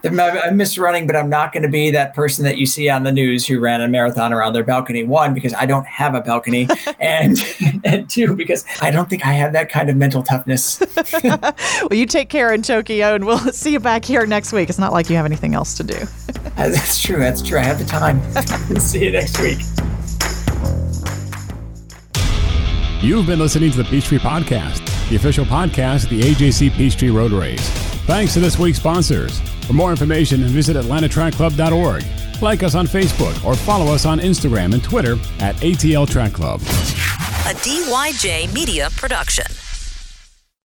I 0.05 0.51
miss 0.51 0.77
running, 0.77 1.07
but 1.07 1.14
I'm 1.14 1.29
not 1.29 1.53
going 1.53 1.62
to 1.62 1.68
be 1.68 1.90
that 1.92 2.14
person 2.14 2.45
that 2.45 2.59
you 2.59 2.66
see 2.66 2.88
on 2.88 3.05
the 3.05 3.12
news 3.12 3.47
who 3.47 3.61
ran 3.61 3.81
a 3.81 3.88
marathon 3.88 4.33
around 4.33 4.53
their 4.53 4.64
balcony. 4.64 5.05
One, 5.05 5.35
because 5.35 5.55
I 5.55 5.66
don't 5.66 5.87
have 5.87 6.14
a 6.14 6.21
balcony, 6.21 6.68
and 7.01 7.38
and 7.85 8.09
two, 8.11 8.35
because 8.35 8.64
I 8.81 8.90
don't 8.90 9.09
think 9.09 9.25
I 9.25 9.33
have 9.33 9.53
that 9.53 9.68
kind 9.71 9.88
of 9.88 9.97
mental 9.97 10.23
toughness. 10.23 10.83
well, 11.23 11.55
you 11.92 12.07
take 12.07 12.29
care 12.29 12.53
in 12.53 12.62
Tokyo, 12.62 13.14
and 13.14 13.25
we'll 13.25 13.38
see 13.38 13.73
you 13.73 13.81
back 13.81 14.05
here 14.05 14.27
next 14.27 14.53
week. 14.53 14.68
It's 14.68 14.79
not 14.79 14.92
like 14.92 15.09
you 15.09 15.16
have 15.16 15.27
anything 15.27 15.55
else 15.55 15.77
to 15.77 15.85
do. 15.85 15.99
That's 16.57 17.01
true. 17.01 17.18
That's 17.18 17.42
true. 17.42 17.59
I 17.59 17.64
have 17.64 17.79
the 17.79 17.85
time. 17.85 18.21
see 18.81 19.05
you 19.05 19.12
next 19.12 19.40
week. 19.40 19.59
You've 23.03 23.27
been 23.27 23.40
listening 23.40 23.71
to 23.73 23.77
the 23.77 23.85
Peachtree 23.85 24.18
Podcast, 24.18 25.09
the 25.09 25.16
official 25.16 25.45
podcast 25.45 26.05
of 26.05 26.11
the 26.11 26.21
AJC 26.21 26.71
Peachtree 26.73 27.11
Road 27.11 27.33
Race. 27.33 27.82
Thanks 28.12 28.35
to 28.35 28.40
this 28.40 28.59
week's 28.59 28.77
sponsors. 28.79 29.40
For 29.66 29.72
more 29.72 29.90
information, 29.90 30.42
visit 30.44 30.77
atlantatrackclub.org. 30.77 32.05
Like 32.42 32.62
us 32.62 32.75
on 32.75 32.87
Facebook 32.87 33.42
or 33.42 33.57
follow 33.57 33.90
us 33.90 34.05
on 34.05 34.20
Instagram 34.20 34.75
and 34.75 34.85
Twitter 34.85 35.12
at 35.38 35.57
ATL 35.62 36.07
Track 36.07 36.35
Club. 36.35 36.61
A 36.61 37.55
DYJ 37.64 38.53
Media 38.53 38.90
Production. 38.98 39.46